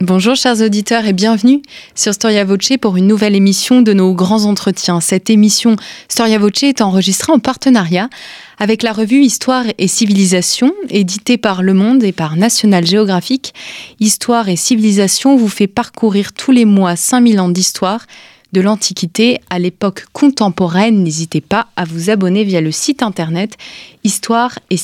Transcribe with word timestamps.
Bonjour 0.00 0.34
chers 0.34 0.60
auditeurs 0.60 1.06
et 1.06 1.12
bienvenue 1.12 1.62
sur 1.94 2.12
Storia 2.12 2.44
Voce 2.44 2.72
pour 2.80 2.96
une 2.96 3.06
nouvelle 3.06 3.36
émission 3.36 3.80
de 3.80 3.92
nos 3.92 4.12
grands 4.12 4.44
entretiens. 4.44 5.00
Cette 5.00 5.30
émission 5.30 5.76
Storia 6.08 6.38
Voce 6.38 6.64
est 6.64 6.80
enregistrée 6.80 7.32
en 7.32 7.38
partenariat 7.38 8.10
avec 8.58 8.82
la 8.82 8.92
revue 8.92 9.22
Histoire 9.22 9.64
et 9.78 9.86
Civilisation, 9.86 10.72
éditée 10.90 11.38
par 11.38 11.62
Le 11.62 11.74
Monde 11.74 12.02
et 12.02 12.10
par 12.10 12.36
National 12.36 12.84
Geographic. 12.84 13.54
Histoire 14.00 14.48
et 14.48 14.56
Civilisation 14.56 15.36
vous 15.36 15.48
fait 15.48 15.68
parcourir 15.68 16.32
tous 16.32 16.50
les 16.50 16.64
mois 16.64 16.96
5000 16.96 17.38
ans 17.38 17.48
d'histoire 17.48 18.04
de 18.52 18.60
l'Antiquité 18.60 19.40
à 19.48 19.60
l'époque 19.60 20.06
contemporaine. 20.12 21.04
N'hésitez 21.04 21.40
pas 21.40 21.68
à 21.76 21.84
vous 21.84 22.10
abonner 22.10 22.42
via 22.42 22.60
le 22.60 22.72
site 22.72 23.02
internet 23.02 23.56
Histoire 24.02 24.58
et 24.70 24.76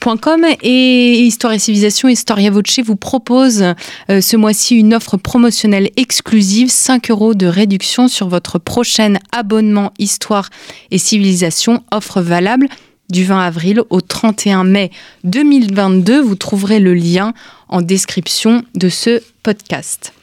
Civilisation 0.00 0.56
et 0.62 1.20
Histoire 1.20 1.52
et 1.52 1.58
Civilisation 1.58 2.08
Historia 2.08 2.50
Voce 2.50 2.80
vous 2.84 2.96
propose 2.96 3.62
euh, 4.08 4.20
ce 4.20 4.36
mois-ci 4.36 4.76
une 4.76 4.94
offre 4.94 5.18
promotionnelle 5.18 5.90
exclusive, 5.96 6.70
5 6.70 7.10
euros 7.10 7.34
de 7.34 7.46
réduction 7.46 8.08
sur 8.08 8.28
votre 8.28 8.58
prochain 8.58 9.14
abonnement 9.30 9.92
Histoire 9.98 10.48
et 10.90 10.98
Civilisation, 10.98 11.82
offre 11.92 12.22
valable 12.22 12.68
du 13.10 13.24
20 13.24 13.40
avril 13.40 13.82
au 13.90 14.00
31 14.00 14.64
mai 14.64 14.90
2022. 15.24 16.20
Vous 16.20 16.36
trouverez 16.36 16.80
le 16.80 16.94
lien 16.94 17.34
en 17.68 17.82
description 17.82 18.64
de 18.74 18.88
ce 18.88 19.22
podcast. 19.42 20.14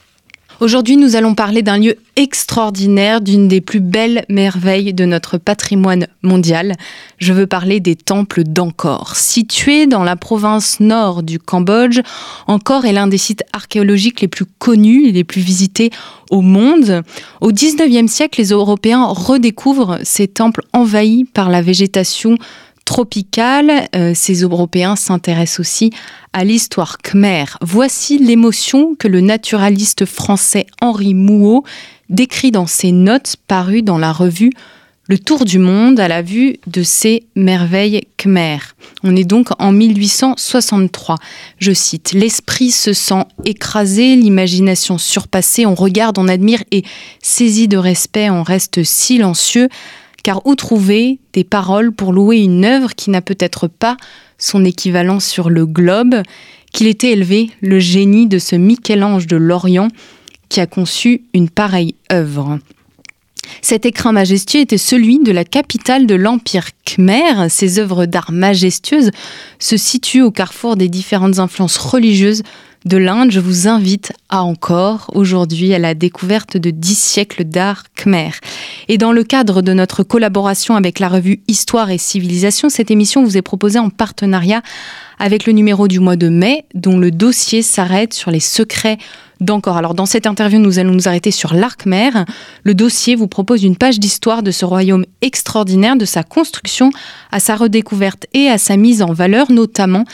Aujourd'hui, 0.60 0.98
nous 0.98 1.16
allons 1.16 1.36
parler 1.36 1.62
d'un 1.62 1.78
lieu 1.78 1.98
extraordinaire, 2.16 3.22
d'une 3.22 3.48
des 3.48 3.62
plus 3.62 3.80
belles 3.80 4.26
merveilles 4.28 4.92
de 4.92 5.06
notre 5.06 5.38
patrimoine 5.38 6.08
mondial. 6.24 6.74
Je 7.20 7.32
veux 7.32 7.46
parler 7.46 7.80
des 7.80 7.96
temples 7.96 8.44
d'Angkor. 8.44 9.16
Situé 9.16 9.86
dans 9.86 10.04
la 10.04 10.16
province 10.16 10.80
nord 10.80 11.22
du 11.22 11.38
Cambodge, 11.38 12.00
Angkor 12.48 12.86
est 12.86 12.94
l'un 12.94 13.06
des 13.06 13.20
sites 13.20 13.44
archéologiques 13.54 14.22
les 14.22 14.28
plus 14.28 14.46
connus 14.58 15.08
et 15.08 15.12
les 15.12 15.24
plus 15.24 15.42
visités 15.42 15.92
au 16.32 16.42
monde. 16.42 17.04
Au 17.40 17.52
19e 17.52 18.08
siècle, 18.08 18.42
les 18.42 18.50
Européens 18.50 19.06
redécouvrent 19.06 20.00
ces 20.02 20.28
temples 20.28 20.64
envahis 20.74 21.26
par 21.26 21.50
la 21.50 21.62
végétation 21.62 22.36
tropicale. 22.88 23.88
Euh, 23.96 24.14
ces 24.16 24.42
Européens 24.42 24.96
s'intéressent 24.96 25.60
aussi 25.60 25.92
à 26.34 26.44
l'histoire 26.44 26.98
khmer. 27.00 27.46
Voici 27.62 28.18
l'émotion 28.18 28.96
que 28.96 29.08
le 29.08 29.22
naturaliste 29.22 30.06
français 30.06 30.66
Henri 30.82 31.14
Mouot 31.14 31.64
décrit 32.10 32.52
dans 32.52 32.66
ses 32.66 32.94
notes 32.94 33.36
parues 33.48 33.82
dans 33.82 33.98
la 33.98 34.14
revue 34.14 34.52
Le 35.10 35.20
Tour 35.20 35.44
du 35.44 35.60
Monde 35.60 36.00
à 36.00 36.08
la 36.08 36.22
vue 36.22 36.58
de 36.66 36.82
ces 36.82 37.28
merveilles 37.36 38.08
khmer. 38.16 38.60
On 39.04 39.18
est 39.18 39.26
donc 39.26 39.50
en 39.60 39.74
1863. 39.74 41.18
Je 41.60 41.74
cite 41.74 42.14
L'esprit 42.14 42.72
se 42.72 42.94
sent 42.94 43.26
écrasé, 43.44 44.16
l'imagination 44.16 44.98
surpassée, 44.98 45.66
on 45.66 45.76
regarde, 45.76 46.18
on 46.18 46.30
admire 46.30 46.64
et 46.72 46.84
saisi 47.22 47.68
de 47.68 47.78
respect, 47.78 48.30
on 48.30 48.44
reste 48.44 48.84
silencieux 48.84 49.68
car 50.24 50.46
où 50.46 50.56
trouver 50.56 51.20
des 51.34 51.44
paroles 51.44 51.92
pour 51.92 52.14
louer 52.14 52.38
une 52.38 52.66
œuvre 52.66 52.96
qui 52.96 53.10
n'a 53.10 53.22
peut-être 53.22 53.68
pas 53.68 53.98
son 54.38 54.66
équivalent 54.66 55.20
sur 55.20 55.50
le 55.50 55.66
globe, 55.66 56.22
qu'il 56.74 56.88
était 56.88 57.12
élevé, 57.12 57.50
le 57.62 57.80
génie 57.80 58.28
de 58.28 58.40
ce 58.40 58.56
Michel-Ange 58.56 59.28
de 59.28 59.38
Lorient 59.38 59.88
qui 60.50 60.60
a 60.60 60.68
conçu 60.68 61.24
une 61.34 61.50
pareille 61.50 61.96
œuvre. 62.12 62.60
Cet 63.62 63.86
écrin 63.86 64.12
majestueux 64.12 64.62
était 64.62 64.78
celui 64.78 65.20
de 65.20 65.32
la 65.32 65.46
capitale 65.46 66.06
de 66.06 66.16
l'Empire 66.16 66.70
khmer. 66.86 67.50
Ces 67.50 67.80
œuvres 67.80 68.06
d'art 68.06 68.32
majestueuses 68.32 69.12
se 69.60 69.78
situent 69.78 70.22
au 70.22 70.32
carrefour 70.32 70.76
des 70.76 70.90
différentes 70.90 71.40
influences 71.40 71.78
religieuses 71.78 72.44
de 72.86 72.98
l'Inde, 72.98 73.32
je 73.32 73.40
vous 73.40 73.68
invite 73.68 74.14
à 74.30 74.44
encore 74.44 75.10
aujourd'hui 75.14 75.74
à 75.74 75.80
la 75.80 75.94
découverte 75.94 76.58
de 76.58 76.70
dix 76.70 76.98
siècles 76.98 77.44
d'art 77.44 77.84
khmer. 77.96 78.32
Et 78.88 78.98
dans 78.98 79.12
le 79.12 79.24
cadre 79.24 79.62
de 79.62 79.74
notre 79.74 80.04
collaboration 80.04 80.76
avec 80.76 81.00
la 81.00 81.10
revue 81.10 81.42
Histoire 81.48 81.90
et 81.90 81.98
Civilisation, 81.98 82.70
cette 82.70 82.92
émission 82.92 83.24
vous 83.24 83.38
est 83.38 83.42
proposée 83.42 83.80
en 83.80 83.90
partenariat 83.90 84.62
avec 85.20 85.46
le 85.46 85.54
numéro 85.54 85.88
du 85.88 86.00
mois 86.00 86.16
de 86.16 86.30
mai, 86.30 86.66
dont 86.76 86.98
le 86.98 87.12
dossier 87.12 87.62
s'arrête 87.62 88.14
sur 88.14 88.32
les 88.32 88.40
secrets 88.40 88.98
d'Angkor. 89.42 89.78
Alors 89.78 89.94
dans 89.94 90.06
cette 90.06 90.28
interview, 90.28 90.60
nous 90.60 90.80
allons 90.80 90.94
nous 90.94 91.08
arrêter 91.08 91.32
sur 91.32 91.54
l'arc 91.54 91.84
khmer. 91.84 92.12
Le 92.64 92.74
dossier 92.74 93.16
vous 93.16 93.28
propose 93.28 93.64
une 93.64 93.76
page 93.76 94.00
d'histoire 94.00 94.44
de 94.44 94.52
ce 94.52 94.66
royaume 94.66 95.06
extraordinaire, 95.22 95.96
de 95.96 96.06
sa 96.06 96.24
construction 96.24 96.92
à 97.32 97.40
sa 97.40 97.56
redécouverte 97.56 98.28
et 98.34 98.48
à 98.48 98.58
sa 98.58 98.78
mise 98.78 99.02
en 99.02 99.14
valeur, 99.14 99.52
notamment 99.52 100.06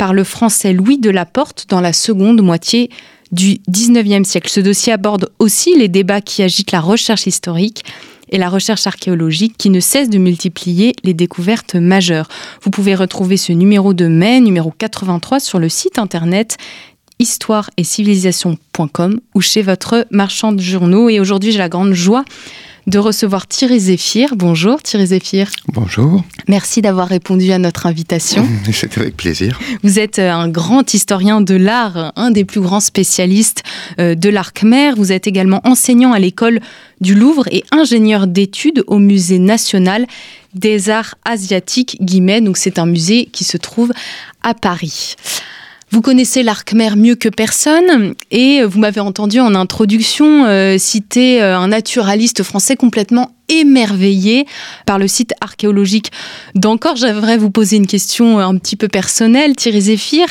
par 0.00 0.14
le 0.14 0.24
français 0.24 0.72
Louis 0.72 0.96
de 0.96 1.10
Laporte 1.10 1.66
dans 1.68 1.82
la 1.82 1.92
seconde 1.92 2.40
moitié 2.40 2.88
du 3.32 3.58
XIXe 3.68 4.26
siècle. 4.26 4.48
Ce 4.48 4.60
dossier 4.60 4.94
aborde 4.94 5.30
aussi 5.38 5.76
les 5.76 5.88
débats 5.88 6.22
qui 6.22 6.42
agitent 6.42 6.72
la 6.72 6.80
recherche 6.80 7.26
historique 7.26 7.84
et 8.30 8.38
la 8.38 8.48
recherche 8.48 8.86
archéologique 8.86 9.58
qui 9.58 9.68
ne 9.68 9.78
cesse 9.78 10.08
de 10.08 10.16
multiplier 10.16 10.94
les 11.04 11.12
découvertes 11.12 11.74
majeures. 11.74 12.28
Vous 12.62 12.70
pouvez 12.70 12.94
retrouver 12.94 13.36
ce 13.36 13.52
numéro 13.52 13.92
de 13.92 14.06
mai, 14.06 14.40
numéro 14.40 14.70
83, 14.70 15.38
sur 15.38 15.58
le 15.58 15.68
site 15.68 15.98
internet 15.98 16.56
histoire 17.18 17.68
et 17.76 17.84
civilisation.com 17.84 19.20
ou 19.34 19.42
chez 19.42 19.60
votre 19.60 20.06
marchand 20.10 20.52
de 20.52 20.62
journaux. 20.62 21.10
Et 21.10 21.20
aujourd'hui, 21.20 21.52
j'ai 21.52 21.58
la 21.58 21.68
grande 21.68 21.92
joie 21.92 22.24
de 22.86 22.98
recevoir 22.98 23.46
Thierry 23.46 23.80
Zéphir. 23.80 24.36
Bonjour 24.36 24.82
Thierry 24.82 25.06
Zéphir. 25.06 25.50
Bonjour. 25.68 26.24
Merci 26.48 26.82
d'avoir 26.82 27.08
répondu 27.08 27.52
à 27.52 27.58
notre 27.58 27.86
invitation. 27.86 28.46
C'est 28.72 28.96
avec 28.98 29.16
plaisir. 29.16 29.58
Vous 29.82 29.98
êtes 29.98 30.18
euh, 30.18 30.30
un 30.30 30.48
grand 30.48 30.94
historien 30.94 31.40
de 31.40 31.54
l'art, 31.54 32.12
un 32.16 32.30
des 32.30 32.44
plus 32.44 32.60
grands 32.60 32.80
spécialistes 32.80 33.62
euh, 33.98 34.14
de 34.14 34.28
l'art 34.28 34.52
khmer. 34.52 34.92
Vous 34.96 35.12
êtes 35.12 35.26
également 35.26 35.60
enseignant 35.64 36.12
à 36.12 36.18
l'école 36.18 36.60
du 37.00 37.14
Louvre 37.14 37.46
et 37.50 37.64
ingénieur 37.70 38.26
d'études 38.26 38.84
au 38.86 38.98
Musée 38.98 39.38
national 39.38 40.06
des 40.54 40.90
arts 40.90 41.14
asiatiques, 41.24 41.98
guillemets. 42.00 42.40
Donc 42.40 42.56
c'est 42.56 42.78
un 42.78 42.86
musée 42.86 43.26
qui 43.26 43.44
se 43.44 43.56
trouve 43.56 43.92
à 44.42 44.54
Paris. 44.54 45.16
Vous 45.92 46.02
connaissez 46.02 46.44
l'Arc-Mer 46.44 46.96
mieux 46.96 47.16
que 47.16 47.28
personne 47.28 48.14
et 48.30 48.62
vous 48.62 48.78
m'avez 48.78 49.00
entendu 49.00 49.40
en 49.40 49.56
introduction 49.56 50.44
euh, 50.46 50.78
citer 50.78 51.42
euh, 51.42 51.58
un 51.58 51.66
naturaliste 51.66 52.44
français 52.44 52.76
complètement 52.76 53.34
émerveillé 53.48 54.46
par 54.86 55.00
le 55.00 55.08
site 55.08 55.32
archéologique 55.40 56.12
d'Encore. 56.54 56.94
J'aimerais 56.94 57.38
vous 57.38 57.50
poser 57.50 57.76
une 57.76 57.88
question 57.88 58.38
un 58.38 58.56
petit 58.56 58.76
peu 58.76 58.86
personnelle, 58.86 59.56
Thierry 59.56 59.80
Zéphir. 59.80 60.28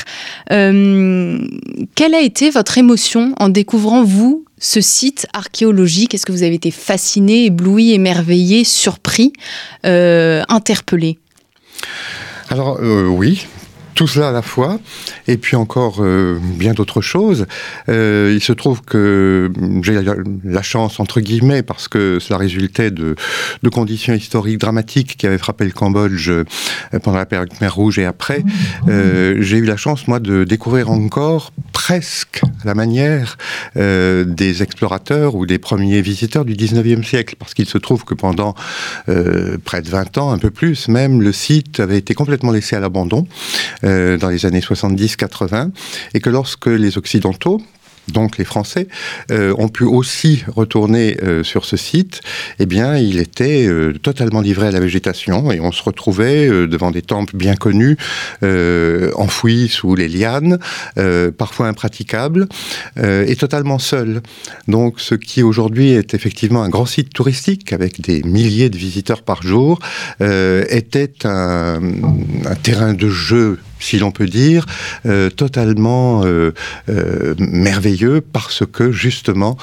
Euh, 0.54 1.38
quelle 1.94 2.16
a 2.16 2.22
été 2.22 2.52
votre 2.52 2.78
émotion 2.78 3.34
en 3.38 3.50
découvrant, 3.50 4.06
vous, 4.06 4.46
ce 4.60 4.80
site 4.80 5.28
archéologique? 5.34 6.14
Est-ce 6.14 6.26
que 6.26 6.32
vous 6.32 6.44
avez 6.44 6.56
été 6.56 6.72
fasciné, 6.72 7.48
ébloui, 7.48 7.92
émerveillé, 7.92 8.64
surpris, 8.64 9.34
interpellé? 9.84 11.20
Alors 12.50 12.80
oui, 12.82 13.46
tout 14.00 14.08
cela 14.08 14.30
à 14.30 14.32
la 14.32 14.42
fois, 14.42 14.80
et 15.28 15.36
puis 15.36 15.58
encore 15.58 15.98
euh, 16.00 16.40
bien 16.42 16.72
d'autres 16.72 17.02
choses. 17.02 17.48
Euh, 17.90 18.32
il 18.34 18.42
se 18.42 18.54
trouve 18.54 18.82
que 18.82 19.52
j'ai 19.84 20.00
la 20.46 20.62
chance, 20.62 21.02
entre 21.02 21.20
guillemets, 21.20 21.64
parce 21.64 21.90
que 21.90 22.18
cela 22.22 22.40
résultait 22.40 22.92
de, 22.92 23.18
conditions 23.74 24.14
historiques 24.14 24.58
dramatiques 24.58 25.18
qui 25.18 25.28
avaient 25.28 25.38
frappé 25.38 25.66
le 25.66 25.72
Cambodge 25.72 26.30
euh, 26.30 26.46
pendant 27.04 27.18
la 27.18 27.26
période 27.26 27.50
Khmer 27.50 27.68
Rouge 27.68 28.00
et 28.00 28.06
après. 28.06 28.42
j'ai 28.88 29.58
eu 29.58 29.66
la 29.66 29.76
chance, 29.76 30.08
moi, 30.08 30.22
de 30.22 30.46
découvrir 30.46 30.90
encore 30.92 31.52
presque 31.74 32.42
la 32.64 32.76
manière 32.76 33.38
des 33.76 34.64
explorateurs 34.64 35.36
ou 35.36 35.46
des 35.46 35.58
premiers 35.58 36.02
visiteurs 36.02 36.46
du 36.46 36.54
19e 36.54 37.04
siècle, 37.04 37.36
parce 37.38 37.54
qu'il 37.54 37.68
se 37.68 37.78
trouve 37.78 38.06
que 38.06 38.14
pendant 38.14 38.56
près 39.66 39.82
de 39.82 39.90
20 39.90 40.18
ans, 40.20 40.32
un 40.32 40.38
peu 40.38 40.52
plus 40.52 40.88
même, 40.88 41.22
le 41.22 41.34
site 41.34 41.82
avait 41.82 41.98
été 41.98 42.14
complètement 42.14 42.52
laissé 42.52 42.78
à 42.78 42.80
l'abandon. 42.80 43.28
Euh, 43.90 44.18
dans 44.18 44.30
les 44.30 44.46
années 44.46 44.60
70-80, 44.60 45.72
et 46.14 46.20
que 46.20 46.30
lorsque 46.30 46.68
les 46.68 46.98
Occidentaux, 46.98 47.62
donc 48.08 48.38
les 48.38 48.46
Français, 48.46 48.88
ont 49.30 49.68
pu 49.68 49.84
aussi 49.84 50.44
retourner 50.48 51.16
sur 51.44 51.64
ce 51.64 51.78
site, 51.78 52.22
eh 52.58 52.66
bien, 52.66 52.98
il 52.98 53.20
était 53.20 53.70
totalement 54.02 54.42
livré 54.42 54.68
à 54.68 54.72
la 54.72 54.80
végétation 54.80 55.52
et 55.52 55.60
on 55.60 55.72
se 55.72 55.84
retrouvait 55.84 56.48
devant 56.48 56.90
des 56.90 57.04
temples 57.04 57.38
bien 57.38 57.56
connus, 57.56 57.98
enfouis 58.42 59.68
sous 59.68 59.94
les 59.94 60.08
lianes, 60.08 60.58
parfois 61.38 61.68
impraticables, 61.68 62.48
et 62.98 63.36
totalement 63.36 63.78
seuls. 63.78 64.22
Donc, 64.68 65.00
ce 65.00 65.14
qui 65.14 65.44
aujourd'hui 65.44 65.92
est 65.92 66.16
effectivement 66.16 66.64
un 66.64 66.70
grand 66.70 66.88
site 66.88 67.14
touristique 67.14 67.74
avec 67.74 68.02
des 68.02 68.24
milliers 68.24 68.72
de 68.72 68.78
visiteurs 68.78 69.22
par 69.22 69.44
jour, 69.44 69.78
était 70.20 71.14
un 71.26 71.80
terrain 72.64 72.96
de 72.96 73.08
jeu 73.08 73.60
si 73.80 73.98
l'on 73.98 74.12
peut 74.12 74.28
dire, 74.28 74.66
euh, 75.06 75.30
totalement 75.30 76.24
euh, 76.26 76.52
euh, 76.90 77.34
merveilleux 77.40 78.22
parce 78.22 78.64
que 78.72 78.92
justement 78.92 79.58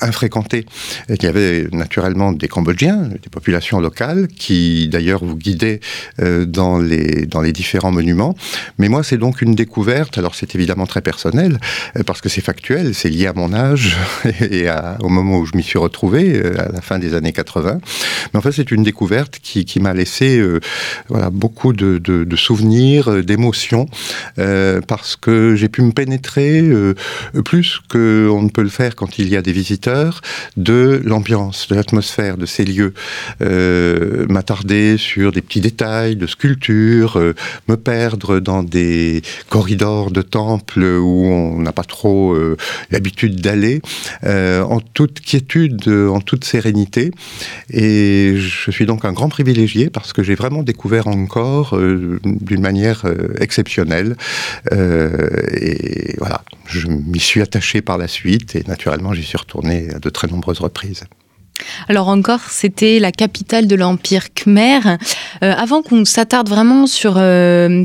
infréquenté. 0.00 0.66
Il 1.08 1.22
y 1.22 1.26
avait 1.26 1.68
naturellement 1.72 2.32
des 2.32 2.48
Cambodgiens, 2.48 3.08
des 3.22 3.28
populations 3.30 3.80
locales 3.80 4.28
qui 4.28 4.88
d'ailleurs 4.88 5.24
vous 5.24 5.36
guidaient 5.36 5.80
dans 6.18 6.78
les 6.78 7.26
dans 7.26 7.40
les 7.40 7.52
différents 7.52 7.92
monuments. 7.92 8.34
Mais 8.78 8.88
moi, 8.88 9.02
c'est 9.02 9.18
donc 9.18 9.42
une 9.42 9.54
découverte. 9.54 10.18
Alors 10.18 10.34
c'est 10.34 10.54
évidemment 10.54 10.86
très 10.86 11.00
personnel 11.00 11.58
parce 12.06 12.20
que 12.20 12.28
c'est 12.28 12.40
factuel, 12.40 12.94
c'est 12.94 13.08
lié 13.08 13.26
à 13.26 13.32
mon 13.32 13.52
âge 13.52 13.96
et 14.40 14.66
au 15.00 15.08
moment 15.08 15.38
où 15.38 15.46
je 15.46 15.56
m'y 15.56 15.62
suis 15.62 15.78
retrouvé 15.78 16.42
à 16.58 16.70
la 16.72 16.80
fin 16.80 16.98
des 16.98 17.14
années 17.14 17.32
80. 17.32 17.80
Mais 18.32 18.38
en 18.38 18.42
fait, 18.42 18.52
c'est 18.52 18.70
une 18.70 18.82
découverte 18.82 19.38
qui, 19.42 19.64
qui 19.64 19.80
m'a 19.80 19.94
laissé 19.94 20.42
voilà 21.08 21.30
beaucoup 21.30 21.72
de, 21.72 21.98
de, 21.98 22.24
de 22.24 22.36
souvenirs 22.36 23.19
d'émotion 23.22 23.86
euh, 24.38 24.80
parce 24.86 25.16
que 25.16 25.54
j'ai 25.56 25.68
pu 25.68 25.82
me 25.82 25.92
pénétrer 25.92 26.60
euh, 26.60 26.94
plus 27.44 27.80
qu'on 27.90 28.42
ne 28.42 28.48
peut 28.48 28.62
le 28.62 28.68
faire 28.68 28.96
quand 28.96 29.18
il 29.18 29.28
y 29.28 29.36
a 29.36 29.42
des 29.42 29.52
visiteurs 29.52 30.20
de 30.56 31.00
l'ambiance, 31.04 31.68
de 31.68 31.74
l'atmosphère 31.74 32.36
de 32.36 32.46
ces 32.46 32.64
lieux, 32.64 32.94
euh, 33.42 34.26
m'attarder 34.28 34.96
sur 34.96 35.32
des 35.32 35.42
petits 35.42 35.60
détails 35.60 36.16
de 36.16 36.26
sculpture, 36.26 37.20
me 37.68 37.76
perdre 37.76 38.40
dans 38.40 38.62
des 38.62 39.22
corridors 39.48 40.10
de 40.10 40.22
temples 40.22 40.82
où 40.82 41.26
on 41.26 41.60
n'a 41.60 41.72
pas 41.72 41.84
trop 41.84 42.36
l'habitude 42.90 43.40
d'aller, 43.40 43.82
en 44.24 44.80
toute 44.80 45.20
quiétude, 45.20 45.88
en 45.88 46.20
toute 46.20 46.44
sérénité. 46.44 47.10
Et 47.70 48.34
je 48.36 48.70
suis 48.70 48.86
donc 48.86 49.04
un 49.04 49.12
grand 49.12 49.28
privilégié 49.28 49.90
parce 49.90 50.12
que 50.12 50.22
j'ai 50.22 50.34
vraiment 50.34 50.62
découvert 50.62 51.06
encore 51.06 51.78
d'une 51.78 52.60
manière 52.60 53.04
exceptionnel. 53.40 54.16
Euh, 54.72 55.18
et 55.52 56.14
voilà, 56.18 56.42
je 56.66 56.88
m'y 56.88 57.20
suis 57.20 57.42
attaché 57.42 57.82
par 57.82 57.98
la 57.98 58.08
suite 58.08 58.56
et 58.56 58.64
naturellement 58.66 59.12
j'y 59.12 59.22
suis 59.22 59.38
retourné 59.38 59.88
à 59.94 59.98
de 59.98 60.10
très 60.10 60.28
nombreuses 60.28 60.60
reprises. 60.60 61.04
Alors 61.88 62.08
encore, 62.08 62.40
c'était 62.48 62.98
la 62.98 63.12
capitale 63.12 63.66
de 63.66 63.74
l'Empire 63.74 64.32
Khmer. 64.34 64.80
Euh, 65.42 65.52
avant 65.56 65.82
qu'on 65.82 66.04
s'attarde 66.04 66.48
vraiment 66.48 66.86
sur, 66.86 67.20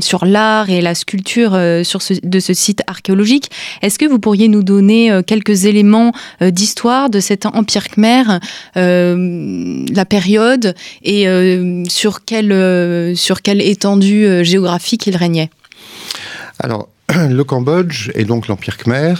sur 0.00 0.24
l'art 0.24 0.70
et 0.70 0.80
la 0.80 0.94
sculpture 0.94 1.58
sur 1.82 2.00
de 2.22 2.40
ce 2.40 2.54
site 2.54 2.82
archéologique, 2.86 3.50
est-ce 3.82 3.98
que 3.98 4.06
vous 4.06 4.18
pourriez 4.18 4.48
nous 4.48 4.62
donner 4.62 5.20
quelques 5.26 5.64
éléments 5.64 6.12
d'histoire 6.40 7.10
de 7.10 7.20
cet 7.20 7.46
Empire 7.46 7.88
Khmer, 7.88 8.22
la 8.74 10.04
période 10.04 10.74
et 11.02 11.26
sur, 11.88 12.24
quelle, 12.24 12.52
étendue 13.60 14.44
géographique 14.44 15.06
il 15.06 15.16
régnait? 15.16 15.50
le 17.30 17.44
Cambodge 17.44 18.10
et 18.14 18.24
donc 18.24 18.48
l'Empire 18.48 18.76
Khmer 18.76 19.14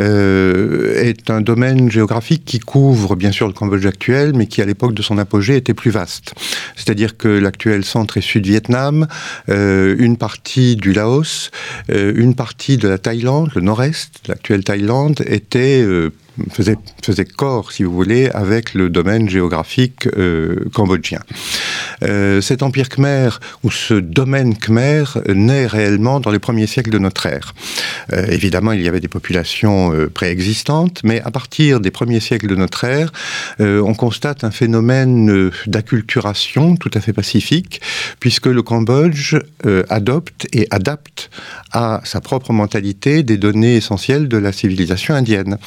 euh, 0.00 1.00
est 1.00 1.30
un 1.30 1.40
domaine 1.40 1.90
géographique 1.90 2.44
qui 2.44 2.58
couvre 2.58 3.14
bien 3.14 3.30
sûr 3.30 3.46
le 3.46 3.52
Cambodge 3.52 3.86
actuel, 3.86 4.32
mais 4.34 4.46
qui 4.46 4.60
à 4.60 4.64
l'époque 4.64 4.94
de 4.94 5.02
son 5.02 5.18
apogée 5.18 5.56
était 5.56 5.74
plus 5.74 5.90
vaste. 5.90 6.34
C'est-à-dire 6.74 7.16
que 7.16 7.28
l'actuel 7.28 7.84
centre 7.84 8.16
et 8.16 8.22
sud-Vietnam, 8.22 9.06
euh, 9.48 9.94
une 9.98 10.16
partie 10.16 10.76
du 10.76 10.92
Laos, 10.92 11.50
euh, 11.90 12.12
une 12.16 12.34
partie 12.34 12.76
de 12.76 12.88
la 12.88 12.98
Thaïlande, 12.98 13.50
le 13.54 13.60
nord-est, 13.60 14.26
l'actuelle 14.26 14.64
Thaïlande, 14.64 15.22
était 15.26 15.84
faisait, 16.50 17.24
corps, 17.24 17.72
si 17.72 17.82
vous 17.82 17.92
voulez, 17.92 18.28
avec 18.30 18.74
le 18.74 18.90
domaine 18.90 19.28
géographique 19.28 20.08
euh, 20.16 20.64
cambodgien. 20.72 21.20
Euh, 22.02 22.40
cet 22.40 22.62
empire 22.62 22.88
khmer, 22.88 23.30
ou 23.64 23.70
ce 23.70 23.94
domaine 23.94 24.56
khmer, 24.56 25.04
naît 25.28 25.66
réellement 25.66 26.20
dans 26.20 26.30
les 26.30 26.38
premiers 26.38 26.66
siècles 26.66 26.90
de 26.90 26.98
notre 26.98 27.26
ère. 27.26 27.54
Euh, 28.12 28.26
évidemment, 28.28 28.72
il 28.72 28.82
y 28.82 28.88
avait 28.88 29.00
des 29.00 29.08
populations 29.08 29.92
préexistantes, 30.14 31.00
mais 31.04 31.20
à 31.22 31.30
partir 31.30 31.80
des 31.80 31.90
premiers 31.90 32.20
siècles 32.20 32.46
de 32.46 32.56
notre 32.56 32.84
ère, 32.84 33.12
on 33.58 33.94
constate 33.94 34.44
un 34.44 34.50
phénomène 34.50 35.50
d'acculturation 35.66 36.76
tout 36.76 36.90
à 36.94 37.00
fait 37.00 37.12
pacifique, 37.12 37.80
puisque 38.20 38.46
le 38.46 38.62
Cambodge 38.62 39.36
adopte 39.88 40.46
et 40.52 40.66
adapte 40.70 41.30
à 41.72 42.00
sa 42.04 42.20
propre 42.20 42.52
mentalité 42.52 43.22
des 43.22 43.36
données 43.36 43.76
essentielles 43.76 44.28
de 44.28 44.36
la 44.36 44.52
civilisation 44.52 45.14
indienne. 45.14 45.58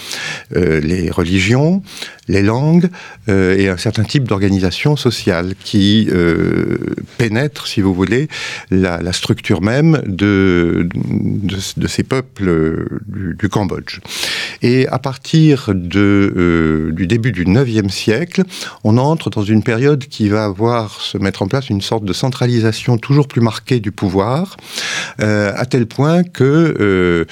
Euh, 0.62 0.80
les 0.80 1.10
religions, 1.10 1.82
les 2.28 2.42
langues 2.42 2.90
euh, 3.30 3.58
et 3.58 3.68
un 3.68 3.78
certain 3.78 4.04
type 4.04 4.28
d'organisation 4.28 4.96
sociale 4.96 5.54
qui 5.64 6.08
euh, 6.12 6.78
pénètre, 7.18 7.68
si 7.68 7.82
vous 7.82 7.94
voulez, 7.94 8.28
la, 8.70 9.14
structure 9.14 9.62
même 9.62 10.02
de, 10.06 10.88
de, 10.94 11.88
ces 11.88 12.04
peuples 12.04 12.88
du, 13.08 13.50
Cambodge. 13.50 14.00
Et 14.62 14.88
à 14.88 15.00
partir 15.00 15.72
du 15.76 17.06
début 17.08 17.32
du 17.32 17.46
9e 17.46 17.90
siècle, 17.90 18.44
on 18.84 18.98
entre 18.98 19.30
dans 19.30 19.44
une 19.44 19.64
période 19.64 20.06
qui 20.06 20.30
va 20.30 20.48
voir 20.48 21.02
se 21.02 21.18
mettre 21.18 21.42
en 21.42 21.48
place 21.48 21.70
une 21.70 21.82
sorte 21.82 22.06
de 22.06 22.14
centralisation 22.14 22.98
toujours 22.98 23.28
plus 23.28 23.42
marquée 23.42 23.80
du 23.80 23.92
pouvoir, 23.92 24.58
à 25.20 25.66
tel 25.66 25.88
point 25.88 26.24
que 26.24 27.28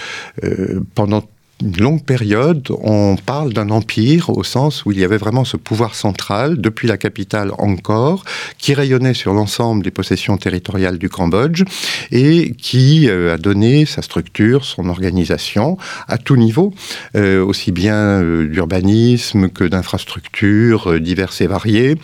pendant 0.95 1.23
longue 1.61 2.03
période, 2.03 2.67
on 2.81 3.15
parle 3.17 3.53
d'un 3.53 3.69
empire 3.69 4.29
au 4.29 4.43
sens 4.43 4.85
où 4.85 4.91
il 4.91 4.99
y 4.99 5.03
avait 5.03 5.17
vraiment 5.17 5.43
ce 5.43 5.57
pouvoir 5.57 5.95
central, 5.95 6.59
depuis 6.59 6.87
la 6.87 6.97
capitale 6.97 7.51
encore, 7.57 8.23
qui 8.57 8.73
rayonnait 8.73 9.13
sur 9.13 9.33
l'ensemble 9.33 9.83
des 9.83 9.91
possessions 9.91 10.37
territoriales 10.37 10.97
du 10.97 11.09
Cambodge 11.09 11.63
et 12.11 12.53
qui 12.57 13.09
euh, 13.09 13.33
a 13.33 13.37
donné 13.37 13.85
sa 13.85 14.01
structure, 14.01 14.63
son 14.63 14.87
organisation 14.89 15.77
à 16.07 16.17
tout 16.17 16.37
niveau, 16.37 16.73
euh, 17.15 17.43
aussi 17.43 17.71
bien 17.71 17.95
euh, 17.95 18.47
d'urbanisme 18.47 19.49
que 19.49 19.65
d'infrastructures 19.65 20.99
diverses 20.99 21.41
et 21.41 21.47
variées, 21.47 21.95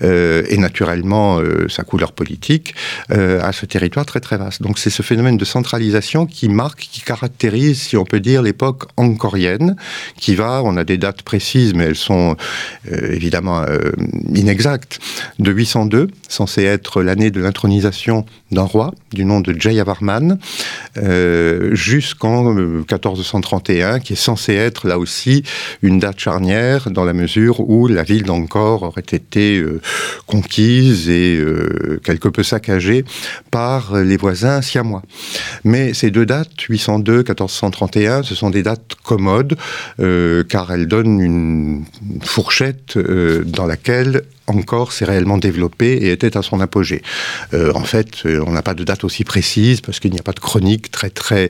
et 0.00 0.58
naturellement 0.58 1.40
sa 1.68 1.82
couleur 1.82 2.12
politique, 2.12 2.74
à 3.10 3.52
ce 3.52 3.66
territoire 3.66 4.06
très 4.06 4.20
très 4.20 4.36
vaste. 4.36 4.62
Donc 4.62 4.78
c'est 4.78 4.90
ce 4.90 5.02
phénomène 5.02 5.36
de 5.36 5.44
centralisation 5.44 6.26
qui 6.26 6.48
marque, 6.48 6.80
qui 6.80 7.00
caractérise, 7.00 7.80
si 7.80 7.96
on 7.96 8.04
peut 8.04 8.20
dire, 8.20 8.42
l'époque 8.42 8.84
qui 10.18 10.34
va, 10.34 10.62
on 10.64 10.76
a 10.76 10.84
des 10.84 10.98
dates 10.98 11.22
précises, 11.22 11.74
mais 11.74 11.84
elles 11.84 11.96
sont 11.96 12.36
euh, 12.90 13.12
évidemment 13.12 13.62
euh, 13.62 13.92
inexactes, 14.34 14.98
de 15.38 15.50
802, 15.50 16.08
censé 16.28 16.64
être 16.64 17.02
l'année 17.02 17.30
de 17.30 17.40
l'intronisation 17.40 18.24
d'un 18.50 18.62
roi 18.62 18.92
du 19.12 19.24
nom 19.24 19.40
de 19.40 19.58
Jayavarman, 19.58 20.38
euh, 20.96 21.74
jusqu'en 21.74 22.52
1431, 22.52 24.00
qui 24.00 24.14
est 24.14 24.16
censé 24.16 24.54
être 24.54 24.86
là 24.86 24.98
aussi 24.98 25.42
une 25.82 25.98
date 25.98 26.20
charnière 26.20 26.90
dans 26.90 27.04
la 27.04 27.12
mesure 27.12 27.60
où 27.60 27.86
la 27.86 28.02
ville 28.02 28.24
d'Angkor 28.24 28.82
aurait 28.82 29.02
été 29.02 29.62
conquise 30.26 31.08
et 31.08 31.40
quelque 32.04 32.28
peu 32.28 32.42
saccagée 32.42 33.04
par 33.50 33.96
les 33.96 34.16
voisins 34.16 34.62
siamois. 34.62 35.02
Mais 35.64 35.94
ces 35.94 36.10
deux 36.10 36.26
dates, 36.26 36.60
802, 36.60 37.18
1431, 37.18 38.22
ce 38.22 38.34
sont 38.34 38.50
des 38.50 38.62
dates 38.62 38.93
commode, 39.02 39.56
euh, 40.00 40.44
car 40.44 40.72
elle 40.72 40.86
donne 40.86 41.20
une 41.20 41.84
fourchette 42.22 42.96
euh, 42.96 43.44
dans 43.44 43.66
laquelle 43.66 44.22
encore 44.46 44.92
s'est 44.92 45.06
réellement 45.06 45.38
développé 45.38 45.92
et 45.92 46.10
était 46.10 46.36
à 46.36 46.42
son 46.42 46.60
apogée. 46.60 47.00
Euh, 47.54 47.72
en 47.74 47.84
fait, 47.84 48.24
on 48.26 48.52
n'a 48.52 48.60
pas 48.60 48.74
de 48.74 48.84
date 48.84 49.02
aussi 49.02 49.24
précise 49.24 49.80
parce 49.80 50.00
qu'il 50.00 50.12
n'y 50.12 50.18
a 50.18 50.22
pas 50.22 50.32
de 50.32 50.40
chronique 50.40 50.90
très 50.90 51.08
très, 51.08 51.48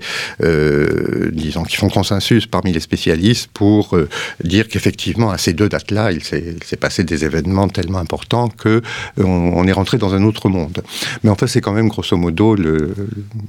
disons, 1.33 1.65
qui 1.65 1.77
font 1.77 1.89
consensus 1.89 2.47
parmi 2.47 2.73
les 2.73 2.79
spécialistes 2.79 3.51
pour 3.53 3.99
dire 4.45 4.69
qu'effectivement 4.69 5.33
à 5.33 5.39
ces 5.39 5.55
deux 5.55 5.69
dates-là, 5.69 6.13
il 6.13 6.23
s'est 6.23 6.77
passé 6.79 7.03
des 7.03 7.25
événements 7.25 7.67
tellement 7.69 7.99
importants 7.99 8.49
que 8.49 8.81
on, 9.19 9.67
est 9.67 9.73
rentré 9.73 9.99
dans 9.99 10.15
un 10.15 10.23
autre 10.23 10.49
monde. 10.49 10.85
Mais 11.25 11.31
en 11.31 11.35
fait, 11.35 11.49
c'est 11.49 11.61
quand 11.61 11.73
même 11.73 11.89
grosso 11.89 12.17
modo 12.17 12.55
le, 12.55 12.95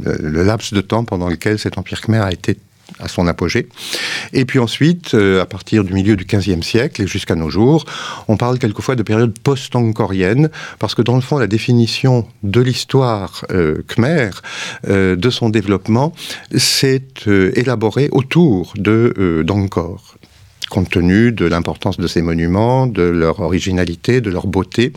le, 0.03 0.43
laps 0.43 0.73
de 0.73 0.81
temps 0.81 1.03
pendant 1.03 1.29
lequel 1.29 1.59
cet 1.59 1.77
empire 1.77 2.01
khmer 2.01 2.23
a 2.23 2.31
été 2.31 2.57
à 3.00 3.08
son 3.08 3.27
apogée. 3.27 3.68
Et 4.34 4.46
puis 4.46 4.60
ensuite, 4.60 5.13
euh, 5.13 5.42
à 5.42 5.46
partir 5.46 5.84
du 5.84 5.94
milieu 5.94 6.15
du 6.15 6.25
XVe 6.25 6.62
siècle 6.62 7.01
et 7.01 7.08
jusqu'à 7.08 7.36
nos 7.36 7.50
jours, 7.50 7.86
on 8.27 8.38
parle 8.38 8.60
quelquefois 8.60 8.96
de 8.96 9.04
période 9.04 9.38
post-angkorienne, 9.39 10.50
parce 10.80 10.96
que 10.96 11.01
dans 11.01 11.15
le 11.15 11.22
fond, 11.22 11.38
la 11.38 11.48
définition 11.48 12.27
de 12.44 12.62
l'histoire 12.62 13.46
euh, 13.51 13.84
khmer, 13.88 14.30
euh, 14.88 15.15
de 15.15 15.30
son 15.30 15.50
développement, 15.50 16.13
s'est 16.56 17.04
élaborée 17.56 18.10
autour 18.12 18.74
d'Angkor 18.77 20.15
compte 20.72 20.89
tenu 20.89 21.32
de 21.32 21.46
l'importance 21.46 21.98
de 21.98 22.08
ces 22.08 22.24
monuments, 22.24 22.88
de 22.88 23.04
leur 23.04 23.39
originalité, 23.39 24.20
de 24.20 24.32
leur 24.32 24.48
beauté, 24.48 24.94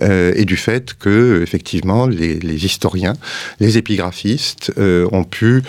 et 0.00 0.44
du 0.44 0.56
fait 0.56 0.94
que, 0.94 1.42
effectivement, 1.42 2.06
les, 2.06 2.64
historiens, 2.64 3.14
les 3.58 3.78
épigraphistes 3.78 4.72
ont 4.78 5.24
pu 5.24 5.64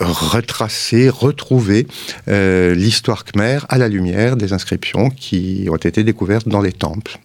retracer, 0.00 1.08
retrouver 1.08 1.86
euh, 2.28 2.74
l'histoire 2.74 3.24
khmer 3.24 3.60
à 3.68 3.78
la 3.78 3.88
lumière 3.88 4.36
des 4.36 4.52
inscriptions 4.52 5.10
qui 5.10 5.66
ont 5.70 5.76
été 5.76 6.04
découvertes 6.04 6.48
dans 6.48 6.60
les 6.60 6.72
temples. 6.72 7.18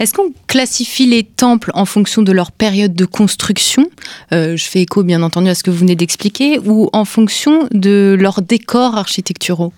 Est-ce 0.00 0.12
qu'on 0.12 0.32
classifie 0.48 1.06
les 1.06 1.22
temples 1.22 1.70
en 1.74 1.84
fonction 1.84 2.22
de 2.22 2.32
leur 2.32 2.50
période 2.50 2.94
de 2.94 3.04
construction? 3.04 3.88
Euh, 4.32 4.56
Je 4.56 4.64
fais 4.64 4.82
écho 4.82 5.04
bien 5.04 5.22
entendu 5.22 5.48
à 5.48 5.54
ce 5.54 5.62
que 5.62 5.70
vous 5.70 5.78
venez 5.78 5.94
d'expliquer, 5.94 6.58
ou 6.58 6.90
en 6.92 7.04
fonction 7.04 7.68
de 7.70 8.16
leurs 8.18 8.42
décors 8.42 8.96
architecturaux? 8.96 9.72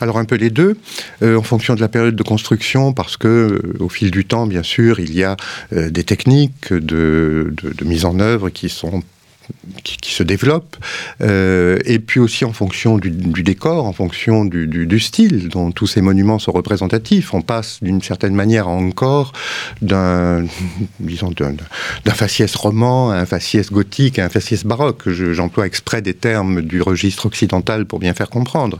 Alors 0.00 0.18
un 0.18 0.24
peu 0.24 0.36
les 0.36 0.50
deux, 0.50 0.78
euh, 1.22 1.36
en 1.36 1.42
fonction 1.42 1.74
de 1.74 1.80
la 1.80 1.88
période 1.88 2.16
de 2.16 2.22
construction, 2.22 2.94
parce 2.94 3.18
que 3.18 3.60
au 3.80 3.90
fil 3.90 4.10
du 4.10 4.24
temps, 4.24 4.46
bien 4.46 4.62
sûr, 4.62 4.98
il 4.98 5.14
y 5.14 5.22
a 5.22 5.36
des 5.72 6.04
techniques 6.04 6.72
de, 6.72 7.54
de, 7.62 7.84
mise 7.84 8.06
en 8.06 8.18
œuvre 8.20 8.48
qui 8.48 8.70
sont 8.70 9.02
qui, 9.82 10.14
se 10.14 10.22
développe, 10.22 10.76
euh, 11.20 11.78
et 11.84 11.98
puis 11.98 12.20
aussi 12.20 12.44
en 12.44 12.52
fonction 12.52 12.98
du, 12.98 13.10
décor, 13.10 13.84
en 13.84 13.92
fonction 13.92 14.44
du, 14.44 15.00
style 15.00 15.48
dont 15.48 15.72
tous 15.72 15.86
ces 15.86 16.00
monuments 16.00 16.38
sont 16.38 16.52
représentatifs. 16.52 17.34
On 17.34 17.42
passe 17.42 17.82
d'une 17.82 18.00
certaine 18.00 18.34
manière 18.34 18.68
encore 18.68 19.32
d'un, 19.82 20.44
disons, 21.00 21.30
d'un, 21.30 21.54
faciès 22.14 22.54
roman 22.54 23.10
à 23.10 23.16
un 23.16 23.26
faciès 23.26 23.70
gothique, 23.70 24.18
à 24.18 24.26
un 24.26 24.28
faciès 24.28 24.64
baroque. 24.64 25.08
j'emploie 25.08 25.66
exprès 25.66 26.00
des 26.00 26.14
termes 26.14 26.62
du 26.62 26.80
registre 26.80 27.26
occidental 27.26 27.86
pour 27.86 27.98
bien 27.98 28.14
faire 28.14 28.30
comprendre. 28.30 28.78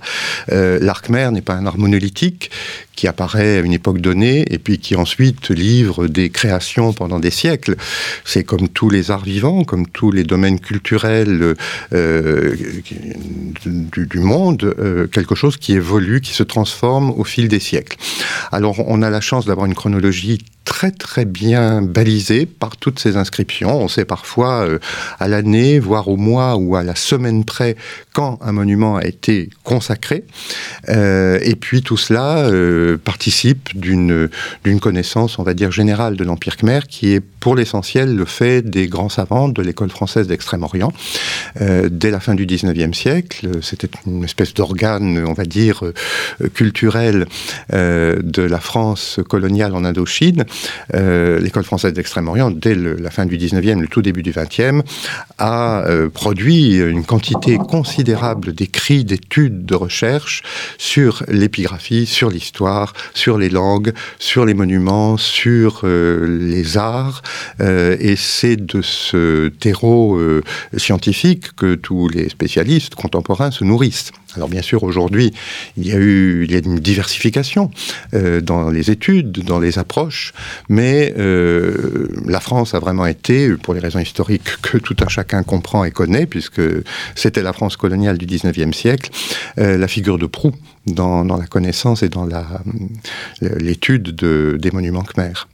Euh, 0.52 0.78
l'arc 0.80 1.08
mer 1.08 1.32
n'est 1.32 1.42
pas 1.42 1.54
un 1.54 1.66
art 1.66 1.78
monolithique 1.78 2.50
qui 2.96 3.06
apparaît 3.06 3.58
à 3.58 3.60
une 3.60 3.72
époque 3.72 4.00
donnée 4.00 4.44
et 4.50 4.58
puis 4.58 4.78
qui 4.78 4.96
ensuite 4.96 5.50
livre 5.50 6.06
des 6.06 6.30
créations 6.30 6.92
pendant 6.92 7.18
des 7.18 7.30
siècles. 7.30 7.76
C'est 8.24 8.44
comme 8.44 8.68
tous 8.68 8.90
les 8.90 9.10
arts 9.10 9.24
vivants, 9.24 9.64
comme 9.64 9.86
tous 9.86 10.10
les 10.10 10.24
domaines 10.24 10.60
culturels 10.60 11.54
euh, 11.92 12.54
du, 13.64 14.18
monde, 14.18 14.74
euh, 14.78 15.06
quelque 15.06 15.34
chose 15.34 15.56
qui 15.56 15.72
évolue, 15.72 16.20
qui 16.20 16.32
se 16.32 16.42
transforme 16.42 17.10
au 17.10 17.24
fil 17.24 17.48
des 17.48 17.60
siècles. 17.60 17.96
Alors 18.52 18.76
on 18.88 19.02
a 19.02 19.10
la 19.10 19.20
chance 19.20 19.46
d'avoir 19.46 19.66
une 19.66 19.74
chronologie 19.74 20.38
très 20.64 20.90
très 20.90 21.24
bien 21.24 21.82
balisé 21.82 22.46
par 22.46 22.76
toutes 22.76 22.98
ces 22.98 23.16
inscriptions. 23.16 23.80
On 23.80 23.88
sait 23.88 24.04
parfois 24.04 24.66
euh, 24.66 24.78
à 25.20 25.28
l'année, 25.28 25.78
voire 25.78 26.08
au 26.08 26.16
mois 26.16 26.56
ou 26.56 26.76
à 26.76 26.82
la 26.82 26.94
semaine 26.94 27.44
près 27.44 27.76
quand 28.12 28.38
un 28.42 28.52
monument 28.52 28.96
a 28.96 29.04
été 29.04 29.50
consacré. 29.62 30.24
Euh, 30.88 31.38
et 31.42 31.54
puis 31.54 31.82
tout 31.82 31.96
cela 31.96 32.38
euh, 32.38 32.96
participe 32.96 33.78
d'une 33.78 34.28
connaissance, 34.80 35.38
on 35.38 35.42
va 35.42 35.54
dire 35.54 35.70
générale 35.70 36.16
de 36.16 36.24
l'Empire 36.24 36.56
khmer, 36.56 36.80
qui 36.88 37.12
est 37.12 37.20
pour 37.20 37.56
l'essentiel 37.56 38.16
le 38.16 38.24
fait 38.24 38.62
des 38.62 38.86
grands 38.86 39.08
savants 39.08 39.48
de 39.48 39.62
l'école 39.62 39.90
française 39.90 40.26
d'Extrême-Orient 40.26 40.92
dès 41.60 42.10
la 42.10 42.20
fin 42.20 42.34
du 42.34 42.46
19e 42.46 42.94
siècle. 42.94 43.48
C'était 43.62 43.88
une 44.06 44.24
espèce 44.24 44.54
d'organe, 44.54 45.24
on 45.26 45.34
va 45.34 45.44
dire 45.44 45.82
culturel 46.54 47.26
de 47.70 48.42
la 48.42 48.60
France 48.60 49.20
coloniale 49.28 49.74
en 49.74 49.84
Indochine 49.84 50.44
euh, 50.94 51.40
l'école 51.40 51.64
française 51.64 51.92
d'Extrême-Orient, 51.92 52.50
dès 52.50 52.74
la 52.74 53.10
fin 53.10 53.26
du 53.26 53.38
19e, 53.38 53.80
le 53.80 53.88
tout 53.88 54.02
début 54.02 54.22
du 54.22 54.32
20e, 54.32 54.82
a 55.38 55.84
euh, 55.86 56.08
produit 56.08 56.76
une 56.76 57.04
quantité 57.04 57.56
considérable 57.56 58.52
d'écrits, 58.52 59.04
d'études, 59.04 59.64
de 59.64 59.74
recherches 59.74 60.42
sur 60.78 61.22
l'épigraphie, 61.28 62.06
sur 62.06 62.30
l'histoire, 62.30 62.92
sur 63.14 63.38
les 63.38 63.48
langues, 63.48 63.92
sur 64.18 64.44
les 64.44 64.54
monuments, 64.54 65.16
sur 65.16 65.80
euh, 65.84 66.26
les 66.40 66.76
arts. 66.76 67.22
et 67.60 68.16
c'est 68.16 68.56
de 68.56 68.82
ce 68.82 69.48
terreau 69.48 70.20
scientifique 70.76 71.54
que 71.56 71.74
tous 71.74 72.08
les 72.08 72.28
spécialistes 72.28 72.94
contemporains 72.94 73.50
se 73.50 73.64
nourrissent. 73.64 74.12
Alors 74.36 74.48
bien 74.48 74.62
sûr, 74.62 74.82
aujourd'hui, 74.82 75.32
il 75.76 75.86
y 75.86 75.92
a 75.92 75.96
eu 75.96 76.44
une 76.46 76.78
diversification 76.78 77.70
dans 78.12 78.70
les 78.70 78.90
études, 78.90 79.32
dans 79.44 79.60
les 79.60 79.78
approches, 79.78 80.32
mais 80.68 81.14
euh, 81.18 82.08
la 82.26 82.40
France 82.40 82.74
a 82.74 82.78
vraiment 82.78 83.06
été, 83.06 83.50
pour 83.56 83.74
les 83.74 83.80
raisons 83.80 83.98
historiques 83.98 84.60
que 84.62 84.78
tout 84.78 84.96
un 85.00 85.08
chacun 85.08 85.42
comprend 85.42 85.84
et 85.84 85.90
connaît, 85.90 86.26
puisque 86.26 86.62
c'était 87.14 87.42
la 87.42 87.52
France 87.52 87.76
coloniale 87.76 88.18
du 88.18 88.26
19e 88.26 88.72
siècle, 88.72 89.10
euh, 89.58 89.76
la 89.76 89.88
figure 89.88 90.18
de 90.18 90.26
proue 90.26 90.52
dans, 90.86 91.24
la 91.24 91.46
connaissance 91.46 92.02
et 92.02 92.08
dans 92.08 92.28
l'étude 93.40 94.14
de, 94.14 94.58
des 94.60 94.70
monuments 94.70 95.02
khmers. 95.02 95.48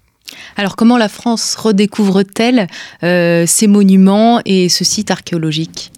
Alors 0.56 0.76
comment 0.76 0.99
la 0.99 1.09
France 1.09 1.56
redécouvre-t-elle 1.56 2.66
ces 3.00 3.66
monuments 3.66 4.40
et 4.44 4.68
ce 4.68 4.85
site 4.85 5.11
archéologique? 5.11 5.92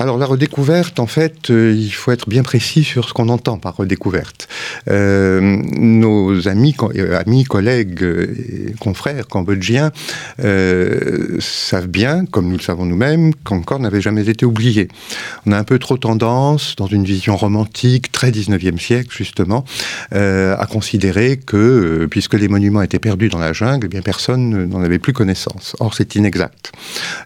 Alors 0.00 0.16
la 0.16 0.26
redécouverte, 0.26 1.00
en 1.00 1.08
fait, 1.08 1.50
euh, 1.50 1.74
il 1.76 1.90
faut 1.90 2.12
être 2.12 2.28
bien 2.28 2.44
précis 2.44 2.84
sur 2.84 3.08
ce 3.08 3.12
qu'on 3.12 3.28
entend 3.28 3.58
par 3.58 3.76
redécouverte. 3.76 4.48
Euh, 4.88 5.40
nos 5.40 6.46
amis, 6.46 6.76
euh, 6.94 7.18
amis, 7.18 7.42
collègues, 7.42 8.02
et 8.02 8.74
confrères 8.78 9.26
cambodgiens 9.26 9.90
savent 11.40 11.88
bien, 11.88 12.26
comme 12.26 12.48
nous 12.48 12.56
le 12.56 12.62
savons 12.62 12.84
nous-mêmes, 12.84 13.32
qu'encore 13.42 13.80
n'avait 13.80 14.00
jamais 14.00 14.28
été 14.28 14.46
oublié. 14.46 14.88
On 15.46 15.52
a 15.52 15.58
un 15.58 15.64
peu 15.64 15.78
trop 15.80 15.96
tendance, 15.96 16.76
dans 16.76 16.86
une 16.86 17.04
vision 17.04 17.36
romantique, 17.36 18.12
très 18.12 18.30
19e 18.30 18.78
siècle 18.78 19.08
justement, 19.10 19.64
à 20.12 20.66
considérer 20.70 21.38
que, 21.38 22.06
puisque 22.10 22.34
les 22.34 22.48
monuments 22.48 22.82
étaient 22.82 22.98
perdus 22.98 23.28
dans 23.28 23.38
la 23.38 23.52
jungle, 23.52 23.86
eh 23.86 23.88
bien 23.88 24.02
personne 24.02 24.66
n'en 24.66 24.82
avait 24.82 24.98
plus 24.98 25.12
connaissance. 25.12 25.76
Or 25.80 25.94
c'est 25.94 26.14
inexact. 26.14 26.72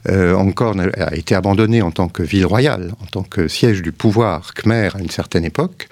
encore 0.08 0.74
a 0.80 1.14
été 1.14 1.34
abandonné 1.34 1.82
en 1.82 1.90
tant 1.90 2.08
que 2.08 2.22
ville 2.22 2.46
royale 2.46 2.61
en 2.68 3.06
tant 3.10 3.22
que 3.22 3.48
siège 3.48 3.82
du 3.82 3.92
pouvoir 3.92 4.54
khmer 4.54 4.90
à 4.94 5.00
une 5.00 5.10
certaine 5.10 5.44
époque, 5.44 5.88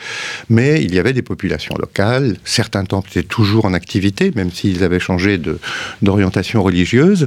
mais 0.48 0.82
il 0.82 0.94
y 0.94 0.98
avait 0.98 1.12
des 1.12 1.22
populations 1.22 1.74
locales, 1.78 2.36
certains 2.44 2.84
temples 2.84 3.10
étaient 3.10 3.22
toujours 3.26 3.64
en 3.64 3.74
activité, 3.74 4.32
même 4.34 4.50
s'ils 4.50 4.84
avaient 4.84 5.00
changé 5.00 5.40
d'orientation 6.02 6.62
religieuse, 6.62 7.26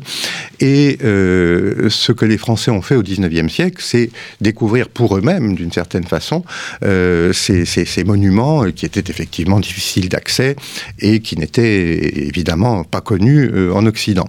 et 0.60 0.98
euh, 1.04 1.90
ce 1.90 2.12
que 2.12 2.26
les 2.26 2.38
Français 2.38 2.72
ont 2.72 2.82
fait 2.82 2.96
au 2.96 3.04
XIXe 3.04 3.52
siècle, 3.52 3.78
c'est 3.80 4.10
découvrir 4.42 4.90
pour 4.90 5.18
eux-mêmes, 5.18 5.56
d'une 5.56 5.72
certaine 5.72 6.06
façon, 6.06 6.44
euh, 6.84 7.34
ces, 7.34 8.04
monuments 8.06 8.64
qui 8.72 8.86
étaient 8.86 9.10
effectivement 9.10 9.60
difficiles 9.60 10.10
d'accès 10.10 10.56
et 11.00 11.20
qui 11.22 11.38
n'étaient 11.38 12.28
évidemment 12.28 12.84
pas 12.84 13.02
connus 13.02 13.50
euh, 13.54 13.74
en 13.74 13.86
Occident. 13.86 14.28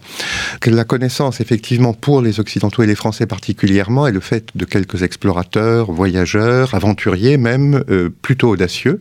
La 0.66 0.84
connaissance, 0.84 1.40
effectivement, 1.40 1.92
pour 1.92 2.20
les 2.20 2.40
Occidentaux 2.40 2.82
et 2.82 2.86
les 2.86 2.94
Français 2.94 3.26
particulièrement, 3.26 4.06
est 4.06 4.12
le 4.12 4.20
fait 4.20 4.48
de 4.54 4.64
quelques 4.64 5.03
explorateurs, 5.04 5.92
voyageurs, 5.92 6.74
aventuriers 6.74 7.36
même, 7.36 7.84
euh, 7.90 8.08
plutôt 8.22 8.50
audacieux, 8.50 9.00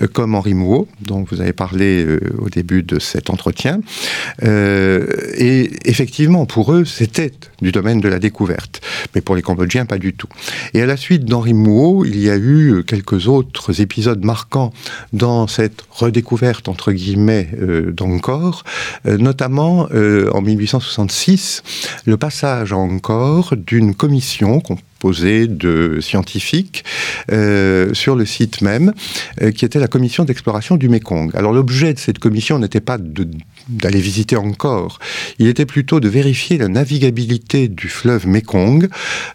euh, 0.00 0.06
comme 0.06 0.34
Henri 0.34 0.54
Mouot, 0.54 0.88
dont 1.00 1.24
vous 1.30 1.40
avez 1.40 1.52
parlé 1.52 2.04
euh, 2.04 2.20
au 2.38 2.48
début 2.48 2.82
de 2.82 2.98
cet 2.98 3.30
entretien. 3.30 3.80
et 4.42 5.70
effectivement, 5.84 6.46
pour 6.46 6.72
eux, 6.72 6.84
c'était 6.84 7.32
du 7.62 7.72
domaine 7.72 8.00
de 8.00 8.08
la 8.08 8.18
découverte. 8.18 8.80
Mais 9.14 9.20
pour 9.20 9.36
les 9.36 9.42
Cambodgiens, 9.42 9.86
pas 9.86 9.98
du 9.98 10.12
tout. 10.12 10.28
Et 10.74 10.82
à 10.82 10.86
la 10.86 10.96
suite 10.96 11.24
d'Henri 11.24 11.54
Mouot, 11.54 12.04
il 12.04 12.18
y 12.18 12.30
a 12.30 12.36
eu 12.36 12.82
quelques 12.86 13.28
autres 13.28 13.80
épisodes 13.80 14.24
marquants 14.24 14.72
dans 15.12 15.46
cette 15.46 15.84
redécouverte, 15.90 16.68
entre 16.68 16.92
guillemets, 16.92 17.50
d'Angkor, 17.92 18.64
notamment 19.04 19.88
en 20.32 20.42
1866, 20.42 21.62
le 22.06 22.16
passage 22.16 22.72
à 22.72 22.76
Angkor 22.76 23.54
d'une 23.56 23.94
commission 23.94 24.60
qu'on 24.60 24.76
de 25.12 25.98
scientifiques 26.00 26.84
euh, 27.30 27.92
sur 27.92 28.16
le 28.16 28.24
site 28.24 28.62
même, 28.62 28.92
euh, 29.42 29.50
qui 29.50 29.64
était 29.64 29.78
la 29.78 29.86
commission 29.86 30.24
d'exploration 30.24 30.76
du 30.76 30.88
Mékong. 30.88 31.30
Alors 31.34 31.52
l'objet 31.52 31.92
de 31.92 31.98
cette 31.98 32.18
commission 32.18 32.58
n'était 32.58 32.80
pas 32.80 32.98
d'aller 33.68 34.00
visiter 34.00 34.36
encore, 34.36 34.98
il 35.38 35.48
était 35.48 35.66
plutôt 35.66 36.00
de 36.00 36.08
vérifier 36.08 36.58
la 36.58 36.68
navigabilité 36.68 37.68
du 37.68 37.88
fleuve 37.88 38.26
Mékong 38.26 38.88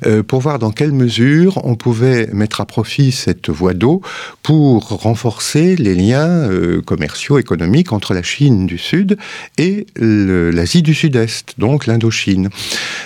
euh, 0.05 0.23
pour 0.23 0.39
voir 0.41 0.59
dans 0.59 0.71
quelle 0.71 0.91
mesure 0.91 1.59
on 1.65 1.75
pouvait 1.75 2.27
mettre 2.31 2.61
à 2.61 2.65
profit 2.65 3.11
cette 3.11 3.49
voie 3.49 3.73
d'eau 3.73 4.01
pour 4.43 4.87
renforcer 4.89 5.75
les 5.75 5.95
liens 5.95 6.49
commerciaux, 6.85 7.37
économiques 7.39 7.91
entre 7.91 8.13
la 8.13 8.23
Chine 8.23 8.65
du 8.65 8.77
Sud 8.77 9.17
et 9.57 9.87
l'Asie 9.95 10.81
du 10.81 10.93
Sud-Est, 10.93 11.55
donc 11.57 11.85
l'Indochine. 11.85 12.49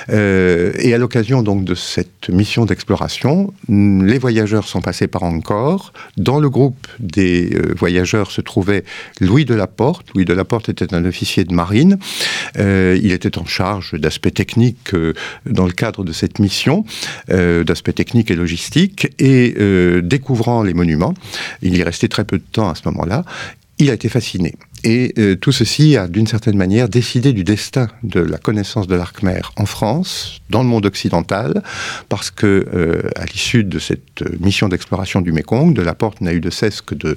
et 0.10 0.94
à 0.94 0.98
l'occasion 0.98 1.42
donc 1.42 1.64
de 1.64 1.76
cette 1.76 2.30
mission 2.30 2.66
d'exploration, 2.66 3.54
les 3.70 4.18
voyageurs 4.18 4.68
sont 4.68 4.82
passés 4.82 5.08
par 5.08 5.24
Angkor. 5.24 5.94
Dans 6.18 6.40
le 6.40 6.50
groupe 6.50 6.88
des 7.00 7.58
voyageurs 7.76 8.32
se 8.32 8.42
trouvait 8.42 8.84
Louis 9.20 9.46
de. 9.46 9.54
Louis 10.14 10.26
de 10.26 10.34
Laporte 10.34 10.70
était 10.70 10.94
un 10.94 11.06
officier 11.14 11.44
de 11.44 11.54
marine. 11.54 11.98
il 12.58 13.12
était 13.12 13.38
en 13.38 13.46
charge 13.46 13.94
d'aspects 13.94 14.34
techniques 14.34 14.92
dans 15.46 15.66
le 15.66 15.72
cadre 15.72 16.04
de 16.04 16.12
cette 16.12 16.40
mission, 16.40 16.86
d'aspects 17.30 17.94
techniques 17.94 18.32
et 18.32 18.36
logistiques. 18.36 19.08
Et 19.20 19.56
découvrant 20.02 20.64
les 20.64 20.74
monuments, 20.74 21.14
il 21.62 21.78
y 21.78 21.84
restait 21.84 22.08
très 22.08 22.26
peu 22.26 22.38
de 22.38 22.50
temps 22.52 22.70
à 22.70 22.76
ce 22.76 22.82
moment-là, 22.90 23.24
il 23.78 23.90
a 23.90 23.94
été 23.94 24.10
fasciné. 24.10 24.56
Et 24.84 25.14
euh, 25.18 25.36
tout 25.36 25.54
ceci 25.54 25.96
a, 25.96 26.08
d'une 26.08 26.28
certaine 26.28 26.58
manière, 26.58 26.90
décidé 26.90 27.32
du 27.32 27.44
destin 27.44 27.88
de 28.04 28.20
la 28.20 28.38
connaissance 28.38 28.88
de 28.88 28.96
l'arc-mer 28.96 29.54
en 29.56 29.66
France, 29.66 30.42
dans 30.50 30.62
le 30.62 30.68
monde 30.68 30.86
occidental, 30.86 31.64
parce 32.10 32.32
que, 32.32 32.68
euh, 32.74 33.10
à 33.16 33.26
l'issue 33.26 33.64
de 33.64 33.80
cette 33.80 34.24
euh, 34.24 34.36
mission 34.42 34.68
d'exploration 34.68 35.22
du 35.22 35.32
Mékong, 35.32 35.74
de 35.74 35.82
la 35.82 35.96
Porte 35.96 36.20
n'a 36.20 36.34
eu 36.34 36.42
de 36.42 36.50
cesse 36.50 36.82
que 36.82 36.96
de 36.96 37.16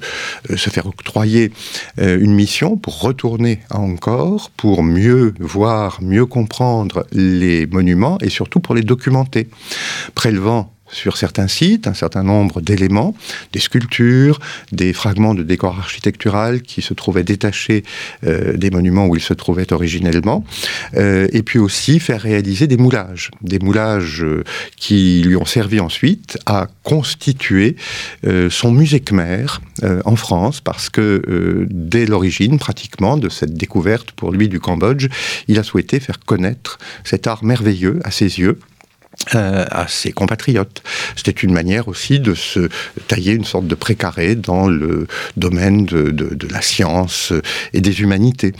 se 0.55 0.69
faire 0.69 0.87
octroyer 0.87 1.51
une 1.97 2.33
mission 2.33 2.77
pour 2.77 3.01
retourner 3.01 3.59
à 3.69 3.79
Angkor, 3.79 4.51
pour 4.55 4.83
mieux 4.83 5.33
voir, 5.39 6.01
mieux 6.01 6.25
comprendre 6.25 7.05
les 7.11 7.67
monuments 7.67 8.17
et 8.21 8.29
surtout 8.29 8.59
pour 8.59 8.75
les 8.75 8.81
documenter, 8.81 9.49
prélevant 10.15 10.76
sur 10.91 11.17
certains 11.17 11.47
sites 11.47 11.87
un 11.87 11.93
certain 11.93 12.23
nombre 12.23 12.61
d'éléments, 12.61 13.15
des 13.53 13.59
sculptures, 13.59 14.39
des 14.71 14.93
fragments 14.93 15.33
de 15.33 15.43
décor 15.43 15.77
architectural 15.77 16.61
qui 16.61 16.81
se 16.81 16.93
trouvaient 16.93 17.23
détachés 17.23 17.83
euh, 18.25 18.55
des 18.55 18.71
monuments 18.71 19.07
où 19.07 19.15
ils 19.15 19.21
se 19.21 19.33
trouvaient 19.33 19.71
originellement, 19.73 20.43
euh, 20.95 21.27
et 21.31 21.43
puis 21.43 21.59
aussi 21.59 21.99
faire 21.99 22.21
réaliser 22.21 22.67
des 22.67 22.77
moulages, 22.77 23.31
des 23.41 23.59
moulages 23.59 24.23
euh, 24.23 24.43
qui 24.75 25.23
lui 25.25 25.35
ont 25.35 25.45
servi 25.45 25.79
ensuite 25.79 26.37
à 26.45 26.67
constituer 26.83 27.75
son 28.49 28.71
musée 28.71 28.99
khmer 28.99 29.45
en 30.05 30.15
France, 30.15 30.61
parce 30.61 30.89
que 30.89 31.67
dès 31.69 32.05
l'origine 32.05 32.57
pratiquement 32.57 33.17
de 33.17 33.29
cette 33.29 33.53
découverte 33.53 34.11
pour 34.11 34.31
lui 34.31 34.47
du 34.47 34.59
Cambodge, 34.59 35.07
il 35.47 35.59
a 35.59 35.63
souhaité 35.63 35.99
faire 35.99 36.19
connaître 36.19 36.77
cet 37.03 37.27
art 37.27 37.43
merveilleux 37.43 37.99
à 38.03 38.11
ses 38.11 38.39
yeux 38.39 38.59
euh, 39.35 39.65
à 39.71 39.87
ses 39.89 40.13
compatriotes. 40.13 40.81
C'était 41.17 41.31
une 41.31 41.51
manière 41.51 41.89
aussi 41.89 42.21
de 42.21 42.33
se 42.33 42.69
tailler 43.09 43.33
une 43.33 43.43
sorte 43.43 43.67
de 43.67 43.75
précaré 43.75 44.35
dans 44.35 44.67
le 44.67 45.07
domaine 45.35 45.85
de, 45.85 46.47
la 46.49 46.61
science 46.61 47.33
et 47.73 47.81
des 47.81 47.99
humanités. 47.99 48.53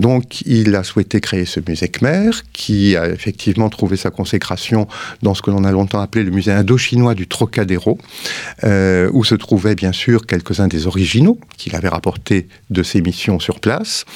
Donc 0.00 0.40
il 0.42 0.74
a 0.74 0.82
souhaité 0.82 1.20
créer 1.20 1.44
ce 1.44 1.60
musée 1.64 1.88
Khmer, 1.88 2.30
qui 2.52 2.96
a 2.96 3.08
effectivement 3.08 3.68
trouvé 3.68 3.96
sa 3.96 4.10
consécration 4.10 4.88
dans 5.22 5.34
ce 5.34 5.42
que 5.42 5.50
l'on 5.52 5.62
a 5.62 5.70
longtemps 5.70 6.00
appelé 6.00 6.24
le 6.24 6.32
musée 6.32 6.50
indo-chinois 6.50 7.14
du 7.14 7.28
Trocadéro, 7.28 7.96
euh, 8.64 9.08
où 9.12 9.22
se 9.22 9.36
trouvaient 9.36 9.76
bien 9.76 9.92
sûr 9.92 10.26
quelques-uns 10.26 10.66
des 10.66 10.88
originaux 10.88 11.38
qu'il 11.56 11.76
avait 11.76 11.88
rapportés 11.88 12.48
de 12.70 12.82
ses 12.82 13.00
missions 13.00 13.38
sur 13.38 13.60
place, 13.60 14.06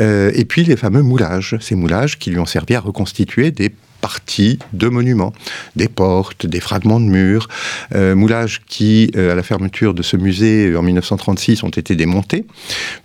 euh, 0.00 0.30
et 0.34 0.46
puis 0.46 0.64
les 0.64 0.76
fameux 0.76 1.02
moulages, 1.02 1.56
ces 1.60 1.74
moulages 1.74 2.18
qui 2.18 2.30
lui 2.30 2.38
ont 2.38 2.46
servi 2.46 2.74
à 2.74 2.80
reconstituer 2.80 3.50
des 3.50 3.70
parties 4.02 4.58
de 4.74 4.88
monuments, 4.88 5.32
des 5.76 5.88
portes, 5.88 6.44
des 6.44 6.60
fragments 6.60 7.00
de 7.00 7.06
murs, 7.06 7.48
euh, 7.94 8.14
moulages 8.14 8.60
qui, 8.66 9.10
euh, 9.16 9.32
à 9.32 9.34
la 9.34 9.42
fermeture 9.42 9.94
de 9.94 10.02
ce 10.02 10.18
musée 10.18 10.66
euh, 10.66 10.78
en 10.78 10.82
1936, 10.82 11.62
ont 11.62 11.70
été 11.70 11.94
démontés, 11.96 12.44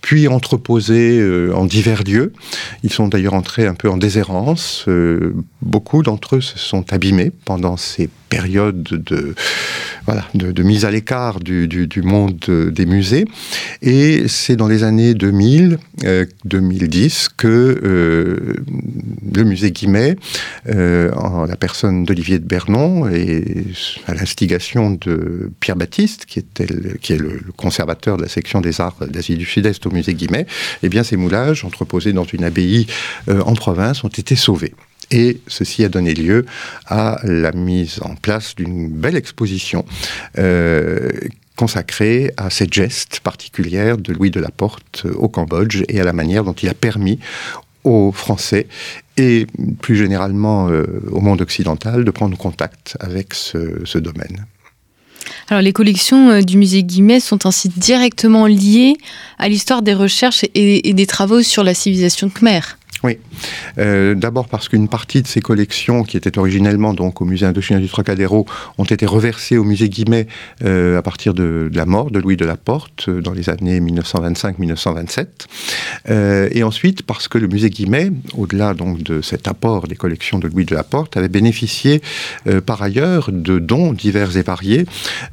puis 0.02 0.28
entreposés 0.28 1.24
en 1.54 1.66
divers 1.66 2.04
lieux. 2.04 2.34
Ils 2.84 2.92
sont 2.92 3.08
d'ailleurs 3.08 3.36
entrés 3.36 3.68
un 3.68 3.76
peu 3.76 3.90
en 3.90 3.98
déshérence. 3.98 4.86
beaucoup 5.62 6.02
d'entre 6.02 6.38
eux 6.38 6.42
se 6.42 6.58
sont 6.58 6.92
abîmés 6.92 7.32
pendant 7.46 7.78
ces 7.78 8.10
période 8.30 8.84
de, 8.84 9.36
voilà, 10.06 10.26
de, 10.34 10.64
mise 10.64 10.86
à 10.86 10.92
l'écart 10.92 11.40
du, 11.40 11.68
du, 11.68 12.02
monde 12.02 12.40
des 12.72 12.86
musées. 12.86 13.26
Et 13.82 14.28
c'est 14.28 14.56
dans 14.56 14.68
les 14.68 14.84
années 14.84 15.14
2000, 15.14 15.78
2010 16.46 17.28
euh, 17.30 17.34
que 17.38 17.48
euh, 17.48 18.54
le 19.36 19.44
musée 19.44 19.72
Guimet, 19.72 20.16
euh, 20.70 21.12
en 21.14 21.46
la 21.46 21.58
personne 21.58 22.06
d'Olivier 22.06 22.40
de 22.40 22.46
Bernon 22.46 23.10
et 23.10 23.66
à 24.08 24.14
l'instigation 24.14 24.92
de 24.92 25.52
Pierre 25.60 25.76
Baptiste, 25.76 26.26
qui, 26.26 26.40
était 26.40 26.68
qui 27.02 27.14
est 27.14 27.18
le, 27.18 27.42
conservateur 27.58 28.18
de 28.18 28.24
la 28.24 28.30
section 28.30 28.62
des 28.62 28.80
arts 28.80 28.96
d'Asie 29.10 29.36
du 29.36 29.46
Sud-Est 29.46 29.86
au 29.86 29.92
musée 29.92 30.14
Guimet, 30.14 30.48
eh 30.84 30.90
bien 30.90 31.04
ces 31.04 31.18
moulages 31.18 31.66
entreposés 31.66 32.14
dans 32.14 32.26
une 32.26 32.44
abbaye 32.44 32.88
en 33.28 33.54
province 33.54 34.04
ont 34.04 34.10
été 34.10 34.36
sauvés. 34.36 34.74
Et 35.12 35.40
ceci 35.48 35.84
a 35.84 35.90
donné 35.90 36.14
lieu 36.14 36.46
à 36.86 37.20
la 37.24 37.52
mise 37.52 38.00
en 38.02 38.16
place 38.16 38.56
d'une 38.56 38.90
belle 38.90 39.16
exposition 39.16 39.86
euh, 40.38 41.10
consacrée 41.56 42.32
à 42.38 42.50
cette 42.50 42.74
geste 42.74 43.22
particulière 43.22 43.98
de 43.98 44.14
Louis 44.14 44.32
de 44.32 44.40
la 44.40 44.52
Porte 44.52 45.06
au 45.16 45.30
Cambodge 45.30 45.84
et 45.88 46.00
à 46.00 46.04
la 46.04 46.14
manière 46.14 46.44
dont 46.44 46.54
il 46.54 46.70
a 46.70 46.74
permis 46.74 47.20
aux 47.84 48.12
Français 48.12 48.68
et 49.16 49.48
plus 49.82 49.96
généralement 49.96 50.70
euh, 50.70 50.84
au 51.12 51.22
monde 51.22 51.42
occidental 51.42 52.04
de 52.04 52.12
prendre 52.12 52.38
contact 52.38 52.98
avec 53.00 53.34
ce, 53.34 53.98
domaine. 53.98 54.46
Alors 55.50 55.62
les 55.62 55.74
collections 55.74 56.30
euh, 56.30 56.42
du 56.42 56.58
musée 56.58 56.84
Guimet 56.84 57.22
sont 57.22 57.46
ainsi 57.46 57.70
directement 57.70 58.46
liées 58.46 58.96
à 59.40 59.48
l'histoire 59.48 59.82
des 59.82 59.94
recherches 59.94 60.44
et, 60.54 60.90
et 60.90 60.94
des 60.94 61.08
travaux 61.08 61.42
sur 61.42 61.64
la 61.64 61.74
civilisation 61.74 62.30
khmer. 62.30 62.60
Oui. 63.04 63.20
Euh, 63.78 64.16
d'abord 64.16 64.48
parce 64.48 64.70
qu'une 64.70 64.88
partie 64.88 65.22
de 65.22 65.28
ces 65.28 65.40
collections, 65.40 66.04
qui 66.04 66.18
étaient 66.18 66.40
originellement 66.40 66.94
donc 66.94 67.22
au 67.22 67.26
musée 67.26 67.46
Indochine 67.46 67.80
du 67.80 67.88
Trocadéro, 67.88 68.48
ont 68.78 68.86
été 68.86 69.06
reversées 69.06 69.58
au 69.58 69.64
musée 69.64 69.90
Guimet 69.90 70.28
euh, 70.64 70.98
à 70.98 71.02
partir 71.02 71.34
de, 71.34 71.70
la 71.74 71.86
mort 71.86 72.10
de 72.12 72.20
Louis 72.20 72.38
de 72.38 72.46
la 72.46 72.58
Porte 72.58 73.06
euh, 73.08 73.22
dans 73.22 73.34
les 73.34 73.50
années 73.50 73.80
1925-1927. 73.80 75.28
et 76.52 76.64
ensuite 76.64 77.04
parce 77.04 77.28
que 77.28 77.38
le 77.38 77.48
musée 77.48 77.70
Guimet, 77.70 78.12
au-delà 78.36 78.74
donc 78.74 79.04
de 79.04 79.22
cet 79.22 79.48
apport 79.48 79.88
des 79.88 79.96
collections 79.96 80.40
de 80.40 80.48
Louis 80.48 80.66
de 80.66 80.74
la 80.74 80.84
Porte, 80.84 81.18
avait 81.18 81.28
bénéficié 81.28 82.02
par 82.66 82.82
ailleurs 82.82 83.30
de 83.32 83.60
dons 83.60 83.94
divers 83.94 84.36
et 84.38 84.42
variés 84.42 84.86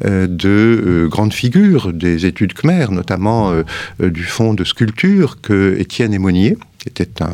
de 0.04 1.08
grandes 1.10 1.32
figures 1.32 1.92
des 1.92 2.26
études 2.26 2.52
khmer, 2.54 2.90
notamment 2.90 3.52
du 4.00 4.24
fonds 4.24 4.54
de 4.54 4.64
sculpture 4.64 5.40
que 5.40 5.76
Étienne 5.78 6.12
Émonier, 6.14 6.56
qui 6.84 7.02
était 7.02 7.22
un, 7.22 7.32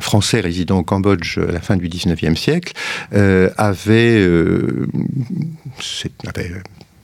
Français 0.00 0.40
résidant 0.40 0.78
au 0.78 0.82
Cambodge 0.82 1.38
à 1.38 1.52
la 1.52 1.60
fin 1.60 1.76
du 1.76 1.88
19e 1.88 2.36
siècle, 2.36 2.72
euh, 3.14 3.50
avait, 3.56 4.20
euh, 4.20 4.88
avait 6.26 6.52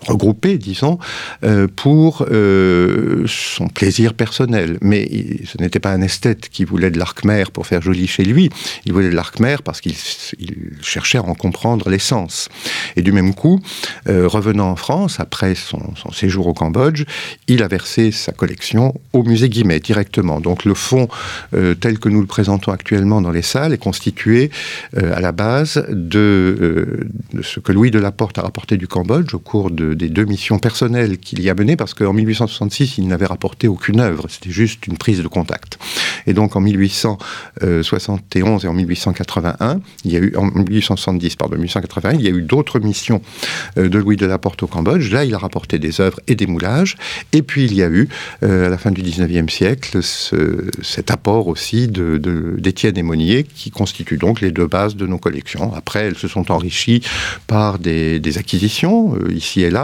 regroupé, 0.07 0.59
disons, 0.59 0.99
euh, 1.45 1.67
pour 1.75 2.25
euh, 2.31 3.25
son 3.27 3.69
plaisir 3.69 4.15
personnel. 4.15 4.79
Mais 4.81 5.09
ce 5.45 5.61
n'était 5.61 5.81
pas 5.81 5.91
un 5.91 6.03
esthète 6.03 6.49
qui 6.49 6.65
voulait 6.65 6.91
de 6.91 6.99
l'arc-mer 6.99 7.51
pour 7.51 7.67
faire 7.67 7.83
joli 7.83 8.07
chez 8.07 8.25
lui. 8.25 8.51
Il 8.85 8.93
voulait 8.93 9.11
de 9.11 9.15
l'arc-mer 9.15 9.63
parce 9.63 9.81
qu'il 9.81 9.95
cherchait 10.83 11.19
à 11.19 11.23
en 11.23 11.35
comprendre 11.35 11.91
l'essence. 11.91 12.49
Et 12.97 13.03
du 13.03 13.13
même 13.13 13.35
coup, 13.35 13.61
euh, 14.09 14.29
revenant 14.29 14.71
en 14.71 14.77
France, 14.77 15.21
après 15.21 15.55
son, 15.55 15.79
séjour 16.13 16.47
au 16.47 16.55
Cambodge, 16.55 17.05
il 17.49 17.63
a 17.63 17.69
versé 17.69 18.13
sa 18.13 18.33
collection 18.33 18.95
au 19.13 19.23
musée 19.23 19.49
Guimet 19.49 19.81
directement. 19.81 20.41
Donc 20.41 20.65
le 20.65 20.75
fonds 20.75 21.09
tel 21.81 21.99
que 21.99 22.09
nous 22.09 22.21
le 22.21 22.27
présentons 22.27 22.73
actuellement 22.73 23.21
dans 23.21 23.31
les 23.31 23.43
salles 23.43 23.73
est 23.73 23.79
constitué 23.79 24.51
à 24.97 25.21
la 25.21 25.33
base 25.33 25.85
de, 25.89 27.07
de, 27.33 27.43
ce 27.43 27.61
que 27.61 27.73
Louis 27.73 27.91
de 27.91 27.99
Laporte 27.99 28.39
a 28.39 28.43
rapporté 28.43 28.77
du 28.77 28.89
Cambodge 28.89 29.35
au 29.35 29.39
cours 29.39 29.71
de 29.71 29.88
des 29.95 30.09
deux 30.09 30.25
missions 30.25 30.59
personnelles 30.59 31.19
qu'il 31.19 31.43
y 31.43 31.51
a 31.51 31.55
menées, 31.55 31.77
parce 31.77 31.95
qu'en 31.95 32.13
1866, 32.13 32.99
il 32.99 33.09
n'avait 33.09 33.27
rapporté 33.27 33.69
aucune 33.69 34.01
œuvre, 34.01 34.27
c'était 34.29 34.51
juste 34.51 34.87
une 34.87 34.97
prise 34.97 35.23
de 35.23 35.29
contact. 35.29 35.79
Et 36.27 36.33
donc 36.33 36.57
en 36.57 36.61
1871 36.61 38.65
et 38.65 38.69
en 38.69 38.75
1881, 38.75 39.81
il 40.05 40.13
y 40.13 40.17
a 40.17 40.21
eu, 40.21 40.35
en 40.37 40.47
1870, 40.47 41.37
pardon, 41.37 41.57
1881, 41.57 42.15
il 42.15 42.23
y 42.23 42.29
a 42.29 42.31
eu 42.31 42.43
d'autres 42.43 42.81
missions 42.81 43.23
euh, 43.77 43.89
de 43.89 43.99
Louis 43.99 44.17
de 44.17 44.27
la 44.27 44.39
Porte 44.39 44.63
au 44.63 44.67
Cambodge. 44.67 45.11
Là, 45.13 45.25
il 45.25 45.35
a 45.35 45.39
rapporté 45.39 45.79
des 45.79 46.01
œuvres 46.01 46.21
et 46.27 46.35
des 46.35 46.47
moulages. 46.47 46.97
Et 47.33 47.43
puis 47.43 47.65
il 47.65 47.75
y 47.75 47.83
a 47.83 47.89
eu, 47.89 48.09
euh, 48.43 48.67
à 48.67 48.69
la 48.69 48.79
fin 48.79 48.91
du 48.91 49.03
19e 49.03 49.49
siècle, 49.49 50.01
cet 50.03 51.11
apport 51.11 51.49
aussi 51.49 51.89
d'Étienne 51.89 52.93
de, 52.93 53.03
Monnier, 53.03 53.45
qui 53.45 53.71
constitue 53.71 54.17
donc 54.17 54.41
les 54.41 54.51
deux 54.51 54.67
bases 54.67 54.97
de 54.97 55.07
nos 55.07 55.19
collections. 55.19 55.73
Après, 55.75 56.01
elles 56.01 56.19
se 56.19 56.29
sont 56.29 56.51
enrichies 56.51 57.03
par 57.47 57.79
des, 57.79 58.39
acquisitions, 58.39 59.15
euh, 59.15 59.33
ici 59.33 59.63
et 59.63 59.71
là, 59.71 59.78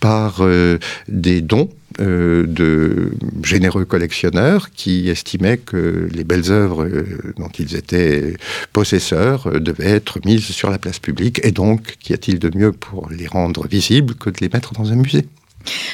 par 0.00 0.38
euh, 0.40 0.78
des 1.08 1.40
dons 1.40 1.68
euh, 2.00 2.46
de 2.46 3.12
généreux 3.42 3.84
collectionneurs 3.84 4.70
qui 4.70 5.08
estimaient 5.08 5.58
que 5.58 6.08
les 6.12 6.24
belles 6.24 6.50
œuvres 6.50 6.84
euh, 6.84 7.34
dont 7.36 7.50
ils 7.58 7.76
étaient 7.76 8.34
possesseurs 8.72 9.60
devaient 9.60 9.90
être 9.90 10.20
mises 10.24 10.44
sur 10.44 10.70
la 10.70 10.78
place 10.78 10.98
publique. 10.98 11.40
Et 11.44 11.52
donc, 11.52 11.96
qu'y 12.00 12.12
a-t-il 12.12 12.38
de 12.38 12.56
mieux 12.56 12.72
pour 12.72 13.08
les 13.10 13.26
rendre 13.26 13.66
visibles 13.66 14.14
que 14.14 14.30
de 14.30 14.36
les 14.40 14.48
mettre 14.48 14.72
dans 14.72 14.92
un 14.92 14.96
musée? 14.96 15.26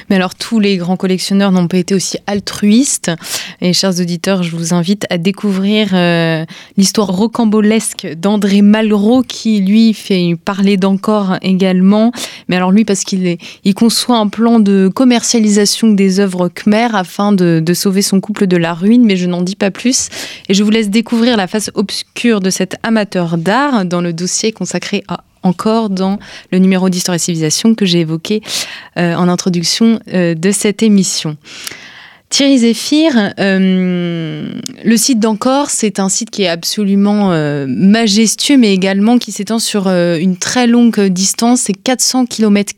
Mais 0.08 0.16
alors, 0.16 0.34
tous 0.34 0.60
les 0.60 0.76
grands 0.76 0.96
collectionneurs 0.96 1.52
n'ont 1.52 1.68
pas 1.68 1.78
été 1.78 1.94
aussi 1.94 2.18
altruistes. 2.26 3.10
Et 3.60 3.72
chers 3.72 4.00
auditeurs, 4.00 4.42
je 4.42 4.54
vous 4.56 4.74
invite 4.74 5.06
à 5.10 5.18
découvrir 5.18 5.90
euh, 5.92 6.44
l'histoire 6.76 7.08
rocambolesque 7.08 8.06
d'André 8.16 8.62
Malraux, 8.62 9.22
qui 9.22 9.60
lui 9.60 9.94
fait 9.94 10.36
parler 10.44 10.76
d'encore 10.76 11.36
également. 11.42 12.12
Mais 12.48 12.56
alors 12.56 12.70
lui, 12.70 12.84
parce 12.84 13.04
qu'il 13.04 13.38
il 13.64 13.74
conçoit 13.74 14.18
un 14.18 14.28
plan 14.28 14.60
de 14.60 14.88
commercialisation 14.94 15.88
des 15.88 16.20
œuvres 16.20 16.48
khmer 16.48 16.88
afin 16.94 17.32
de 17.32 17.74
sauver 17.74 18.02
son 18.02 18.20
couple 18.20 18.46
de 18.46 18.56
la 18.56 18.74
ruine, 18.74 19.04
mais 19.04 19.16
je 19.16 19.26
n'en 19.26 19.42
dis 19.42 19.56
pas 19.56 19.70
plus. 19.70 20.08
Et 20.48 20.54
je 20.54 20.62
vous 20.62 20.70
laisse 20.70 20.90
découvrir 20.90 21.36
la 21.36 21.46
face 21.46 21.70
obscure 21.74 22.40
de 22.40 22.50
cet 22.50 22.76
amateur 22.82 23.38
d'art 23.38 23.84
dans 23.84 24.00
le 24.00 24.12
dossier 24.12 24.52
consacré 24.52 25.02
à 25.08 25.24
encore 25.46 25.90
dans 25.90 26.18
le 26.50 26.58
numéro 26.58 26.88
d'Histoire 26.88 27.14
et 27.14 27.18
Civilisation 27.18 27.74
que 27.74 27.86
j'ai 27.86 28.00
évoqué 28.00 28.42
euh, 28.98 29.14
en 29.14 29.28
introduction 29.28 30.00
euh, 30.12 30.34
de 30.34 30.50
cette 30.50 30.82
émission. 30.82 31.36
Thierry 32.28 32.58
Zéphir, 32.58 33.32
euh, 33.38 34.50
le 34.84 34.96
site 34.96 35.20
d'Encore, 35.20 35.70
c'est 35.70 36.00
un 36.00 36.08
site 36.08 36.30
qui 36.30 36.42
est 36.42 36.48
absolument 36.48 37.30
euh, 37.30 37.66
majestueux, 37.68 38.56
mais 38.56 38.74
également 38.74 39.18
qui 39.18 39.30
s'étend 39.30 39.60
sur 39.60 39.86
euh, 39.86 40.18
une 40.18 40.36
très 40.36 40.66
longue 40.66 41.00
distance, 41.02 41.60
c'est 41.62 41.72
400 41.72 42.26
km, 42.26 42.72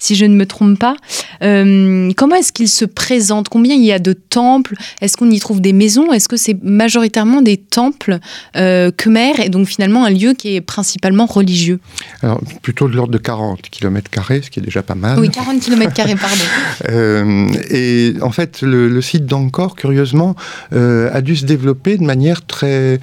si 0.00 0.16
je 0.16 0.24
ne 0.24 0.34
me 0.34 0.46
trompe 0.46 0.80
pas. 0.80 0.96
comment 1.40 2.34
est-ce 2.34 2.52
qu'il 2.52 2.68
se 2.68 2.84
présente? 2.84 3.48
Combien 3.48 3.76
il 3.76 3.84
y 3.84 3.92
a 3.92 4.00
de 4.00 4.14
temples? 4.14 4.74
Est-ce 5.00 5.16
qu'on 5.16 5.30
y 5.30 5.38
trouve 5.38 5.60
des 5.60 5.72
maisons? 5.72 6.12
Est-ce 6.12 6.28
que 6.28 6.36
c'est 6.36 6.60
majoritairement 6.62 7.40
des 7.40 7.58
temples 7.58 8.18
khmer 8.54 9.44
et 9.44 9.48
donc 9.48 9.68
finalement 9.68 10.04
un 10.04 10.10
lieu 10.10 10.32
qui 10.34 10.56
est 10.56 10.60
principalement 10.60 11.26
religieux? 11.26 11.78
Alors, 12.22 12.40
plutôt 12.62 12.88
de 12.88 12.96
l'ordre 12.96 13.12
de 13.12 13.18
40 13.18 13.62
km, 13.62 14.10
ce 14.42 14.50
qui 14.50 14.58
est 14.58 14.62
déjà 14.62 14.82
pas 14.82 14.96
mal. 14.96 15.20
Oui, 15.20 15.30
40 15.30 15.60
km, 15.60 15.92
pardon. 15.94 17.52
et 17.70 18.14
en 18.20 18.32
fait, 18.32 18.62
le, 18.72 19.00
site 19.02 19.26
d'Encore, 19.26 19.76
curieusement, 19.76 20.34
euh, 20.72 21.10
a 21.12 21.20
dû 21.20 21.36
se 21.36 21.44
développer 21.44 21.98
de 21.98 22.04
manière 22.04 22.44
très 22.44 23.00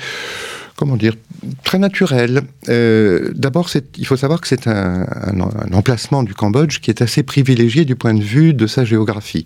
comment 0.79 0.95
dire, 0.95 1.15
très 1.63 1.79
naturel. 1.79 2.41
Euh, 2.67 3.31
d'abord, 3.35 3.69
il 3.97 4.05
faut 4.05 4.17
savoir 4.17 4.41
que 4.41 4.47
c'est 4.47 4.67
un, 4.67 5.05
emplacement 5.73 6.23
du 6.23 6.33
Cambodge 6.33 6.79
qui 6.79 6.89
est 6.89 7.01
assez 7.01 7.23
privilégié 7.23 7.85
du 7.85 7.95
point 7.95 8.13
de 8.13 8.23
vue 8.23 8.53
de 8.53 8.67
sa 8.67 8.85
géographie. 8.85 9.43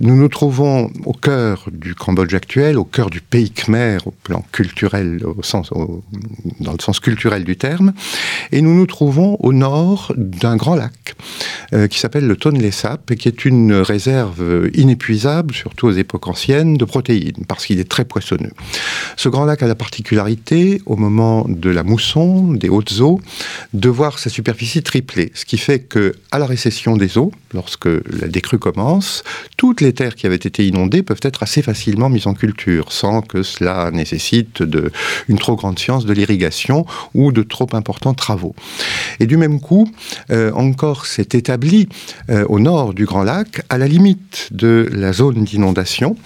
Nous 0.00 0.16
nous 0.16 0.28
trouvons 0.28 0.90
au 1.04 1.12
cœur 1.12 1.66
du 1.72 1.94
Cambodge 1.94 2.34
actuel, 2.34 2.78
au 2.78 2.84
cœur 2.84 3.10
du 3.10 3.20
pays 3.20 3.50
khmer, 3.50 3.98
au 4.06 4.10
plan 4.10 4.44
culturel, 4.52 5.22
dans 6.60 6.72
le 6.72 6.80
sens 6.80 7.00
culturel 7.00 7.44
du 7.44 7.56
terme, 7.56 7.92
et 8.52 8.62
nous 8.62 8.74
nous 8.74 8.86
trouvons 8.86 9.36
au 9.40 9.52
nord 9.52 10.12
d'un 10.16 10.56
grand 10.56 10.74
lac 10.74 11.14
euh, 11.72 11.86
qui 11.88 11.98
s'appelle 11.98 12.26
le 12.26 12.36
Tonle 12.36 12.72
Sap 12.72 13.10
et 13.10 13.16
qui 13.16 13.28
est 13.28 13.44
une 13.44 13.72
réserve 13.72 14.70
inépuisable, 14.74 15.54
surtout 15.54 15.86
aux 15.86 15.92
époques 15.92 16.28
anciennes, 16.28 16.76
de 16.76 16.84
protéines, 16.84 17.44
parce 17.48 17.66
qu'il 17.66 17.80
est 17.80 17.88
très 17.88 18.04
poissonneux. 18.04 18.52
Ce 19.16 19.28
grand 19.28 19.44
lac 19.44 19.62
a 19.62 19.66
la 19.66 19.74
particularité, 19.74 20.82
au 20.86 20.96
moment 20.96 21.31
de 21.48 21.70
la 21.70 21.82
mousson, 21.82 22.52
des 22.52 22.68
hautes 22.68 23.00
eaux, 23.00 23.20
de 23.72 23.88
voir 23.88 24.18
sa 24.18 24.30
superficie 24.30 24.82
tripler. 24.82 25.30
Ce 25.34 25.44
qui 25.44 25.58
fait 25.58 25.80
que, 25.80 26.14
à 26.30 26.38
la 26.38 26.46
récession 26.46 26.96
des 26.96 27.18
eaux, 27.18 27.32
lorsque 27.54 27.86
la 27.86 28.28
décrue 28.28 28.58
commence, 28.58 29.22
toutes 29.56 29.80
les 29.80 29.92
terres 29.92 30.14
qui 30.14 30.26
avaient 30.26 30.36
été 30.36 30.66
inondées 30.66 31.02
peuvent 31.02 31.20
être 31.22 31.42
assez 31.42 31.62
facilement 31.62 32.08
mises 32.08 32.26
en 32.26 32.34
culture, 32.34 32.92
sans 32.92 33.22
que 33.22 33.42
cela 33.42 33.90
nécessite 33.90 34.62
de, 34.62 34.90
une 35.28 35.38
trop 35.38 35.56
grande 35.56 35.78
science 35.78 36.04
de 36.04 36.12
l'irrigation 36.12 36.86
ou 37.14 37.32
de 37.32 37.42
trop 37.42 37.68
importants 37.72 38.14
travaux. 38.14 38.54
Et 39.20 39.26
du 39.26 39.36
même 39.36 39.60
coup, 39.60 39.88
euh, 40.30 40.52
encore 40.52 41.06
s'est 41.06 41.28
établi 41.32 41.88
euh, 42.30 42.44
au 42.48 42.58
nord 42.58 42.94
du 42.94 43.04
Grand 43.04 43.22
Lac, 43.22 43.62
à 43.68 43.78
la 43.78 43.88
limite 43.88 44.48
de 44.50 44.88
la 44.92 45.12
zone 45.12 45.44
d'inondation, 45.44 46.16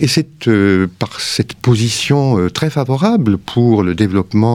et 0.00 0.08
c'est 0.08 0.48
euh, 0.48 0.86
par 0.98 1.20
cette 1.20 1.54
position 1.54 2.48
très 2.50 2.70
favorable 2.70 3.38
pour 3.38 3.82
le 3.82 3.94
développement 3.94 4.51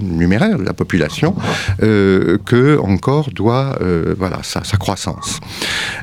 numéraire 0.00 0.58
de 0.58 0.64
la 0.64 0.72
population 0.72 1.34
que 1.78 2.78
encore 2.78 3.30
doit 3.30 3.78
voilà 4.18 4.40
sa, 4.42 4.64
sa 4.64 4.76
croissance. 4.76 5.40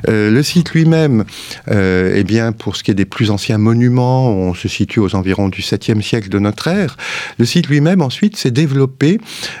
le 0.06 0.42
site 0.42 0.72
lui-même 0.72 1.24
euh, 1.70 2.12
eh 2.14 2.24
bien, 2.24 2.52
pour 2.52 2.76
ce 2.76 2.82
qui 2.82 2.90
est 2.90 2.94
des 2.94 3.04
plus 3.04 3.30
anciens 3.30 3.58
monuments, 3.58 4.28
on 4.30 4.54
se 4.54 4.68
situe 4.68 5.00
aux 5.00 5.14
environs 5.14 5.48
du 5.48 5.60
7e 5.60 6.00
siècle 6.02 6.28
de 6.28 6.38
notre 6.38 6.68
ère. 6.68 6.96
Le 7.38 7.44
site 7.44 7.68
lui-même, 7.68 8.02
ensuite, 8.02 8.36
s'est 8.36 8.50
développé 8.50 9.18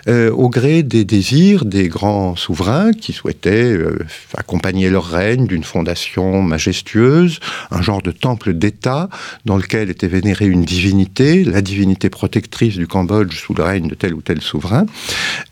euh, 0.08 0.30
au 0.30 0.48
gré 0.48 0.82
des 0.82 1.04
désirs 1.04 1.64
des 1.64 1.88
grands 1.88 2.36
souverains 2.36 2.92
qui 2.92 3.12
souhaitaient 3.12 3.72
euh, 3.72 3.98
accompagner 4.36 4.90
leur 4.90 5.06
règne 5.06 5.46
d'une 5.46 5.64
fondation 5.64 6.42
majestueuse, 6.42 7.40
un 7.70 7.82
genre 7.82 8.02
de 8.02 8.10
temple 8.10 8.54
d'État 8.54 9.08
dans 9.44 9.56
lequel 9.56 9.90
était 9.90 10.08
vénérée 10.08 10.46
une 10.46 10.64
divinité, 10.64 11.44
la 11.44 11.62
divinité 11.62 12.10
protectrice 12.10 12.76
du 12.76 12.86
Cambodge 12.86 13.19
sous 13.30 13.54
le 13.54 13.62
règne 13.62 13.88
de 13.88 13.94
tel 13.94 14.14
ou 14.14 14.22
tel 14.22 14.40
souverain. 14.40 14.86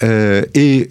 et 0.02 0.88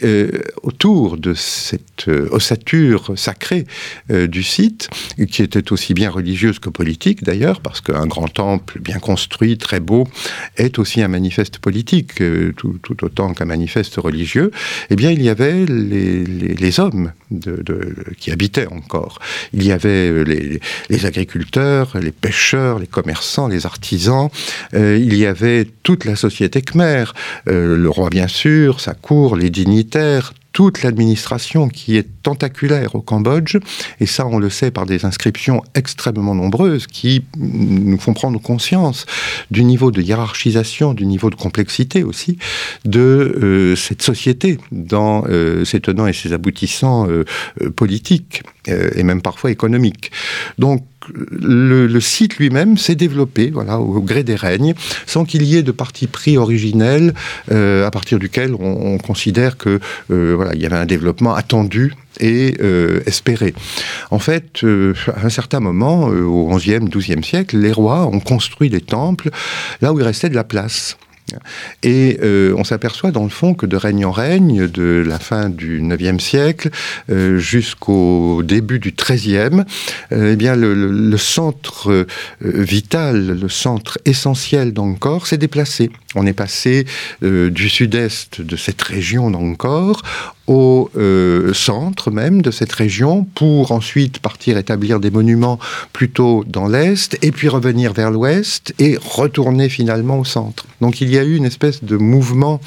autour 0.64 1.18
de 1.18 1.34
cette 1.34 2.08
ossature 2.08 3.14
sacrée 3.16 3.66
du 4.10 4.44
site, 4.44 4.90
qui 5.30 5.44
était 5.44 5.72
aussi 5.72 5.94
bien 5.94 6.10
religieuse 6.10 6.60
que 6.60 6.70
politique 6.70 7.24
d'ailleurs, 7.24 7.62
parce 7.62 7.82
qu'un 7.82 8.06
grand 8.06 8.28
temple 8.28 8.80
bien 8.80 9.00
construit, 9.00 9.58
très 9.58 9.80
beau, 9.80 10.08
est 10.58 10.80
aussi 10.80 11.02
un 11.02 11.08
manifeste 11.08 11.60
politique, 11.60 12.22
euh, 12.22 12.54
tout, 12.56 12.80
autant 13.02 13.34
qu'un 13.34 13.46
manifeste 13.46 13.96
religieux, 13.96 14.52
eh 14.90 14.96
bien 14.96 15.12
il 15.12 15.22
y 15.22 15.30
avait 15.30 15.66
les, 15.66 16.80
hommes 16.80 17.12
qui 18.18 18.32
habitaient 18.32 18.68
encore. 18.68 19.20
Il 19.54 19.64
y 19.64 19.72
avait 19.72 20.10
euh, 20.10 20.60
les, 20.90 21.06
agriculteurs, 21.06 21.98
les 22.00 22.12
pêcheurs, 22.12 22.80
les 22.80 22.88
commerçants, 22.88 23.48
les 23.48 23.66
artisans, 23.66 24.30
euh, 24.74 24.98
il 24.98 25.16
y 25.16 25.26
avait 25.26 25.68
toute 25.84 26.06
la 26.06 26.16
société 26.16 26.62
khmer, 26.72 27.06
le 27.46 27.88
roi 27.88 28.10
bien 28.10 28.28
sûr, 28.28 28.80
sa 28.80 28.94
cour, 28.94 29.36
les 29.36 29.50
dignitaires, 29.50 30.34
toute 30.58 30.82
l'administration 30.82 31.70
qui 31.70 31.98
est 31.98 32.08
tentaculaire 32.24 32.96
au 32.96 33.02
Cambodge, 33.02 33.58
et 34.00 34.08
ça 34.08 34.26
on 34.26 34.40
le 34.40 34.50
sait 34.50 34.72
par 34.72 34.88
des 34.88 35.06
inscriptions 35.06 35.62
extrêmement 35.76 36.34
nombreuses 36.34 36.88
qui 36.88 37.24
nous 37.38 38.00
font 38.00 38.16
prendre 38.16 38.42
conscience 38.42 39.06
du 39.52 39.64
niveau 39.64 39.92
de 39.92 40.02
hiérarchisation, 40.02 40.96
du 40.96 41.06
niveau 41.06 41.30
de 41.30 41.36
complexité 41.36 42.02
aussi 42.02 42.40
de 42.86 43.00
euh, 43.00 43.76
cette 43.76 44.02
société 44.02 44.58
dans 44.72 45.26
euh, 45.30 45.64
ses 45.64 45.80
tenants 45.80 46.08
et 46.08 46.14
ses 46.14 46.34
aboutissants 46.34 47.08
euh, 47.08 47.24
politiques 47.76 48.42
et 48.66 49.04
même 49.04 49.22
parfois 49.22 49.52
économiques. 49.52 50.12
Donc 50.58 50.84
le, 51.14 52.00
site 52.00 52.38
lui-même 52.38 52.78
s'est 52.78 52.96
développé 52.96 53.50
voilà, 53.52 53.80
au, 53.80 54.02
gré 54.02 54.24
des 54.24 54.36
règnes, 54.36 54.74
sans 55.06 55.26
qu'il 55.26 55.44
y 55.44 55.56
ait 55.56 55.64
de 55.64 55.72
parti 55.72 56.08
pris 56.08 56.38
originel 56.38 57.14
euh, 57.52 57.86
à 57.86 57.92
partir 57.92 58.20
duquel 58.20 58.54
on, 58.54 58.98
considère 58.98 59.58
que 59.58 59.80
euh, 60.12 60.50
il 60.54 60.62
y 60.62 60.66
avait 60.66 60.76
un 60.76 60.86
développement 60.86 61.36
attendu 61.36 61.94
et 62.20 62.58
euh, 62.62 63.02
espéré. 63.06 63.54
En 64.12 64.20
fait, 64.20 64.64
à 64.64 65.26
un 65.26 65.30
certain 65.30 65.60
moment, 65.60 66.06
au 66.06 66.56
XIe, 66.56 66.80
XIIe 66.80 67.24
siècle, 67.24 67.58
les 67.58 67.72
rois 67.72 68.08
ont 68.08 68.20
construit 68.20 68.70
des 68.70 68.82
temples 68.82 69.30
là 69.82 69.94
où 69.94 70.00
il 70.00 70.04
restait 70.04 70.30
de 70.30 70.36
la 70.36 70.44
place. 70.44 70.98
Et 71.84 72.20
euh, 72.22 72.54
on 72.58 72.64
s'aperçoit 72.64 73.12
dans 73.12 73.24
le 73.24 73.30
fond 73.30 73.54
que 73.54 73.66
de 73.66 73.76
règne 73.76 74.06
en 74.06 74.12
règne, 74.12 74.68
de 74.68 75.04
la 75.06 75.20
fin 75.20 75.50
du 75.50 75.82
IXe 75.82 76.24
siècle 76.24 76.70
euh, 77.10 77.38
jusqu'au 77.38 78.42
début 78.44 78.80
du 78.80 78.92
XIIIe, 78.92 79.64
euh, 80.12 80.36
eh 80.40 80.56
le, 80.56 81.18
centre 81.18 82.06
vital, 82.42 83.40
le 83.40 83.50
centre 83.50 84.00
essentiel 84.06 84.74
d'Angkor 84.74 85.28
s'est 85.28 85.38
déplacé. 85.38 85.92
On 86.16 86.26
est 86.26 86.34
passé 86.34 86.86
du 87.22 87.70
sud-est 87.70 88.42
de 88.42 88.56
cette 88.56 88.82
région 88.82 89.30
d'Angkor 89.30 90.02
au 90.48 90.90
euh, 90.98 91.54
centre 91.54 92.10
même 92.10 92.42
de 92.42 92.52
cette 92.52 92.72
région 92.72 93.26
pour 93.36 93.72
ensuite 93.72 94.20
partir 94.20 94.58
établir 94.58 95.00
des 95.00 95.12
monuments 95.12 95.60
plutôt 95.94 96.44
dans 96.48 96.68
l'est 96.68 97.18
et 97.22 97.32
puis 97.32 97.50
revenir 97.50 97.94
vers 97.94 98.12
l'ouest 98.12 98.74
et 98.80 98.98
retourner 98.98 99.70
finalement 99.70 100.20
au 100.20 100.26
centre. 100.26 100.66
Donc 100.82 101.02
il 101.02 101.10
y 101.10 101.18
a 101.18 101.24
eu 101.24 101.36
une 101.36 101.46
espèce 101.46 101.84
de 101.84 101.98
mouvement 101.98 102.62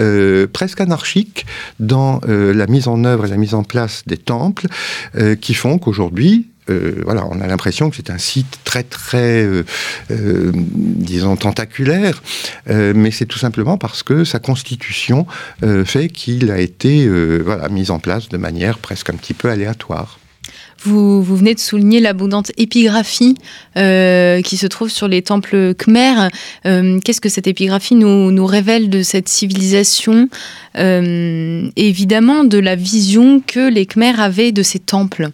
euh, 0.00 0.46
presque 0.50 0.80
anarchique 0.80 1.46
dans 1.80 2.20
euh, 2.28 2.54
la 2.54 2.66
mise 2.66 2.88
en 2.88 3.04
œuvre 3.04 3.26
et 3.26 3.28
la 3.28 3.36
mise 3.36 3.54
en 3.54 3.62
place 3.62 4.02
des 4.06 4.16
temples 4.16 4.66
qui 5.40 5.54
font 5.54 5.78
qu'aujourd'hui 5.78 6.48
euh, 6.70 7.02
voilà, 7.04 7.26
on 7.30 7.40
a 7.40 7.46
l'impression 7.46 7.90
que 7.90 7.96
c'est 7.96 8.10
un 8.10 8.18
site 8.18 8.58
très 8.64 8.82
très, 8.82 9.42
euh, 9.44 9.64
euh, 10.10 10.52
disons, 10.54 11.36
tentaculaire, 11.36 12.22
mais 12.68 13.10
c'est 13.10 13.26
tout 13.26 13.38
simplement 13.38 13.78
parce 13.78 14.02
que 14.02 14.24
sa 14.24 14.38
constitution 14.38 15.26
fait 15.84 16.08
qu'il 16.08 16.50
a 16.50 16.58
été 16.58 17.08
voilà, 17.40 17.68
mis 17.68 17.90
en 17.90 17.98
place 17.98 18.28
de 18.28 18.36
manière 18.36 18.78
presque 18.78 19.10
un 19.10 19.14
petit 19.14 19.34
peu 19.34 19.50
aléatoire. 19.50 20.18
Vous, 20.82 21.22
vous, 21.22 21.36
venez 21.36 21.54
de 21.54 21.60
souligner 21.60 22.00
l'abondante 22.00 22.52
épigraphie 22.56 23.34
qui 23.74 24.56
se 24.56 24.66
trouve 24.66 24.90
sur 24.90 25.08
les 25.08 25.22
temples 25.22 25.74
khmers. 25.74 26.30
Qu'est-ce 26.64 27.20
que 27.20 27.28
cette 27.28 27.46
épigraphie 27.46 27.94
nous, 27.94 28.30
nous, 28.30 28.46
révèle 28.46 28.90
de 28.90 29.02
cette 29.02 29.28
civilisation? 29.28 30.28
Évidemment, 30.74 32.44
de 32.44 32.58
la 32.58 32.76
vision 32.76 33.40
que 33.40 33.68
les 33.68 33.86
khmers 33.86 34.20
avaient 34.20 34.52
de 34.52 34.62
ces 34.62 34.78
temples. 34.78 35.30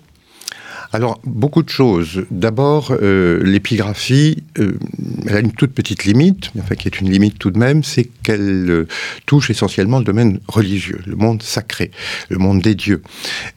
Alors, 0.95 1.19
beaucoup 1.25 1.65
de 1.65 1.69
choses. 1.69 2.25
D'abord, 2.31 2.97
euh, 3.03 3.43
l'épigraphie, 3.43 4.45
euh, 4.61 4.79
elle 5.27 5.37
a 5.37 5.41
une 5.41 5.51
toute 5.51 5.73
petite 5.73 6.05
limite, 6.05 6.53
enfin 6.57 6.77
qui 6.77 6.87
est 6.87 7.01
une 7.01 7.11
limite 7.11 7.37
tout 7.37 7.51
de 7.51 7.59
même, 7.59 7.83
c'est 7.83 8.09
qu'elle 8.23 8.71
euh, 8.71 8.87
touche 9.27 9.51
essentiellement 9.51 9.99
le 9.99 10.05
domaine 10.05 10.39
religieux, 10.47 11.01
le 11.05 11.17
monde 11.17 11.43
sacré, 11.43 11.91
le 12.29 12.39
monde 12.39 12.61
des 12.61 12.77
dieux. 12.77 13.03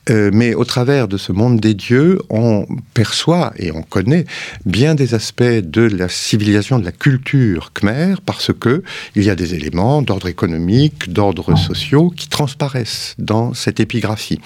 mais 0.09 0.55
au 0.55 0.65
travers 0.65 1.07
de 1.07 1.17
ce 1.17 1.31
monde 1.31 1.59
des 1.59 1.75
dieux, 1.75 2.17
on 2.31 2.65
perçoit 2.95 3.53
et 3.59 3.71
on 3.71 3.83
connaît 3.83 4.25
bien 4.65 4.95
des 4.95 5.13
aspects 5.13 5.43
de 5.43 5.83
la 5.83 6.09
civilisation, 6.09 6.79
de 6.79 6.85
la 6.85 6.91
culture 6.91 7.71
khmer, 7.73 8.15
parce 8.25 8.51
que 8.51 8.81
il 9.15 9.23
y 9.23 9.29
a 9.29 9.35
des 9.35 9.53
éléments 9.53 10.01
d'ordre 10.01 10.27
économique, 10.27 11.13
d'ordre 11.13 11.55
sociaux 11.55 12.09
qui 12.09 12.29
transparaissent 12.29 13.13
dans 13.19 13.53
cette 13.53 13.79
épigraphie. 13.79 14.39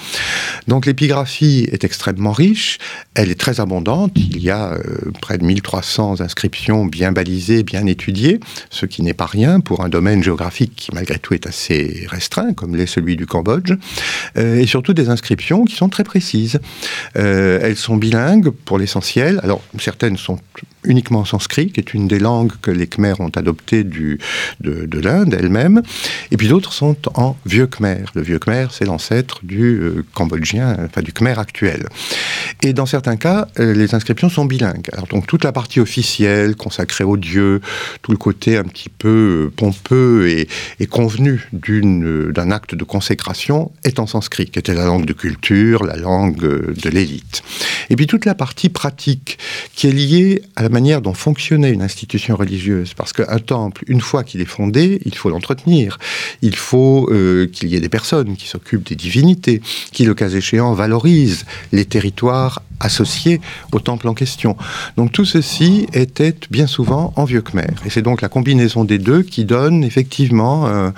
Donc 0.68 0.86
l'épigraphie 0.86 1.70
est 1.72 1.86
extrêmement 1.86 2.34
riche, 2.34 2.80
elle 3.14 3.30
est 3.30 3.40
très 3.40 3.60
abondante, 3.60 4.12
il 4.16 4.42
y 4.42 4.50
a 4.50 4.74
euh, 4.74 5.12
près 5.22 5.38
de 5.38 5.44
1300 5.44 6.22
inscriptions 6.22 6.86
bien 6.86 7.12
balisées, 7.12 7.64
bien 7.64 7.86
étudiées, 7.86 8.40
ce 8.70 8.86
qui 8.86 9.02
n'est 9.02 9.14
pas 9.14 9.26
rien 9.26 9.60
pour 9.60 9.84
un 9.84 9.90
domaine 9.90 10.24
géographique 10.24 10.74
qui 10.76 10.92
malgré 10.94 11.20
tout 11.20 11.34
est 11.34 11.48
assez 11.48 12.06
restreint, 12.10 12.54
comme 12.54 12.76
l'est 12.76 12.86
celui 12.86 13.16
du 13.16 13.26
Cambodge, 13.26 13.74
euh, 14.38 14.60
et 14.60 14.66
surtout 14.66 14.94
des 14.94 15.10
inscriptions 15.10 15.66
qui 15.66 15.76
sont 15.76 15.90
très 15.90 16.04
précises. 16.04 16.60
Euh, 17.18 17.60
elles 17.62 17.78
sont 17.78 17.98
bilingues 17.98 18.50
pour 18.50 18.78
l'essentiel, 18.78 19.40
alors 19.44 19.62
certaines 19.80 20.18
sont 20.18 20.38
uniquement 20.84 21.20
en 21.20 21.26
sanskrit, 21.26 21.72
qui 21.72 21.80
est 21.80 21.94
une 21.94 22.08
des 22.08 22.18
langues 22.18 22.54
que 22.62 22.72
les 22.72 22.88
Khmers 22.88 23.20
ont 23.20 23.30
adoptées 23.30 23.84
de, 23.84 24.18
de 24.62 25.00
l'Inde 25.00 25.36
elle-même, 25.38 25.82
et 26.32 26.38
puis 26.38 26.48
d'autres 26.48 26.74
sont 26.74 26.98
en 27.16 27.38
vieux 27.46 27.68
Khmer. 27.68 28.06
Le 28.16 28.22
vieux 28.22 28.40
Khmer, 28.40 28.68
c'est 28.72 28.86
l'ancêtre 28.86 29.40
du 29.44 29.80
cambodgien, 30.14 30.78
enfin 30.86 31.02
du 31.02 31.14
Khmer 31.14 31.38
actuel. 31.38 31.88
Dans 32.74 32.86
certains 32.86 33.18
cas, 33.18 33.48
euh, 33.60 33.74
les 33.74 33.96
inscriptions 33.96 34.30
sont 34.30 34.46
bilingues. 34.46 34.90
Donc 35.10 35.28
toute 35.28 35.44
la 35.44 35.52
partie 35.52 35.80
officielle, 35.80 36.56
consacrée 36.56 37.04
aux 37.04 37.18
dieux, 37.18 37.62
tout 38.02 38.12
le 38.12 38.18
côté 38.18 38.58
un 38.58 38.64
petit 38.64 38.90
peu 38.90 39.48
euh, 39.48 39.54
pompeux 39.56 40.28
et, 40.30 40.48
et 40.80 40.88
convenu 40.88 41.50
d'un 41.54 42.52
acte 42.52 42.76
de 42.76 42.84
consécration 42.84 43.72
est 43.84 44.00
en 44.00 44.08
sanskrit, 44.08 44.48
qui 44.48 44.60
était 44.60 44.74
la 44.74 44.86
langue 44.86 45.06
de 45.06 45.14
culture, 45.14 45.84
la 45.84 45.96
langue 45.96 46.40
de 46.40 46.90
l'élite. 46.90 47.44
Et 47.90 47.96
puis 47.96 48.08
toute 48.08 48.26
la 48.26 48.36
partie 48.36 48.70
pratique, 48.70 49.38
qui 49.76 49.88
est 49.88 49.92
liée 49.92 50.42
à 50.56 50.64
la 50.64 50.70
manière 50.70 51.02
dont 51.02 51.14
fonctionnait 51.14 51.72
une 51.72 51.82
institution 51.82 52.36
religieuse. 52.36 52.94
Parce 52.94 53.14
qu'un 53.14 53.40
temple, 53.40 53.84
une 53.88 54.02
fois 54.02 54.24
qu'il 54.24 54.42
est 54.42 54.46
fondé, 54.46 55.02
il 55.06 55.16
faut 55.16 55.30
l'entretenir. 55.30 55.98
Il 56.42 56.56
faut 56.56 57.10
euh, 57.12 57.48
qu'il 57.48 57.70
y 57.70 57.76
ait 57.76 57.80
des 57.80 57.90
personnes 57.90 58.36
qui 58.36 58.48
s'occupent 58.48 58.88
des 58.88 58.96
divinités, 58.96 59.62
qui, 59.92 60.06
le 60.06 60.14
cas 60.14 60.30
échéant, 60.30 60.74
valorisent 60.74 61.46
les 61.72 61.86
territoires 61.86 62.62
associés 62.82 63.42
au 63.72 63.80
temple 63.80 64.08
en 64.08 64.14
question. 64.14 64.58
Donc 64.98 65.12
tout 65.12 65.26
ceci 65.26 65.88
était 65.94 66.36
bien 66.50 66.68
souvent 66.68 67.14
en 67.16 67.24
vieux 67.24 67.42
Khmer. 67.42 67.68
Et 67.86 67.90
c'est 67.90 68.02
donc 68.02 68.22
la 68.22 68.30
combinaison 68.30 68.84
des 68.84 68.98
deux 68.98 69.24
qui 69.24 69.46
donne 69.46 69.84
effectivement 69.84 70.68
euh, 70.68 70.90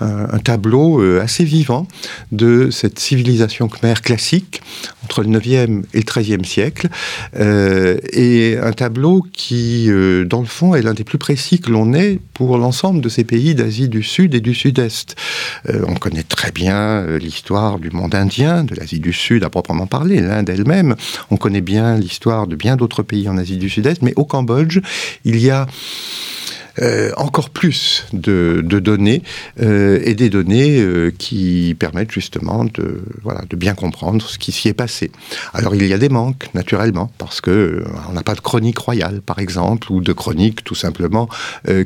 un 0.00 0.38
tableau 0.38 1.00
euh, 1.00 1.20
assez 1.22 1.44
vivant 1.44 1.86
de 2.32 2.70
cette 2.70 2.98
civilisation 2.98 3.68
Khmer 3.68 3.94
classique 4.02 4.62
entre 5.04 5.22
le 5.22 5.28
9e 5.28 5.84
et 5.94 5.98
le 5.98 6.02
13e 6.02 6.44
siècle. 6.44 6.88
et 7.38 8.58
un 8.60 8.72
tableau 8.72 9.24
qui, 9.32 9.86
euh, 9.88 10.24
dans 10.24 10.40
le 10.40 10.46
fond, 10.46 10.74
est 10.74 10.82
l'un 10.82 10.94
des 10.94 11.04
plus 11.04 11.18
précis 11.18 11.60
que 11.60 11.70
l'on 11.70 11.94
ait 11.94 12.18
pour 12.34 12.58
l'ensemble 12.58 13.00
de 13.00 13.08
ces 13.08 13.24
pays 13.24 13.54
d'Asie 13.54 13.88
du 13.88 14.02
Sud 14.02 14.34
et 14.34 14.40
du 14.40 14.54
Sud-Est. 14.54 15.16
Euh, 15.68 15.84
on 15.88 15.94
connaît 15.94 16.22
très 16.22 16.52
bien 16.52 16.76
euh, 16.76 17.18
l'histoire 17.18 17.78
du 17.78 17.90
monde 17.90 18.14
indien, 18.14 18.64
de 18.64 18.74
l'Asie 18.74 19.00
du 19.00 19.12
Sud 19.12 19.44
à 19.44 19.50
proprement 19.50 19.86
parler, 19.86 20.20
l'Inde 20.20 20.48
elle-même. 20.48 20.96
On 21.30 21.36
connaît 21.36 21.60
bien 21.60 21.96
l'histoire 21.96 22.46
de 22.46 22.56
bien 22.56 22.76
d'autres 22.76 23.02
pays 23.02 23.28
en 23.28 23.36
Asie 23.36 23.56
du 23.56 23.68
Sud-Est, 23.68 24.02
mais 24.02 24.12
au 24.16 24.24
Cambodge, 24.24 24.80
il 25.24 25.38
y 25.38 25.50
a 25.50 25.66
euh, 26.82 27.10
encore 27.16 27.50
plus 27.50 28.06
de, 28.12 28.62
données 28.62 29.22
euh, 29.60 30.00
et 30.04 30.14
des 30.14 30.30
données 30.30 30.80
euh, 30.80 31.10
qui 31.16 31.74
permettent 31.78 32.12
justement 32.12 32.64
de, 32.64 33.02
voilà, 33.22 33.42
de 33.48 33.56
bien 33.56 33.74
comprendre 33.74 34.22
ce 34.22 34.38
qui 34.38 34.52
s'y 34.52 34.68
est 34.68 34.74
passé. 34.74 35.10
Alors 35.54 35.74
il 35.74 35.86
y 35.86 35.92
a 35.92 35.98
des 35.98 36.08
manques, 36.08 36.48
naturellement, 36.54 37.10
parce 37.18 37.40
que 37.40 37.84
on 38.08 38.12
n'a 38.12 38.22
pas 38.22 38.34
de 38.34 38.40
chronique 38.40 38.78
royale, 38.78 39.20
par 39.20 39.38
exemple, 39.38 39.90
ou 39.90 40.00
de 40.00 40.12
chronique 40.12 40.64
tout 40.64 40.74
simplement 40.74 41.28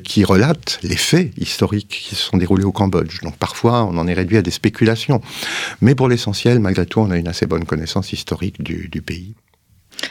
qui 0.05 0.24
relate 0.24 0.78
les 0.83 0.96
faits 0.96 1.33
historiques 1.38 2.07
qui 2.09 2.14
se 2.14 2.22
sont 2.22 2.37
déroulés 2.37 2.64
au 2.64 2.72
Cambodge. 2.72 3.20
Donc 3.22 3.37
parfois 3.37 3.85
on 3.85 3.96
en 3.98 4.07
est 4.07 4.14
réduit 4.14 4.37
à 4.37 4.42
des 4.42 4.50
spéculations. 4.50 5.20
Mais 5.81 5.94
pour 5.94 6.09
l'essentiel, 6.09 6.59
malgré 6.61 6.87
tout, 6.87 7.00
on 7.00 7.11
a 7.11 7.16
une 7.16 7.28
assez 7.28 7.46
bonne 7.46 7.64
connaissance 7.64 8.12
historique 8.12 8.62
du, 8.62 8.88
du 8.88 9.02
pays. 9.02 9.35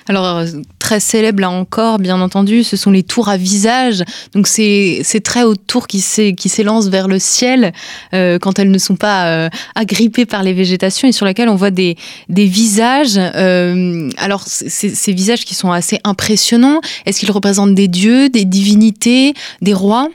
Alors, 0.07 0.25
euh, 0.25 0.45
très 0.79 0.99
célèbre 0.99 1.41
là 1.41 1.49
encore, 1.49 1.99
bien 1.99 2.19
entendu, 2.21 2.63
ce 2.63 2.77
sont 2.77 2.91
les 2.91 3.03
tours 3.03 3.29
à 3.29 3.37
visage. 3.37 4.03
Donc, 4.33 4.47
c'est 4.47 5.03
très 5.23 5.43
hautes 5.43 5.65
tours 5.67 5.87
qui 5.87 5.99
s'élancent 6.01 6.89
vers 6.89 7.07
le 7.07 7.19
ciel 7.19 7.71
euh, 8.13 8.39
quand 8.39 8.59
elles 8.59 8.71
ne 8.71 8.77
sont 8.77 8.95
pas 8.95 9.27
euh, 9.27 9.49
agrippées 9.75 10.25
par 10.25 10.43
les 10.43 10.53
végétations 10.53 11.07
et 11.07 11.11
sur 11.11 11.25
lesquelles 11.25 11.49
on 11.49 11.55
voit 11.55 11.71
des, 11.71 11.97
des 12.29 12.45
visages. 12.45 13.17
alors, 13.17 14.43
ces 14.45 15.13
visages 15.13 15.45
qui 15.45 15.55
sont 15.55 15.71
assez 15.71 15.99
impressionnants, 16.03 16.81
est-ce 17.05 17.19
qu'ils 17.19 17.31
représentent 17.31 17.75
des 17.75 17.87
dieux, 17.87 18.29
des 18.29 18.45
divinités, 18.45 19.33
des 19.61 19.73
rois? 19.73 20.09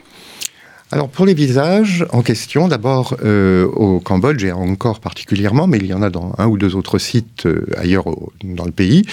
Alors 0.89 1.09
pour 1.09 1.25
les 1.25 1.33
visages 1.33 2.05
en 2.13 2.21
question, 2.21 2.69
d'abord 2.69 3.17
euh, 3.21 3.65
au 3.65 3.99
Cambodge 3.99 4.45
et 4.45 4.53
encore 4.53 5.01
particulièrement, 5.01 5.67
mais 5.67 5.79
il 5.79 5.87
y 5.87 5.93
en 5.93 6.01
a 6.01 6.09
dans 6.09 6.33
un 6.37 6.47
ou 6.47 6.57
deux 6.57 6.75
autres 6.75 6.97
sites 6.97 7.45
euh, 7.45 7.65
ailleurs 7.77 8.05
dans 8.41 8.63
le 8.63 8.71
pays, 8.71 9.03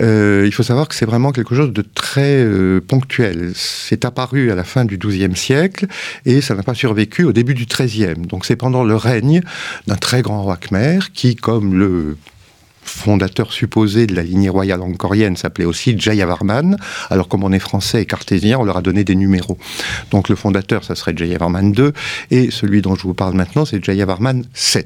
euh, 0.00 0.44
il 0.46 0.52
faut 0.52 0.62
savoir 0.62 0.86
que 0.86 0.94
c'est 0.94 1.04
vraiment 1.04 1.32
quelque 1.32 1.56
chose 1.56 1.72
de 1.72 1.82
très 1.82 2.46
ponctuel. 2.86 3.50
C'est 3.56 4.04
apparu 4.04 4.52
à 4.52 4.54
la 4.54 4.62
fin 4.62 4.84
du 4.84 4.98
XIIe 4.98 5.34
siècle 5.34 5.86
et 6.26 6.40
ça 6.40 6.54
n'a 6.54 6.62
pas 6.62 6.74
survécu 6.74 7.24
au 7.24 7.32
début 7.32 7.54
du 7.54 7.66
XIIIe. 7.66 8.14
Donc 8.28 8.44
c'est 8.44 8.56
pendant 8.56 8.84
le 8.84 8.94
règne 8.94 9.40
d'un 9.88 9.96
très 9.96 10.22
grand 10.22 10.42
roi 10.42 10.56
Khmer 10.56 11.00
qui, 11.12 11.34
comme 11.34 11.76
le 11.76 12.16
fondateur 12.86 13.52
supposé 13.52 14.06
de 14.06 14.14
la 14.14 14.22
lignée 14.22 14.48
royale 14.48 14.80
angkorienne 14.80 15.36
s'appelait 15.36 15.64
aussi 15.64 15.98
Jayavarman. 15.98 16.76
Alors 17.10 17.28
comme 17.28 17.44
on 17.44 17.52
est 17.52 17.58
français 17.58 18.02
et 18.02 18.06
cartésien, 18.06 18.58
on 18.58 18.64
leur 18.64 18.78
a 18.78 18.82
donné 18.82 19.04
des 19.04 19.14
numéros. 19.14 19.58
Donc 20.10 20.28
le 20.28 20.36
fondateur, 20.36 20.84
ça 20.84 20.94
serait 20.94 21.14
Jayavarman 21.16 21.74
II, 21.76 21.90
et 22.30 22.50
celui 22.50 22.82
dont 22.82 22.94
je 22.94 23.02
vous 23.02 23.14
parle 23.14 23.34
maintenant, 23.34 23.64
c'est 23.64 23.84
Jayavarman 23.84 24.44
VII. 24.54 24.84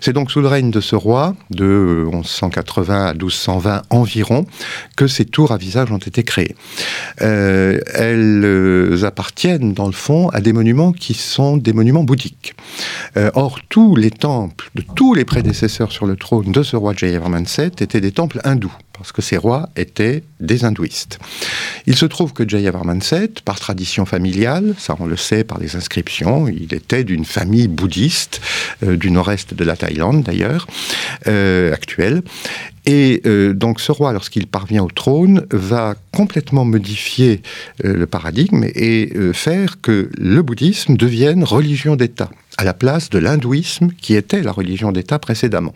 C'est 0.00 0.12
donc 0.12 0.30
sous 0.30 0.40
le 0.40 0.48
règne 0.48 0.70
de 0.70 0.80
ce 0.80 0.96
roi, 0.96 1.34
de 1.50 2.06
1180 2.12 3.06
à 3.06 3.12
1220 3.12 3.82
environ, 3.90 4.46
que 4.96 5.06
ces 5.06 5.24
tours 5.24 5.52
à 5.52 5.56
visage 5.56 5.90
ont 5.92 5.98
été 5.98 6.22
créées. 6.22 6.54
Euh, 7.22 7.78
elles 7.94 8.42
euh, 8.44 9.04
appartiennent, 9.04 9.72
dans 9.74 9.86
le 9.86 9.92
fond, 9.92 10.28
à 10.30 10.40
des 10.40 10.52
monuments 10.52 10.92
qui 10.92 11.14
sont 11.14 11.56
des 11.56 11.72
monuments 11.72 12.04
bouddhiques. 12.04 12.54
Euh, 13.16 13.30
or, 13.34 13.58
tous 13.68 13.96
les 13.96 14.10
temples 14.10 14.70
de 14.74 14.84
tous 14.94 15.14
les 15.14 15.24
prédécesseurs 15.24 15.92
sur 15.92 16.06
le 16.06 16.16
trône 16.16 16.52
de 16.52 16.62
ce 16.62 16.76
roi 16.76 16.94
Jayavarman 17.00 17.44
VII 17.44 17.70
étaient 17.80 18.02
des 18.02 18.12
temples 18.12 18.40
hindous 18.44 18.76
parce 18.92 19.12
que 19.12 19.22
ces 19.22 19.38
rois 19.38 19.70
étaient 19.76 20.22
des 20.40 20.66
hindouistes. 20.66 21.18
Il 21.86 21.96
se 21.96 22.04
trouve 22.04 22.34
que 22.34 22.46
Jayavarman 22.46 22.98
VII, 22.98 23.30
par 23.46 23.58
tradition 23.58 24.04
familiale, 24.04 24.74
ça 24.76 24.94
on 25.00 25.06
le 25.06 25.16
sait 25.16 25.42
par 25.42 25.58
les 25.58 25.74
inscriptions, 25.74 26.46
il 26.48 26.74
était 26.74 27.02
d'une 27.02 27.24
famille 27.24 27.66
bouddhiste 27.68 28.42
euh, 28.82 28.98
du 28.98 29.10
nord-est 29.10 29.54
de 29.54 29.64
la 29.64 29.74
Thaïlande 29.74 30.22
d'ailleurs, 30.22 30.66
euh, 31.28 31.72
actuelle, 31.72 32.20
et 32.84 33.22
euh, 33.24 33.54
donc 33.54 33.80
ce 33.80 33.90
roi, 33.90 34.12
lorsqu'il 34.12 34.46
parvient 34.46 34.82
au 34.82 34.90
trône, 34.90 35.46
va 35.50 35.94
complètement 36.12 36.66
modifier 36.66 37.40
le 37.82 38.06
paradigme 38.06 38.64
et 38.64 39.12
faire 39.32 39.80
que 39.80 40.10
le 40.18 40.42
bouddhisme 40.42 40.96
devienne 40.96 41.44
religion 41.44 41.96
d'État 41.96 42.30
à 42.60 42.64
la 42.64 42.74
place 42.74 43.08
de 43.08 43.18
l'hindouisme 43.18 43.88
qui 44.02 44.14
était 44.14 44.42
la 44.42 44.52
religion 44.52 44.92
d'État 44.92 45.18
précédemment. 45.18 45.74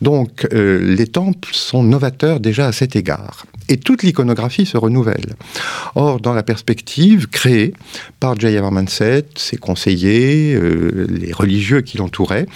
Donc 0.00 0.46
les 0.50 1.06
temples 1.06 1.50
sont 1.52 1.84
novateurs 1.84 2.40
déjà 2.40 2.66
à 2.66 2.72
cet 2.72 2.96
égard. 2.96 3.46
Et 3.70 3.76
toute 3.76 4.02
l'iconographie 4.02 4.66
se 4.66 4.76
renouvelle. 4.76 5.36
Or, 5.94 6.20
dans 6.20 6.34
la 6.34 6.42
perspective 6.42 7.28
créée 7.28 7.72
par 8.18 8.38
Jayavarman 8.38 8.86
VII, 8.86 9.22
ses 9.36 9.56
conseillers, 9.56 10.54
euh, 10.54 11.06
les 11.08 11.32
religieux 11.32 11.80
qui 11.80 11.96
l'entouraient, 11.96 12.46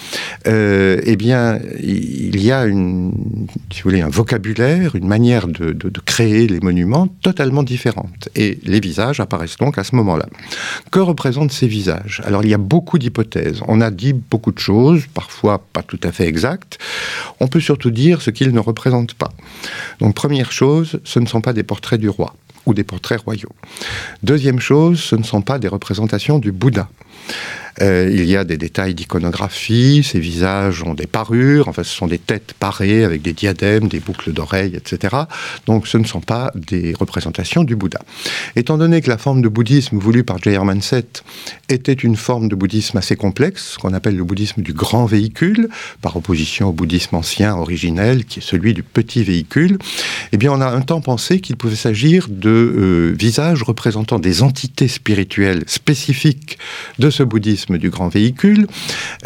euh, 0.45 0.99
eh 1.05 1.15
bien, 1.15 1.59
il 1.81 2.41
y 2.43 2.51
a 2.51 2.65
une, 2.65 3.13
si 3.71 3.81
vous 3.81 3.91
voulez, 3.91 4.01
un 4.01 4.09
vocabulaire, 4.09 4.95
une 4.95 5.07
manière 5.07 5.47
de, 5.47 5.71
de, 5.71 5.89
créer 6.05 6.47
les 6.47 6.59
monuments 6.59 7.07
totalement 7.21 7.63
différente. 7.63 8.27
Et 8.35 8.59
les 8.63 8.81
visages 8.81 9.21
apparaissent 9.21 9.57
donc 9.57 9.77
à 9.77 9.85
ce 9.85 9.95
moment-là. 9.95 10.27
Que 10.91 10.99
représentent 10.99 11.53
ces 11.53 11.67
visages? 11.67 12.21
Alors, 12.25 12.43
il 12.43 12.49
y 12.49 12.53
a 12.53 12.57
beaucoup 12.57 12.99
d'hypothèses. 12.99 13.61
On 13.69 13.79
a 13.79 13.89
dit 13.89 14.11
beaucoup 14.11 14.51
de 14.51 14.59
choses, 14.59 15.03
parfois 15.13 15.63
pas 15.71 15.81
tout 15.81 15.99
à 16.03 16.11
fait 16.11 16.27
exactes. 16.27 16.77
On 17.39 17.47
peut 17.47 17.61
surtout 17.61 17.89
dire 17.89 18.21
ce 18.21 18.31
qu'ils 18.31 18.51
ne 18.51 18.59
représentent 18.59 19.13
pas. 19.13 19.31
Donc 19.99 20.13
première 20.13 20.51
chose, 20.51 20.99
ce 21.05 21.19
ne 21.19 21.25
sont 21.25 21.39
pas 21.39 21.53
des 21.53 21.63
portraits 21.63 21.99
du 21.99 22.09
roi 22.09 22.35
ou 22.65 22.73
des 22.73 22.83
portraits 22.83 23.21
royaux. 23.21 23.51
Deuxième 24.23 24.59
chose, 24.59 24.99
ce 24.99 25.15
ne 25.15 25.23
sont 25.23 25.41
pas 25.41 25.59
des 25.59 25.67
représentations 25.69 26.39
du 26.39 26.51
Bouddha. 26.51 26.89
Euh, 27.81 28.09
il 28.11 28.25
y 28.25 28.37
a 28.37 28.43
des 28.43 28.57
détails 28.57 28.93
d'iconographie, 28.93 30.01
ces 30.03 30.19
visages 30.19 30.81
ont 30.83 30.93
des 30.93 31.07
parures, 31.07 31.67
enfin 31.67 31.83
ce 31.83 31.93
sont 31.93 32.07
des 32.07 32.19
têtes 32.19 32.53
parées 32.57 33.03
avec 33.03 33.21
des 33.21 33.33
diadèmes, 33.33 33.87
des 33.87 33.99
boucles 33.99 34.31
d'oreilles, 34.31 34.75
etc. 34.75 35.15
Donc 35.65 35.87
ce 35.87 35.97
ne 35.97 36.05
sont 36.05 36.21
pas 36.21 36.51
des 36.55 36.93
représentations 36.97 37.63
du 37.63 37.75
Bouddha. 37.75 37.99
Étant 38.55 38.77
donné 38.77 39.01
que 39.01 39.09
la 39.09 39.17
forme 39.17 39.41
de 39.41 39.49
bouddhisme 39.49 39.97
voulue 39.97 40.23
par 40.23 40.41
J.R. 40.41 40.63
Manset 40.63 41.05
était 41.69 41.93
une 41.93 42.15
forme 42.15 42.47
de 42.47 42.55
bouddhisme 42.55 42.97
assez 42.97 43.15
complexe, 43.15 43.73
ce 43.73 43.77
qu'on 43.77 43.93
appelle 43.93 44.15
le 44.15 44.23
bouddhisme 44.23 44.61
du 44.61 44.73
grand 44.73 45.05
véhicule, 45.05 45.69
par 46.01 46.15
opposition 46.15 46.69
au 46.69 46.71
bouddhisme 46.71 47.15
ancien, 47.15 47.55
originel, 47.55 48.25
qui 48.25 48.39
est 48.39 48.43
celui 48.43 48.73
du 48.73 48.83
petit 48.83 49.23
véhicule, 49.23 49.77
eh 50.31 50.37
bien 50.37 50.51
on 50.51 50.61
a 50.61 50.67
un 50.67 50.81
temps 50.81 51.01
pensé 51.01 51.41
qu'il 51.41 51.57
pouvait 51.57 51.75
s'agir 51.75 52.27
de 52.29 52.49
euh, 52.49 53.15
visages 53.17 53.63
représentant 53.63 54.19
des 54.19 54.43
entités 54.43 54.87
spirituelles 54.87 55.63
spécifiques 55.67 56.57
de 56.99 57.09
ce 57.09 57.23
bouddhisme 57.23 57.64
du 57.73 57.89
grand 57.89 58.07
véhicule, 58.07 58.67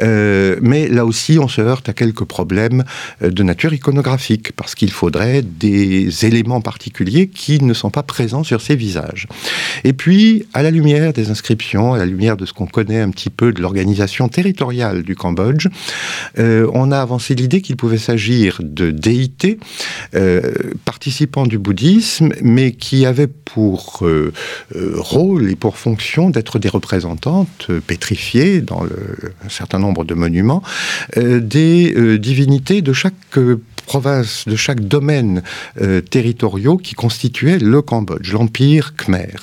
euh, 0.01 0.57
mais 0.61 0.87
là 0.87 1.05
aussi 1.05 1.37
on 1.39 1.47
se 1.47 1.61
heurte 1.61 1.89
à 1.89 1.93
quelques 1.93 2.23
problèmes 2.23 2.83
euh, 3.21 3.29
de 3.29 3.43
nature 3.43 3.73
iconographique, 3.73 4.53
parce 4.53 4.75
qu'il 4.75 4.91
faudrait 4.91 5.41
des 5.41 6.25
éléments 6.25 6.61
particuliers 6.61 7.27
qui 7.27 7.61
ne 7.61 7.73
sont 7.73 7.89
pas 7.89 8.03
présents 8.03 8.43
sur 8.43 8.61
ces 8.61 8.75
visages. 8.75 9.27
Et 9.83 9.93
puis, 9.93 10.45
à 10.53 10.63
la 10.63 10.71
lumière 10.71 11.13
des 11.13 11.29
inscriptions, 11.29 11.93
à 11.93 11.97
la 11.97 12.05
lumière 12.05 12.37
de 12.37 12.45
ce 12.45 12.53
qu'on 12.53 12.67
connaît 12.67 13.01
un 13.01 13.09
petit 13.09 13.29
peu 13.29 13.51
de 13.51 13.61
l'organisation 13.61 14.27
territoriale 14.29 15.03
du 15.03 15.15
Cambodge, 15.15 15.67
euh, 16.37 16.69
on 16.73 16.91
a 16.91 16.99
avancé 16.99 17.35
l'idée 17.35 17.61
qu'il 17.61 17.75
pouvait 17.75 17.97
s'agir 17.97 18.59
de 18.61 18.91
déités 18.91 19.59
participants 20.85 21.45
du 21.45 21.57
bouddhisme, 21.57 22.29
mais 22.41 22.71
qui 22.71 23.05
avaient 23.05 23.27
pour 23.27 24.03
rôle 24.73 25.51
et 25.51 25.55
pour 25.55 25.77
fonction 25.77 26.29
d'être 26.29 26.59
des 26.59 26.69
représentantes 26.69 27.67
pétrifiées 27.87 28.28
dans 28.37 28.83
un 28.83 29.49
certain 29.49 29.79
nombre 29.79 30.05
de 30.05 30.13
monuments 30.13 30.61
euh, 31.17 31.39
des 31.39 31.93
euh, 31.95 32.19
divinités 32.19 32.81
de 32.81 32.93
chaque 32.93 33.13
euh, 33.37 33.61
province, 33.85 34.45
de 34.47 34.55
chaque 34.55 34.81
domaine 34.81 35.41
territoriaux 36.11 36.77
qui 36.77 36.93
constituait 36.93 37.57
le 37.57 37.81
Cambodge, 37.81 38.31
l'Empire 38.33 38.93
Khmer. 38.95 39.33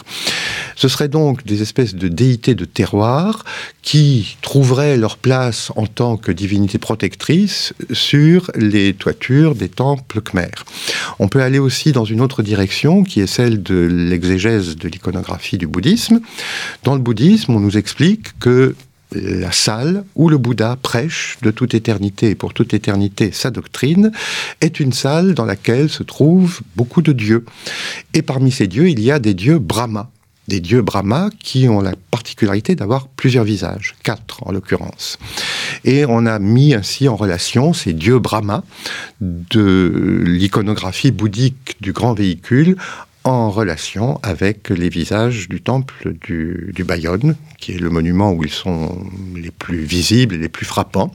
Ce 0.77 0.89
seraient 0.89 1.09
donc 1.09 1.45
des 1.45 1.63
espèces 1.63 1.95
de 1.95 2.09
déités 2.09 2.55
de 2.55 2.65
terroir 2.65 3.45
qui 3.83 4.37
trouveraient 4.43 4.97
leur 4.97 5.17
place 5.17 5.73
en 5.75 5.87
tant 5.87 6.17
que 6.17 6.31
divinités 6.31 6.79
protectrices 6.79 7.73
sur 7.93 8.51
les 8.55 8.95
toitures 8.95 9.55
des 9.55 9.69
temples 9.69 10.21
Khmer. 10.21 10.51
On 11.19 11.29
peut 11.29 11.43
aller 11.43 11.59
aussi 11.59 11.93
dans 11.93 12.05
une 12.05 12.21
autre 12.21 12.43
direction 12.43 13.03
qui 13.03 13.21
est 13.21 13.27
celle 13.27 13.63
de 13.63 13.75
l'exégèse 13.91 14.77
de 14.77 14.89
l'iconographie 14.89 15.59
du 15.59 15.67
bouddhisme. 15.67 16.21
Dans 16.85 16.95
le 16.95 17.01
bouddhisme, 17.01 17.55
on 17.55 17.61
nous 17.61 17.79
explique 17.79 18.39
que 18.39 18.75
la 19.13 19.53
salle 19.53 20.05
où 20.15 20.29
le 20.29 20.37
Bouddha 20.37 20.77
prêche 20.77 21.39
de 21.43 21.51
toute 21.51 21.75
éternité 21.75 22.31
et 22.31 22.35
pour 22.35 22.53
toute 22.53 22.75
éternité 22.75 23.31
sa 23.33 23.51
doctrine 23.51 24.11
est 24.61 24.81
une 24.81 24.93
salle 24.93 25.35
dans 25.35 25.45
laquelle 25.45 25.89
se 25.89 26.03
trouvent 26.03 26.61
beaucoup 26.75 27.03
de 27.03 27.13
dieux. 27.13 27.45
Et 28.15 28.23
parmi 28.23 28.51
ces 28.51 28.67
dieux, 28.67 28.89
il 28.89 29.01
y 29.01 29.11
a 29.11 29.19
des 29.19 29.35
dieux 29.35 29.59
Brahma, 29.59 30.11
des 30.49 30.61
dieux 30.61 30.83
Brahma 30.83 31.31
qui 31.39 31.69
ont 31.69 31.81
la 31.81 31.95
particularité 32.11 32.75
d'avoir 32.75 33.09
plusieurs 33.09 33.45
visages, 33.45 33.95
quatre 34.03 34.47
en 34.47 34.53
l'occurrence. 34.53 35.19
Et 35.85 36.05
on 36.07 36.27
a 36.27 36.39
mis 36.39 36.75
ainsi 36.75 37.09
en 37.09 37.17
relation 37.17 37.73
ces 37.73 37.93
dieux 37.93 38.19
Brahma 38.19 38.65
de 39.21 40.23
l'iconographie 40.27 41.11
bouddhique 41.11 41.77
du 41.81 41.93
grand 41.93 42.15
véhicule 42.15 42.77
en 43.25 43.51
relation 43.51 44.21
avec 44.23 44.71
les 44.71 44.89
visages 44.89 45.49
du 45.49 45.61
temple 45.61 46.15
du, 46.21 46.73
Bayonne, 46.87 47.35
qui 47.59 47.73
est 47.73 47.79
le 47.79 47.91
monument 47.91 48.33
où 48.33 48.45
ils 48.45 48.51
sont 48.51 49.05
les 49.35 49.51
plus 49.51 49.83
visibles 49.83 50.37
et 50.37 50.39
les 50.39 50.49
plus 50.49 50.65
frappants. 50.65 51.13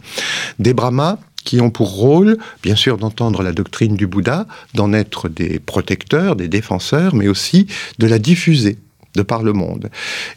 Des 0.60 0.74
Brahmas 0.74 1.20
qui 1.46 1.62
ont 1.62 1.72
pour 1.72 1.90
rôle, 1.96 2.38
bien 2.62 2.76
sûr, 2.76 2.98
d'entendre 2.98 3.44
la 3.44 3.54
doctrine 3.54 3.96
du 3.96 4.08
Bouddha, 4.08 4.46
d'en 4.74 4.92
être 4.94 5.30
des 5.30 5.60
protecteurs, 5.60 6.36
des 6.36 6.50
défenseurs, 6.50 7.16
mais 7.16 7.30
aussi 7.30 7.68
de 7.98 8.08
la 8.08 8.20
diffuser 8.20 8.78
de 9.16 9.22
par 9.22 9.44
le 9.44 9.54
monde. 9.54 9.90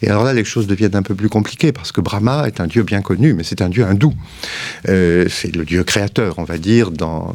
Et 0.03 0.09
alors 0.09 0.25
là, 0.25 0.33
les 0.33 0.45
choses 0.45 0.67
deviennent 0.67 0.97
un 0.97 1.03
peu 1.03 1.15
plus 1.15 1.29
compliquées 1.29 1.73
parce 1.73 1.93
que 1.93 2.01
Brahma 2.01 2.47
est 2.47 2.61
un 2.61 2.67
dieu 2.67 2.83
bien 2.83 3.03
connu, 3.03 3.35
mais 3.35 3.45
c'est 3.45 3.63
un 3.63 3.69
dieu 3.69 3.85
hindou. 3.85 4.13
Euh, 4.89 5.27
c'est 5.29 5.55
le 5.55 5.65
dieu 5.65 5.85
créateur, 5.85 6.39
on 6.39 6.45
va 6.45 6.59
dire, 6.59 6.91
dans, 6.91 7.33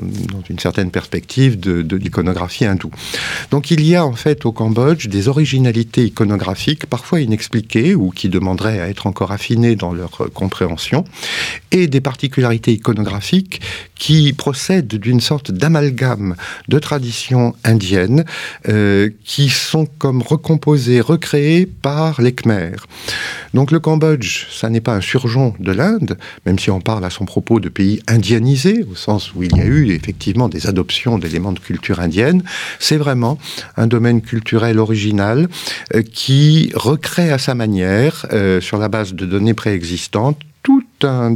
une 0.49 0.59
certaine 0.59 0.91
perspective 0.91 1.59
de, 1.59 1.95
l'iconographie 1.95 2.65
hindoue. 2.65 2.91
Donc 3.51 3.71
il 3.71 3.85
y 3.85 3.95
a 3.95 4.05
en 4.05 4.13
fait 4.13 4.45
au 4.45 4.51
Cambodge 4.51 5.07
des 5.07 5.27
originalités 5.27 6.05
iconographiques 6.05 6.85
parfois 6.85 7.21
inexpliquées 7.21 7.95
ou 7.95 8.09
qui 8.09 8.29
demanderaient 8.29 8.79
à 8.79 8.89
être 8.89 9.07
encore 9.07 9.31
affinées 9.31 9.75
dans 9.75 9.93
leur 9.93 10.29
compréhension, 10.33 11.03
et 11.71 11.87
des 11.87 12.01
particularités 12.01 12.73
iconographiques 12.73 13.61
qui 13.95 14.33
procèdent 14.33 14.95
d'une 14.95 15.19
sorte 15.19 15.51
d'amalgame 15.51 16.35
de 16.67 16.79
traditions 16.79 17.53
indiennes 17.63 18.23
euh, 18.69 19.09
qui 19.25 19.49
sont 19.49 19.87
comme 19.97 20.21
recomposées, 20.21 21.01
recréées 21.01 21.28
créé 21.29 21.67
par 21.67 22.19
les 22.23 22.31
Khmers. 22.31 22.87
Donc 23.53 23.69
le 23.69 23.79
Cambodge, 23.79 24.47
ça 24.49 24.67
n'est 24.71 24.81
pas 24.81 24.95
un 24.95 25.01
surgeon 25.01 25.53
de 25.59 25.71
l'Inde, 25.71 26.17
même 26.47 26.57
si 26.57 26.71
on 26.71 26.81
parle 26.81 27.05
à 27.05 27.11
son 27.11 27.25
propos 27.25 27.59
de 27.59 27.69
pays 27.69 28.01
indianisé, 28.07 28.83
au 28.91 28.95
sens 28.95 29.35
où 29.35 29.43
il 29.43 29.55
y 29.55 29.61
a 29.61 29.65
eu 29.65 29.91
effectivement 29.91 30.49
des 30.49 30.65
adoptions 30.65 31.19
d'éléments 31.19 31.51
de 31.51 31.59
culture 31.59 31.99
indienne, 31.99 32.41
c'est 32.79 32.97
vraiment 32.97 33.37
un 33.77 33.85
domaine 33.85 34.21
culturel 34.21 34.79
original 34.79 35.49
euh, 35.93 36.01
qui 36.01 36.71
recrée 36.73 37.31
à 37.31 37.37
sa 37.37 37.53
manière, 37.53 38.25
euh, 38.33 38.59
sur 38.59 38.79
la 38.79 38.89
base 38.89 39.13
de 39.13 39.27
données 39.27 39.53
préexistantes, 39.53 40.39
un 41.03 41.35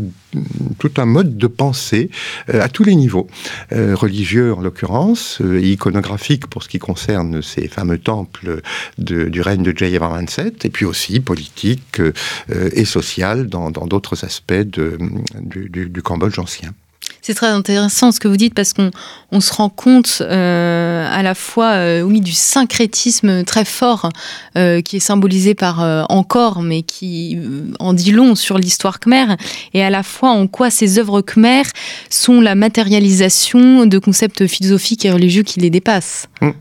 tout 0.80 0.92
un 0.98 1.06
mode 1.06 1.38
de 1.38 1.48
pensée 1.48 2.10
euh, 2.54 2.62
à 2.62 2.70
tous 2.70 2.84
les 2.84 2.96
niveaux, 2.96 3.28
euh, 3.72 3.96
religieux 3.96 4.54
en 4.54 4.62
l'occurrence, 4.62 5.40
euh, 5.42 5.62
iconographique 5.62 6.48
pour 6.48 6.64
ce 6.64 6.70
qui 6.70 6.80
concerne 6.80 7.42
ces 7.42 7.68
fameux 7.68 7.98
temples 7.98 8.62
du 8.98 9.42
règne 9.42 9.64
de 9.64 9.76
Jayavarman 9.76 10.26
VII, 10.26 10.52
et 10.64 10.70
puis 10.70 10.86
aussi 10.86 11.20
politique 11.20 12.02
et 12.50 12.86
social 12.86 13.48
dans 13.48 13.70
d'autres 13.72 14.26
aspects 14.26 14.54
du 14.54 16.02
Cambodge 16.04 16.40
ancien. 16.40 16.74
C'est 17.22 17.34
très 17.34 17.48
intéressant 17.48 18.12
ce 18.12 18.20
que 18.20 18.28
vous 18.28 18.36
dites 18.36 18.54
parce 18.54 18.74
qu'on 18.74 18.92
on 19.32 19.40
se 19.40 19.54
rend 19.54 19.70
compte 19.70 20.18
euh, 20.22 21.08
à 21.10 21.24
la 21.24 21.36
fois 21.36 21.72
euh, 21.72 22.02
oui, 22.02 22.20
du 22.20 22.34
syncrétisme 22.34 23.46
très 23.46 23.64
fort 23.64 24.10
euh, 24.58 24.82
qui 24.82 24.98
est 24.98 25.02
symbolisé 25.02 25.56
par 25.56 25.80
encore, 26.10 26.62
mais 26.62 26.82
qui 26.82 27.38
en 27.80 27.94
dit 27.94 28.12
long 28.12 28.36
sur 28.36 28.58
l'histoire 28.58 29.00
khmer, 29.00 29.38
et 29.74 29.84
à 29.84 29.90
la 29.90 30.04
fois 30.04 30.32
en 30.32 30.48
quoi 30.48 30.70
ces 30.70 31.00
œuvres 31.00 31.22
khmer 31.22 31.64
sont 32.10 32.42
la 32.42 32.56
matérialisation 32.56 33.86
de 33.86 33.98
concepts 33.98 34.46
philosophiques 34.48 35.06
et 35.06 35.12
religieux 35.12 35.44
qui 35.44 35.60
les 35.60 35.70
dépassent. 35.70 36.28
Mmh. 36.42 36.52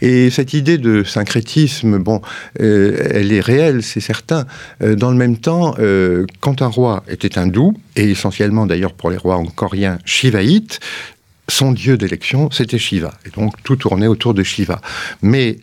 Et 0.00 0.30
cette 0.30 0.54
idée 0.54 0.78
de 0.78 1.02
syncrétisme, 1.04 1.98
bon, 1.98 2.20
euh, 2.60 3.08
elle 3.10 3.32
est 3.32 3.40
réelle, 3.40 3.82
c'est 3.82 4.00
certain. 4.00 4.46
Euh, 4.82 4.94
dans 4.94 5.10
le 5.10 5.16
même 5.16 5.36
temps, 5.36 5.74
euh, 5.78 6.26
quand 6.40 6.62
un 6.62 6.68
roi 6.68 7.04
était 7.08 7.38
hindou, 7.38 7.74
et 7.96 8.10
essentiellement 8.10 8.66
d'ailleurs 8.66 8.92
pour 8.92 9.10
les 9.10 9.16
rois 9.16 9.36
encore-riens 9.36 9.98
shivaïtes, 10.04 10.80
son 11.48 11.72
dieu 11.72 11.96
d'élection, 11.96 12.50
c'était 12.50 12.78
Shiva. 12.78 13.14
Et 13.24 13.30
donc 13.30 13.54
tout 13.62 13.76
tournait 13.76 14.06
autour 14.06 14.34
de 14.34 14.42
Shiva. 14.42 14.80
Mais 15.22 15.58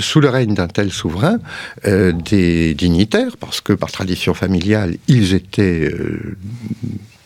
sous 0.00 0.20
le 0.20 0.30
règne 0.30 0.54
d'un 0.54 0.68
tel 0.68 0.90
souverain, 0.90 1.38
des 1.84 2.74
dignitaires, 2.74 3.36
parce 3.36 3.60
que 3.60 3.74
par 3.74 3.92
tradition 3.92 4.32
familiale, 4.32 4.96
ils 5.06 5.34
étaient 5.34 5.92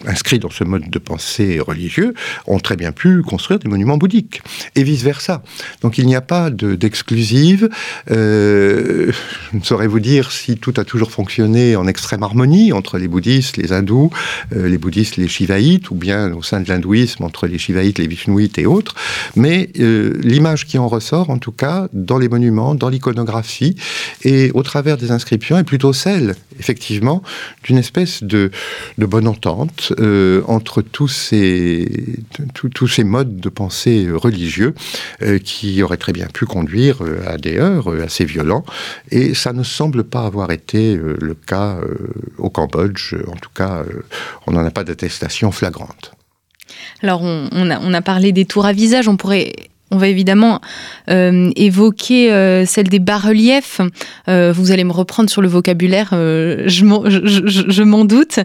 inscrits 0.06 0.38
dans 0.38 0.50
ce 0.50 0.64
mode 0.64 0.88
de 0.88 0.98
pensée 0.98 1.60
religieux 1.60 2.14
ont 2.46 2.58
très 2.58 2.76
bien 2.76 2.92
pu 2.92 3.22
construire 3.22 3.58
des 3.58 3.68
monuments 3.68 3.96
bouddhiques 3.96 4.42
et 4.74 4.82
vice 4.82 5.02
versa. 5.02 5.42
Donc 5.82 5.98
il 5.98 6.06
n'y 6.06 6.16
a 6.16 6.20
pas 6.20 6.50
d'exclusive. 6.50 7.68
Euh, 8.10 9.12
je 9.52 9.58
ne 9.58 9.62
saurais 9.62 9.86
vous 9.86 10.00
dire 10.00 10.32
si 10.32 10.56
tout 10.56 10.74
a 10.76 10.84
toujours 10.84 11.10
fonctionné 11.10 11.76
en 11.76 11.86
extrême 11.86 12.22
harmonie 12.22 12.72
entre 12.72 12.98
les 12.98 13.08
bouddhistes, 13.08 13.56
les 13.56 13.72
hindous, 13.72 14.10
euh, 14.54 14.68
les 14.68 14.78
bouddhistes, 14.78 15.16
les 15.16 15.28
shivaïtes, 15.28 15.90
ou 15.90 15.94
bien 15.94 16.32
au 16.32 16.42
sein 16.42 16.60
de 16.60 16.68
l'hindouisme 16.68 17.24
entre 17.24 17.46
les 17.46 17.58
shivaïtes, 17.58 17.98
les 17.98 18.06
vishnouites 18.06 18.58
et 18.58 18.66
autres. 18.66 18.94
Mais 19.36 19.70
euh, 19.80 20.18
l'image 20.22 20.66
qui 20.66 20.78
en 20.78 20.88
ressort, 20.88 21.30
en 21.30 21.38
tout 21.38 21.52
cas, 21.52 21.88
dans 21.92 22.18
les 22.18 22.28
monuments, 22.28 22.74
dans 22.74 22.88
l'iconographie 22.88 23.76
et 24.22 24.50
au 24.54 24.62
travers 24.62 24.96
des 24.96 25.10
inscriptions, 25.10 25.58
est 25.58 25.64
plutôt 25.64 25.92
celle, 25.92 26.34
effectivement, 26.58 27.22
d'une 27.64 27.78
espèce 27.78 28.22
de, 28.22 28.50
de 28.98 29.06
bonne 29.06 29.26
entente 29.26 29.89
euh, 29.98 30.42
entre 30.46 30.82
tous 30.82 31.08
ces, 31.08 31.88
tous 32.54 32.88
ces 32.88 33.04
modes 33.04 33.38
de 33.38 33.48
pensée 33.48 34.08
religieux 34.12 34.74
euh, 35.22 35.38
qui 35.38 35.82
auraient 35.82 35.96
très 35.96 36.12
bien 36.12 36.26
pu 36.26 36.46
conduire 36.46 37.02
euh, 37.02 37.22
à 37.26 37.36
des 37.36 37.58
heurts 37.58 37.88
assez 38.02 38.24
violents. 38.24 38.64
Et 39.10 39.34
ça 39.34 39.52
ne 39.52 39.62
semble 39.62 40.04
pas 40.04 40.26
avoir 40.26 40.50
été 40.50 40.94
le 40.96 41.34
cas 41.34 41.78
au 42.38 42.50
Cambodge. 42.50 43.14
En 43.28 43.36
tout 43.36 43.50
cas, 43.54 43.84
on 44.46 44.52
n'en 44.52 44.64
a 44.64 44.70
pas 44.70 44.84
d'attestation 44.84 45.52
flagrante. 45.52 46.12
Alors, 47.02 47.22
on, 47.22 47.70
a, 47.70 47.80
on, 47.80 47.94
a, 47.94 48.02
parlé 48.02 48.32
des 48.32 48.44
tours 48.44 48.66
à 48.66 48.72
visage. 48.72 49.08
On 49.08 49.16
pourrait 49.16 49.52
On 49.90 49.98
va 49.98 50.08
évidemment 50.08 50.60
évoquer 51.08 52.64
celle 52.66 52.88
des 52.88 52.98
bas-reliefs. 52.98 53.80
vous 54.26 54.70
allez 54.70 54.84
me 54.84 54.92
reprendre 54.92 55.30
sur 55.30 55.42
le 55.42 55.48
vocabulaire, 55.48 56.08
je 56.12 57.82
m'en 57.82 58.04
doute. 58.04 58.40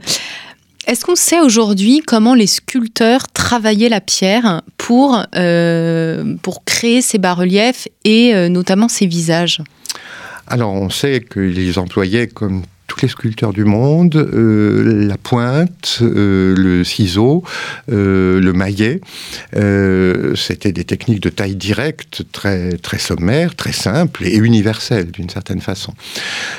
Est-ce 0.87 1.03
qu'on 1.03 1.15
sait 1.15 1.39
aujourd'hui 1.39 2.01
comment 2.05 2.35
les 2.35 2.45
sculpteurs 2.45 3.27
travaillaient 3.29 3.89
la 3.89 4.01
pierre 4.01 4.61
pour, 4.77 5.19
euh, 5.35 6.35
créer 6.65 7.01
ces 7.01 7.17
bas-reliefs 7.17 7.87
et 8.03 8.35
euh, 8.35 8.49
notamment 8.49 8.87
ces 8.87 9.07
visages? 9.07 9.61
Alors 10.47 10.73
on 10.73 10.91
sait 10.91 11.25
qu'ils 11.27 11.79
employaient 11.79 12.27
comme 12.27 12.61
tous 12.87 13.01
les 13.01 13.07
sculpteurs 13.07 13.53
du 13.53 13.65
monde, 13.65 14.15
euh, 14.15 15.07
la 15.07 15.17
pointe, 15.17 15.99
euh, 16.01 16.55
le 16.55 16.83
ciseau, 16.83 17.43
euh, 17.91 18.39
le 18.39 18.53
maillet. 18.53 19.01
C'était 20.35 20.71
des 20.71 20.83
techniques 20.83 21.21
de 21.21 21.29
taille 21.29 21.55
directe, 21.55 22.23
très, 22.31 22.73
très 22.77 22.99
sommaires, 22.99 23.55
très 23.55 23.71
simples 23.71 24.25
et 24.25 24.35
universelles 24.35 25.11
d'une 25.11 25.29
certaine 25.29 25.61
façon. 25.61 25.93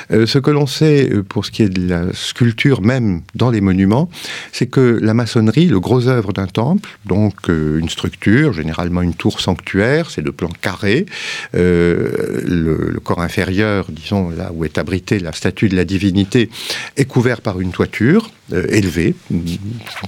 ce 0.09 0.37
que 0.39 0.51
l'on 0.51 0.67
sait 0.67 1.09
pour 1.29 1.45
ce 1.45 1.51
qui 1.51 1.63
est 1.63 1.69
de 1.69 1.87
la 1.87 2.13
sculpture, 2.13 2.81
même 2.81 3.21
dans 3.35 3.49
les 3.49 3.61
monuments, 3.61 4.09
c'est 4.51 4.67
que 4.67 4.99
la 5.01 5.13
maçonnerie, 5.13 5.67
le 5.67 5.79
gros 5.79 6.07
œuvre 6.07 6.33
d'un 6.33 6.47
temple, 6.47 6.89
donc 7.05 7.47
une 7.47 7.89
structure, 7.89 8.53
généralement 8.53 9.01
une 9.01 9.13
tour 9.13 9.39
sanctuaire, 9.39 10.09
c'est 10.09 10.23
de 10.23 10.31
plan 10.31 10.49
carré, 10.61 11.05
le, 11.53 12.45
le 12.45 12.99
corps 12.99 13.21
inférieur, 13.21 13.87
disons 13.89 14.29
là 14.29 14.51
où 14.53 14.65
est 14.65 14.77
abritée 14.77 15.19
la 15.19 15.31
statue 15.31 15.69
de 15.69 15.75
la 15.75 15.85
divinité, 15.85 16.16
est 16.19 17.05
couvert 17.05 17.41
par 17.41 17.59
une 17.59 17.71
toiture 17.71 18.31
euh, 18.53 18.65
élevée, 18.69 19.13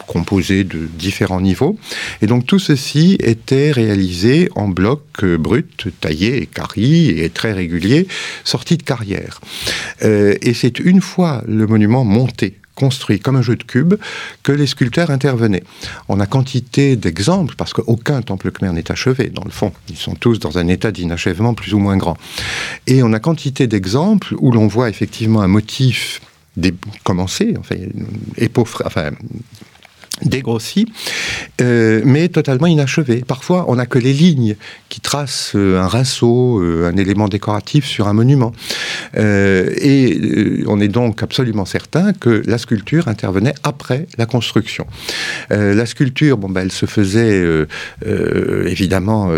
composée 0.08 0.64
de 0.64 0.88
différents 0.98 1.42
niveaux. 1.42 1.78
Et 2.22 2.26
donc 2.26 2.46
tout 2.46 2.60
ceci 2.60 3.18
était 3.20 3.72
réalisé 3.72 4.48
en 4.56 4.70
blocs 4.70 5.04
euh, 5.24 5.38
bruts, 5.38 5.66
taillés 6.00 6.44
et 6.44 6.46
carrés 6.46 7.24
et 7.24 7.30
très 7.30 7.52
réguliers, 7.52 8.08
sortis 8.46 8.78
de 8.78 8.84
carrière. 8.84 9.42
Euh, 10.04 10.36
et 10.42 10.54
c'est 10.54 10.80
une 10.80 11.02
fois 11.02 11.44
le 11.48 11.68
monument 11.68 12.06
monté 12.06 12.59
construit 12.80 13.20
comme 13.20 13.36
un 13.36 13.42
jeu 13.42 13.58
de 13.58 13.64
cubes 13.64 13.96
que 14.42 14.54
les 14.54 14.68
sculpteurs 14.68 15.12
intervenaient. 15.12 15.64
On 16.08 16.20
a 16.20 16.26
quantité 16.26 16.96
d'exemples, 16.96 17.56
parce 17.58 17.74
qu'aucun 17.74 18.22
temple 18.22 18.52
khmer 18.52 18.72
n'est 18.72 18.90
achevé, 18.90 19.30
dans 19.30 19.44
le 19.44 19.52
fond. 19.52 19.72
Ils 19.90 19.98
sont 19.98 20.16
tous 20.16 20.40
dans 20.40 20.58
un 20.58 20.68
état 20.68 20.92
d'inachèvement 20.92 21.54
plus 21.54 21.74
ou 21.74 21.80
moins 21.80 21.98
grand. 21.98 22.18
Et 22.88 23.04
on 23.04 23.12
a 23.14 23.20
quantité 23.20 23.68
d'exemples 23.68 24.36
où 24.40 24.52
l'on 24.52 24.68
voit 24.68 24.90
effectivement 24.90 25.42
un 25.42 25.48
motif 25.48 26.22
commencé, 27.04 27.56
enfin 27.60 29.12
dégrossi, 30.24 30.92
euh, 31.62 32.02
mais 32.06 32.30
totalement 32.30 32.68
inachevé. 32.68 33.24
Parfois, 33.26 33.66
on 33.68 33.76
n'a 33.76 33.86
que 33.86 34.00
les 34.00 34.14
lignes 34.14 34.56
qui 34.90 35.02
tracent 35.02 35.54
euh, 35.56 35.80
un 35.80 35.88
rinceau, 35.88 36.60
euh, 36.62 36.90
un 36.92 36.98
élément 36.98 37.28
décoratif 37.28 37.86
sur 37.86 38.08
un 38.08 38.14
monument. 38.14 38.52
et 39.16 40.64
on 40.68 40.80
est 40.80 40.88
donc 40.88 41.24
absolument 41.24 41.66
certain 41.66 42.14
que 42.14 42.44
la 42.46 42.58
sculpture 42.58 43.08
intervenait 43.08 43.54
après 43.64 44.08
la 44.18 44.26
construction. 44.26 44.86
la 45.50 45.86
sculpture, 45.86 46.38
bon, 46.38 46.50
ben, 46.50 46.62
elle 46.62 46.72
se 46.72 46.86
faisait 46.86 47.44
évidemment 48.66 49.32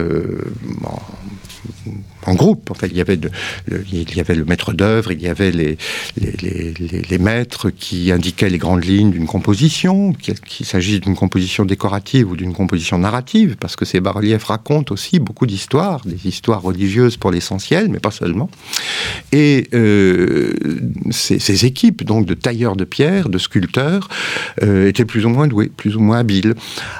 en 2.25 2.35
groupe. 2.35 2.71
Avait, 2.81 3.15
le, 3.15 3.83
il 3.91 4.15
y 4.15 4.19
avait 4.19 4.35
le 4.35 4.45
maître 4.45 4.73
d'œuvre, 4.73 5.11
il 5.11 5.21
y 5.21 5.27
avait 5.27 5.51
les, 5.51 7.17
maîtres 7.19 7.69
qui 7.69 8.11
indiquaient 8.11 8.49
les 8.49 8.57
grandes 8.57 8.83
lignes 8.83 9.11
d'une 9.11 9.27
composition, 9.27 10.13
qu'il 10.13 10.65
s'agisse 10.65 10.99
d'une 10.99 11.15
composition 11.15 11.65
décorative 11.65 12.31
ou 12.31 12.35
d'une 12.35 12.53
composition 12.53 12.97
narrative, 12.97 13.55
parce 13.59 13.75
que 13.75 13.85
ces 13.85 13.99
bas-reliefs 13.99 14.45
racontent 14.45 14.93
aussi 14.93 15.19
beaucoup 15.19 15.45
d'histoires, 15.45 16.01
des 16.05 16.27
histoires 16.27 16.61
religieuses 16.61 17.17
pour 17.17 17.31
l'essentiel, 17.31 17.89
mais 17.89 17.99
pas 17.99 18.11
seulement. 18.11 18.49
Et 19.31 19.67
euh, 19.73 20.53
ces, 21.11 21.65
équipes, 21.65 22.03
donc 22.03 22.25
de 22.25 22.33
tailleurs 22.33 22.75
de 22.75 22.83
pierre, 22.83 23.29
de 23.29 23.37
sculpteurs, 23.37 24.09
euh, 24.63 24.87
étaient 24.87 25.05
plus 25.05 25.25
ou 25.25 25.29
moins 25.29 25.47
douées, 25.47 25.71
plus 25.75 25.95
ou 25.95 25.99
moins 25.99 26.19
habiles. 26.19 26.55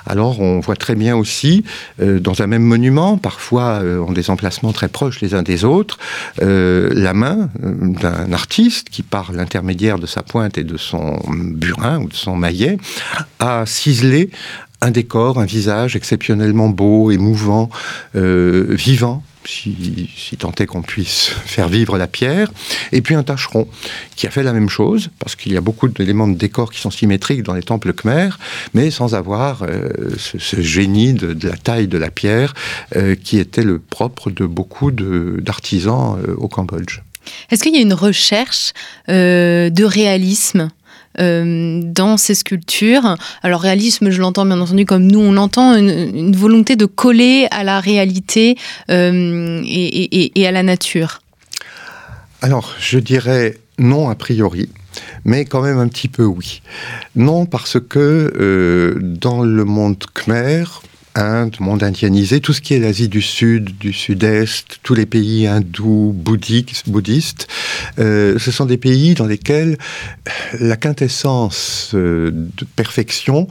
Alors, 0.06 0.40
on 0.40 0.60
voit 0.60 0.76
très 0.76 0.96
bien 0.96 1.16
aussi, 1.16 1.64
euh, 2.02 2.20
dans 2.20 2.42
un 2.42 2.48
même 2.48 2.64
monument, 2.64 3.18
parfois 3.18 3.82
en 3.82 4.12
des 4.12 4.30
emplacements 4.30 4.74
très 4.74 4.88
proches, 4.88 5.11
les 5.20 5.34
uns 5.34 5.44
des 5.44 5.66
autres, 5.66 5.98
euh, 6.42 6.90
la 6.94 7.14
main 7.14 7.50
euh, 7.64 7.74
d'un 8.02 8.32
artiste 8.32 8.90
qui, 8.90 9.04
par 9.04 9.34
l'intermédiaire 9.34 10.00
de 10.00 10.06
sa 10.06 10.24
pointe 10.24 10.58
et 10.58 10.64
de 10.64 10.78
son 10.78 11.20
burin 11.30 12.00
ou 12.00 12.08
de 12.08 12.14
son 12.14 12.36
maillet, 12.36 12.78
a 13.40 13.66
ciselé 13.66 14.30
un 14.82 14.92
décor, 14.92 15.40
un 15.40 15.46
visage 15.46 15.96
exceptionnellement 15.96 16.70
beau, 16.70 17.12
émouvant, 17.12 17.70
euh, 18.16 18.66
vivant, 18.70 19.24
si, 19.46 20.10
si 20.16 20.38
tant 20.38 20.52
est 20.60 20.66
qu'on 20.66 20.82
puisse 20.82 21.30
faire 21.46 21.68
vivre 21.68 21.98
la 21.98 22.08
pierre, 22.08 22.52
et 22.92 23.02
puis 23.02 23.16
un 23.16 23.24
tâcheron 23.24 23.68
qui 24.16 24.28
a 24.28 24.32
fait 24.32 24.44
la 24.44 24.54
même 24.54 24.70
chose, 24.70 25.10
parce 25.20 25.36
qu'il 25.36 25.54
y 25.54 25.58
a 25.58 25.62
beaucoup 25.62 25.88
d'éléments 25.88 26.28
de 26.28 26.36
décor 26.36 26.72
qui 26.72 26.80
sont 26.80 26.92
symétriques 26.92 27.44
dans 27.44 27.54
les 27.54 27.64
temples 27.64 27.94
khmers, 27.94 28.40
mais 28.74 28.92
sans 28.92 29.16
avoir 29.16 29.64
euh, 29.64 29.90
ce, 30.18 30.62
génie 30.62 31.14
de, 31.14 31.36
la 31.48 31.58
taille 31.58 31.88
de 31.88 31.98
la 31.98 32.12
pierre 32.12 32.54
euh, 32.96 33.16
qui 33.16 33.40
était 33.40 33.64
le 33.64 33.80
propre 33.80 34.32
de 34.32 34.46
beaucoup 34.46 34.92
d'artisans 34.92 36.18
euh, 36.28 36.36
au 36.36 36.48
Cambodge. 36.48 37.00
Est-ce 37.52 37.64
qu'il 37.64 37.76
y 37.76 37.78
a 37.78 37.82
une 37.82 37.94
recherche 37.94 38.74
de 39.08 39.84
réalisme? 39.84 40.70
Euh, 41.20 41.82
dans 41.84 42.18
ces 42.18 42.36
sculptures. 42.36 43.18
Alors 43.44 43.62
réalisme, 43.62 44.10
je 44.10 44.22
l'entends 44.22 44.46
bien 44.46 44.60
entendu 44.62 44.86
comme 44.86 45.04
nous 45.04 45.20
on 45.20 45.34
l'entend, 45.34 45.76
une, 45.76 46.36
volonté 46.36 46.76
de 46.76 46.86
coller 46.86 47.48
à 47.52 47.64
la 47.64 47.80
réalité 47.80 48.58
euh, 48.90 49.62
et, 49.66 50.48
à 50.48 50.52
la 50.52 50.64
nature. 50.64 51.22
Alors 52.42 52.76
je 52.80 53.00
dirais 53.00 53.58
non 53.78 54.10
a 54.10 54.16
priori. 54.16 54.70
Mais 55.24 55.46
quand 55.46 55.62
même 55.62 55.78
un 55.78 55.88
petit 55.88 56.08
peu 56.08 56.24
oui. 56.24 56.62
Non 57.16 57.46
parce 57.46 57.78
que 57.80 58.34
euh, 58.36 58.98
dans 59.02 59.42
le 59.42 59.66
monde 59.66 60.04
khmer, 60.14 60.64
Inde, 61.16 61.58
monde 61.60 61.84
indianisé, 61.84 62.40
tout 62.40 62.54
ce 62.54 62.62
qui 62.62 62.74
est 62.74 62.80
l'Asie 62.80 63.10
du 63.10 63.22
Sud, 63.22 63.78
du 63.78 63.92
Sud-Est, 63.92 64.80
tous 64.82 64.94
les 64.94 65.06
pays 65.06 65.46
hindous, 65.46 66.14
bouddhiques, 66.16 66.84
bouddhistes, 66.88 67.48
euh, 68.00 68.40
ce 68.40 68.52
sont 68.52 68.66
des 68.66 68.78
pays 68.78 69.14
dans 69.14 69.26
lesquels 69.26 69.78
la 70.60 70.78
quintessence 70.78 71.92
euh, 71.94 72.32
de 72.32 72.66
perfection, 72.76 73.48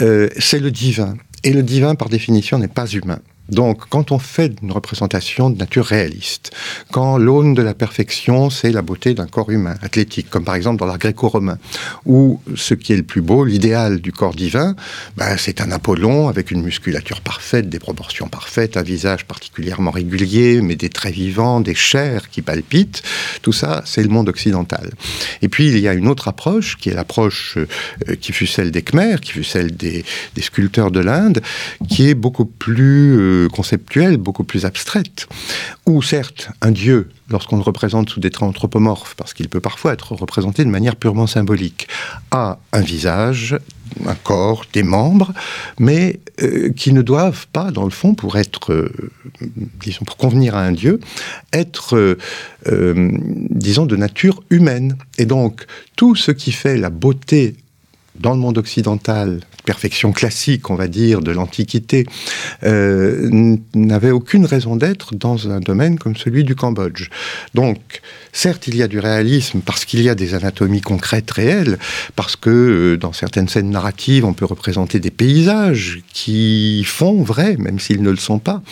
euh, 0.00 0.28
c'est 0.38 0.58
le 0.58 0.70
divin. 0.72 1.16
Et 1.44 1.52
le 1.52 1.62
divin, 1.62 1.94
par 1.94 2.08
définition, 2.08 2.58
n'est 2.58 2.66
pas 2.66 2.86
humain. 2.86 3.20
Donc, 3.48 3.88
quand 3.88 4.12
on 4.12 4.18
fait 4.18 4.52
une 4.62 4.72
représentation 4.72 5.50
de 5.50 5.58
nature 5.58 5.86
réaliste, 5.86 6.50
quand 6.90 7.16
l'aune 7.16 7.54
de 7.54 7.62
la 7.62 7.74
perfection, 7.74 8.50
c'est 8.50 8.72
la 8.72 8.82
beauté 8.82 9.14
d'un 9.14 9.26
corps 9.26 9.50
humain, 9.50 9.76
athlétique, 9.82 10.28
comme 10.28 10.44
par 10.44 10.54
exemple 10.54 10.78
dans 10.78 10.86
l'art 10.86 10.98
gréco-romain, 10.98 11.58
où 12.04 12.40
ce 12.54 12.74
qui 12.74 12.92
est 12.92 12.96
le 12.96 13.02
plus 13.02 13.22
beau, 13.22 13.44
l'idéal 13.44 14.00
du 14.00 14.12
corps 14.12 14.34
divin, 14.34 14.76
ben, 15.16 15.36
c'est 15.38 15.60
un 15.60 15.70
Apollon 15.70 16.28
avec 16.28 16.50
une 16.50 16.62
musculature 16.62 17.20
parfaite, 17.20 17.68
des 17.68 17.78
proportions 17.78 18.28
parfaites, 18.28 18.76
un 18.76 18.82
visage 18.82 19.24
particulièrement 19.24 19.90
régulier, 19.90 20.60
mais 20.60 20.76
des 20.76 20.90
traits 20.90 21.14
vivants, 21.14 21.60
des 21.60 21.74
chairs 21.74 22.28
qui 22.28 22.42
palpitent. 22.42 23.02
Tout 23.42 23.52
ça, 23.52 23.82
c'est 23.86 24.02
le 24.02 24.08
monde 24.08 24.28
occidental. 24.28 24.90
Et 25.40 25.48
puis, 25.48 25.68
il 25.68 25.78
y 25.78 25.88
a 25.88 25.94
une 25.94 26.08
autre 26.08 26.28
approche, 26.28 26.76
qui 26.76 26.90
est 26.90 26.94
l'approche 26.94 27.56
euh, 27.56 28.14
qui 28.16 28.32
fut 28.32 28.46
celle 28.46 28.70
des 28.70 28.82
Khmers, 28.82 29.20
qui 29.20 29.32
fut 29.32 29.44
celle 29.44 29.74
des, 29.74 30.04
sculpteurs 30.40 30.90
de 30.90 31.00
l'Inde, 31.00 31.40
qui 31.88 32.08
est 32.08 32.14
beaucoup 32.14 32.44
plus... 32.44 33.16
Euh, 33.18 33.37
conceptuelle, 33.46 34.16
beaucoup 34.16 34.44
plus 34.44 34.64
abstraite, 34.64 35.28
où 35.86 36.02
certes 36.02 36.50
un 36.60 36.70
dieu, 36.70 37.08
lorsqu'on 37.30 37.56
le 37.56 37.62
représente 37.62 38.10
sous 38.10 38.20
des 38.20 38.30
traits 38.30 38.48
anthropomorphes, 38.48 39.14
parce 39.16 39.34
qu'il 39.34 39.48
peut 39.48 39.60
parfois 39.60 39.92
être 39.92 40.12
représenté 40.12 40.64
de 40.64 40.70
manière 40.70 40.96
purement 40.96 41.26
symbolique, 41.26 41.88
a 42.30 42.58
un 42.72 42.80
visage, 42.80 43.56
un 44.06 44.14
corps, 44.14 44.64
des 44.72 44.82
membres, 44.82 45.32
mais 45.78 46.20
euh, 46.42 46.70
qui 46.70 46.92
ne 46.92 47.02
doivent 47.02 47.46
pas, 47.52 47.70
dans 47.70 47.84
le 47.84 47.90
fond, 47.90 48.14
pour 48.14 48.36
être, 48.36 48.72
euh, 48.72 48.92
disons, 49.80 50.04
pour 50.04 50.16
convenir 50.16 50.54
à 50.54 50.62
un 50.62 50.72
dieu, 50.72 51.00
être, 51.52 52.16
euh, 52.66 53.12
disons, 53.50 53.86
de 53.86 53.96
nature 53.96 54.42
humaine. 54.50 54.96
Et 55.18 55.26
donc, 55.26 55.66
tout 55.96 56.14
ce 56.16 56.30
qui 56.30 56.52
fait 56.52 56.76
la 56.76 56.90
beauté 56.90 57.56
dans 58.18 58.32
le 58.32 58.38
monde 58.38 58.58
occidental, 58.58 59.40
perfection 59.68 60.12
classique, 60.12 60.70
on 60.70 60.76
va 60.76 60.88
dire, 60.88 61.20
de 61.20 61.30
l'Antiquité, 61.30 62.06
euh, 62.64 63.28
n'avait 63.74 64.10
aucune 64.10 64.46
raison 64.46 64.76
d'être 64.76 65.14
dans 65.14 65.50
un 65.50 65.60
domaine 65.60 65.98
comme 65.98 66.16
celui 66.16 66.42
du 66.42 66.54
Cambodge. 66.54 67.10
Donc, 67.52 68.00
certes, 68.32 68.66
il 68.66 68.76
y 68.76 68.82
a 68.82 68.88
du 68.88 68.98
réalisme 68.98 69.60
parce 69.60 69.84
qu'il 69.84 70.00
y 70.00 70.08
a 70.08 70.14
des 70.14 70.32
anatomies 70.32 70.80
concrètes 70.80 71.30
réelles, 71.30 71.78
parce 72.16 72.34
que 72.34 72.48
euh, 72.48 72.96
dans 72.96 73.12
certaines 73.12 73.46
scènes 73.46 73.68
narratives, 73.68 74.24
on 74.24 74.32
peut 74.32 74.46
représenter 74.46 75.00
des 75.00 75.10
paysages 75.10 76.00
qui 76.14 76.82
font 76.84 77.22
vrai, 77.22 77.58
même 77.58 77.78
s'ils 77.78 78.02
ne 78.02 78.10
le 78.10 78.16
sont 78.16 78.38
pas. 78.38 78.62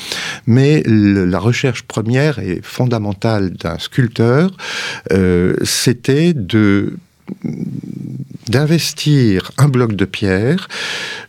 Mais 0.47 0.83
la 0.87 1.39
recherche 1.39 1.83
première 1.83 2.39
et 2.39 2.61
fondamentale 2.63 3.51
d'un 3.51 3.79
sculpteur, 3.79 4.51
euh, 5.13 5.57
c'était 5.63 6.33
de 6.33 6.97
d'investir 8.49 9.51
un 9.59 9.69
bloc 9.69 9.95
de 9.95 10.05
pierre 10.05 10.69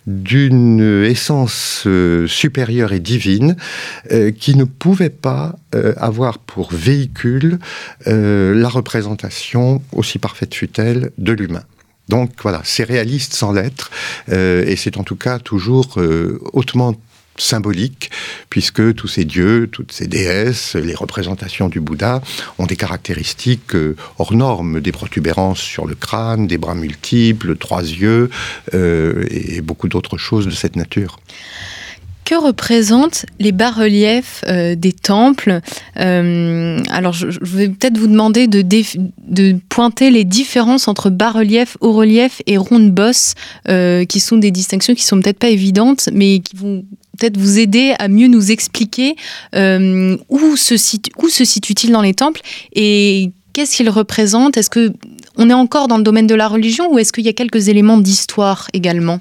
d'une 0.06 1.04
essence 1.04 1.84
euh, 1.86 2.28
supérieure 2.28 2.94
et 2.94 3.00
divine 3.00 3.58
euh, 4.12 4.32
qui 4.32 4.56
ne 4.56 4.64
pouvait 4.64 5.10
pas 5.10 5.56
euh, 5.76 5.94
avoir 5.98 6.40
pour 6.40 6.72
véhicule 6.72 7.60
la 8.06 8.70
représentation, 8.70 9.82
aussi 9.92 10.20
parfaite 10.20 10.54
fut-elle, 10.54 11.12
de 11.18 11.34
l'humain. 11.34 11.64
Donc 12.08 12.32
voilà, 12.42 12.62
c'est 12.64 12.84
réaliste 12.84 13.34
sans 13.34 13.52
l'être, 13.52 13.92
et 14.32 14.76
c'est 14.78 14.98
en 14.98 15.04
tout 15.04 15.16
cas 15.16 15.40
toujours 15.40 15.98
hautement 16.54 16.96
symbolique, 17.38 18.12
puisque 18.50 18.96
tous 18.96 19.08
ces 19.08 19.26
dieux, 19.26 19.70
toutes 19.72 19.92
ces 19.92 20.08
déesses, 20.08 20.76
les 20.76 20.96
représentations 20.96 21.70
du 21.70 21.80
Bouddha 21.80 22.22
ont 22.58 22.66
des 22.66 22.76
caractéristiques 22.76 23.76
euh, 23.76 23.96
hors 24.18 24.34
normes, 24.34 24.82
des 24.82 24.92
protubérances 24.92 25.60
sur 25.60 25.86
le 25.86 25.96
crâne, 25.96 26.48
des 26.48 26.58
bras 26.58 26.76
multiples, 26.76 27.56
trois 27.56 27.82
yeux, 27.82 28.30
euh, 28.74 29.26
et 29.30 29.62
beaucoup 29.62 29.88
d'autres 29.88 30.18
choses 30.18 30.46
de 30.46 30.52
cette 30.52 30.76
nature. 30.76 31.20
Que 32.26 32.36
représentent 32.36 33.26
les 33.40 33.54
bas-reliefs 33.54 34.44
euh, 34.48 34.76
des 34.76 34.92
temples 34.92 35.62
Alors, 35.96 37.14
je, 37.14 37.28
vais 37.42 37.70
peut-être 37.70 37.98
vous 37.98 38.08
demander 38.08 38.48
de, 38.48 39.60
pointer 39.70 40.12
les 40.12 40.26
différences 40.26 40.90
entre 40.90 41.10
bas-relief, 41.10 41.78
haut-relief 41.80 42.42
et 42.46 42.58
ronde 42.58 42.92
bosse, 42.92 43.36
qui 43.66 44.20
sont 44.20 44.38
des 44.38 44.52
distinctions 44.52 44.94
qui 44.94 45.04
sont 45.04 45.22
peut-être 45.22 45.40
pas 45.40 45.50
évidentes, 45.50 46.10
mais 46.12 46.40
qui 46.40 46.58
vont 46.58 46.84
peut-être 47.18 47.38
vous 47.38 47.60
aider 47.60 47.96
à 48.00 48.08
mieux 48.08 48.28
nous 48.28 48.52
expliquer 48.52 49.16
euh, 49.56 50.18
où 50.30 50.56
se, 50.56 50.78
situe-t-il 50.78 51.92
dans 51.92 52.02
les 52.02 52.14
temples 52.14 52.42
et 52.74 53.32
qu'est-ce 53.54 53.76
qu'il 53.76 53.90
représente? 53.90 54.58
Est-ce 54.58 54.70
que 54.70 54.94
on 55.38 55.50
est 55.50 55.54
encore 55.54 55.88
dans 55.88 55.98
le 55.98 56.04
domaine 56.04 56.28
de 56.28 56.36
la 56.36 56.48
religion 56.48 56.92
ou 56.92 57.00
est-ce 57.00 57.14
qu'il 57.14 57.26
y 57.26 57.30
a 57.30 57.34
quelques 57.34 57.70
éléments 57.70 57.98
d'histoire 57.98 58.68
également? 58.74 59.20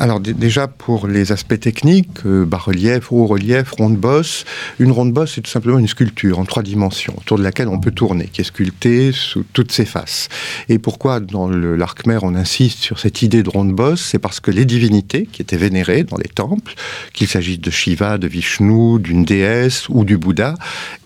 Alors 0.00 0.18
déjà 0.18 0.66
pour 0.66 1.06
les 1.06 1.30
aspects 1.30 1.60
techniques, 1.60 2.24
euh, 2.24 2.46
bas-relief, 2.46 3.12
haut-relief, 3.12 3.72
ronde-bosse, 3.72 4.46
une 4.78 4.90
ronde-bosse 4.90 5.34
c'est 5.34 5.42
tout 5.42 5.50
simplement 5.50 5.78
une 5.78 5.88
sculpture 5.88 6.38
en 6.38 6.46
trois 6.46 6.62
dimensions 6.62 7.14
autour 7.18 7.36
de 7.36 7.42
laquelle 7.42 7.68
on 7.68 7.78
peut 7.78 7.90
tourner, 7.90 8.24
qui 8.32 8.40
est 8.40 8.44
sculptée 8.44 9.12
sous 9.12 9.44
toutes 9.52 9.72
ses 9.72 9.84
faces. 9.84 10.30
Et 10.70 10.78
pourquoi 10.78 11.20
dans 11.20 11.50
l'arc 11.50 12.06
mer 12.06 12.24
on 12.24 12.34
insiste 12.34 12.78
sur 12.78 12.98
cette 12.98 13.20
idée 13.20 13.42
de 13.42 13.50
ronde-bosse 13.50 14.02
C'est 14.02 14.18
parce 14.18 14.40
que 14.40 14.50
les 14.50 14.64
divinités 14.64 15.28
qui 15.30 15.42
étaient 15.42 15.58
vénérées 15.58 16.04
dans 16.04 16.16
les 16.16 16.30
temples, 16.30 16.74
qu'il 17.12 17.28
s'agisse 17.28 17.60
de 17.60 17.70
Shiva, 17.70 18.16
de 18.16 18.26
Vishnu, 18.26 18.98
d'une 19.00 19.24
déesse 19.24 19.88
ou 19.90 20.04
du 20.04 20.16
Bouddha, 20.16 20.54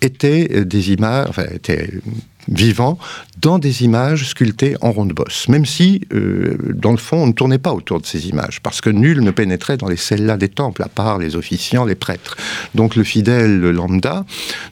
étaient 0.02 0.48
euh, 0.54 0.64
des 0.64 0.92
images, 0.92 1.26
enfin 1.28 1.46
étaient 1.52 1.90
vivants 2.48 2.98
dans 3.44 3.58
des 3.58 3.84
images 3.84 4.30
sculptées 4.30 4.74
en 4.80 4.90
ronde 4.90 5.12
bosse, 5.12 5.48
même 5.50 5.66
si, 5.66 6.00
euh, 6.14 6.56
dans 6.72 6.92
le 6.92 6.96
fond, 6.96 7.18
on 7.18 7.26
ne 7.26 7.32
tournait 7.32 7.58
pas 7.58 7.74
autour 7.74 8.00
de 8.00 8.06
ces 8.06 8.26
images, 8.28 8.60
parce 8.62 8.80
que 8.80 8.88
nul 8.88 9.20
ne 9.20 9.30
pénétrait 9.30 9.76
dans 9.76 9.86
les 9.86 9.98
celles-là 9.98 10.38
des 10.38 10.48
temples, 10.48 10.82
à 10.82 10.88
part 10.88 11.18
les 11.18 11.36
officiants, 11.36 11.84
les 11.84 11.94
prêtres. 11.94 12.38
Donc 12.74 12.96
le 12.96 13.04
fidèle 13.04 13.60
lambda 13.60 14.24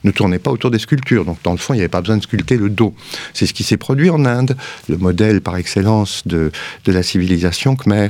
ne 0.03 0.09
tournait 0.09 0.39
pas 0.39 0.49
autour 0.49 0.71
des 0.71 0.79
sculptures. 0.79 1.23
Donc 1.23 1.37
dans 1.43 1.51
le 1.51 1.57
fond, 1.57 1.75
il 1.75 1.77
n'y 1.77 1.81
avait 1.83 1.87
pas 1.87 2.01
besoin 2.01 2.17
de 2.17 2.23
sculpter 2.23 2.57
le 2.57 2.71
dos. 2.71 2.95
C'est 3.35 3.45
ce 3.45 3.53
qui 3.53 3.63
s'est 3.63 3.77
produit 3.77 4.09
en 4.09 4.25
Inde, 4.25 4.57
le 4.89 4.97
modèle 4.97 5.41
par 5.41 5.55
excellence 5.57 6.23
de, 6.25 6.51
de 6.85 6.91
la 6.91 7.03
civilisation 7.03 7.75
khmer. 7.75 8.07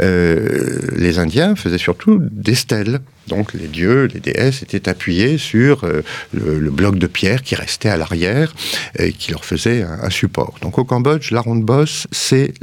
Euh, 0.00 0.80
les 0.96 1.20
Indiens 1.20 1.54
faisaient 1.54 1.78
surtout 1.78 2.18
des 2.20 2.56
stèles 2.56 2.98
donc 3.30 3.54
les 3.54 3.68
dieux, 3.68 4.08
les 4.12 4.20
déesses 4.20 4.62
étaient 4.62 4.88
appuyés 4.88 5.38
sur 5.38 5.84
euh, 5.84 6.02
le, 6.32 6.70
bloc 6.70 6.98
de 6.98 7.06
pierre 7.06 7.42
qui 7.42 7.54
restait 7.54 7.88
à 7.88 7.96
l'arrière 7.96 8.52
et 8.98 9.12
qui 9.12 9.30
leur 9.30 9.44
faisait 9.44 9.82
un, 9.82 9.99
support. 10.08 10.54
Donc 10.62 10.78
au 10.78 10.84
Cambodge, 10.84 11.30
la 11.32 11.40
ronde 11.40 11.64
bosse 11.64 12.06
est 12.32 12.54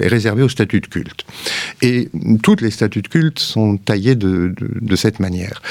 réservée 0.00 0.42
au 0.42 0.48
statut 0.48 0.80
de 0.80 0.86
culte. 0.86 1.24
Et 1.82 2.08
toutes 2.42 2.60
les 2.60 2.70
statues 2.70 3.02
de 3.02 3.08
culte 3.08 3.38
sont 3.38 3.76
taillées 3.76 4.14
de, 4.14 4.54
cette 4.96 5.20
manière. 5.20 5.62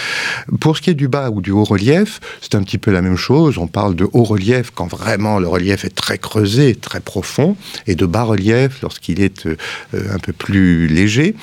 Pour 0.60 0.78
ce 0.78 0.82
qui 0.82 0.90
est 0.90 0.96
du 0.96 1.08
bas 1.08 1.30
ou 1.30 1.42
du 1.42 1.52
haut 1.52 1.64
relief, 1.64 2.20
c'est 2.42 2.56
un 2.56 2.64
petit 2.64 2.78
peu 2.78 2.92
la 2.92 3.02
même 3.02 3.18
chose. 3.18 3.58
On 3.58 3.68
parle 3.68 3.96
de 3.96 4.08
haut 4.14 4.24
relief 4.24 4.72
quand 4.74 4.88
vraiment 4.88 5.40
le 5.40 5.48
relief 5.48 5.86
est 5.86 5.96
très 5.96 6.18
creusé, 6.18 6.76
très 6.76 7.00
profond, 7.00 7.56
et 7.86 7.96
de 7.96 8.06
bas 8.06 8.24
relief 8.24 8.82
lorsqu'il 8.82 9.22
est 9.22 9.46
euh, 9.46 9.56
un 10.12 10.20
peu 10.20 10.34
plus 10.34 10.88
léger. 10.88 11.36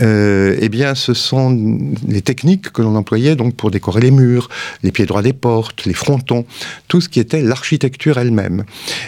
Euh, 0.00 0.56
eh 0.60 0.68
bien, 0.68 0.94
ce 0.94 1.14
sont 1.14 1.78
les 2.08 2.22
techniques 2.22 2.70
que 2.70 2.82
l'on 2.82 2.96
employait 2.96 3.36
donc 3.36 3.54
pour 3.54 3.70
décorer 3.70 4.00
les 4.00 4.10
murs, 4.10 4.48
les 4.82 4.92
pieds 4.92 5.06
droits 5.06 5.22
des 5.22 5.32
portes, 5.32 5.84
les 5.84 5.94
frontons, 5.94 6.44
tout 6.88 7.00
ce 7.00 7.08
qui 7.08 7.20
était 7.20 7.42
l'architecture 7.42 8.18
elle-même. 8.18 8.64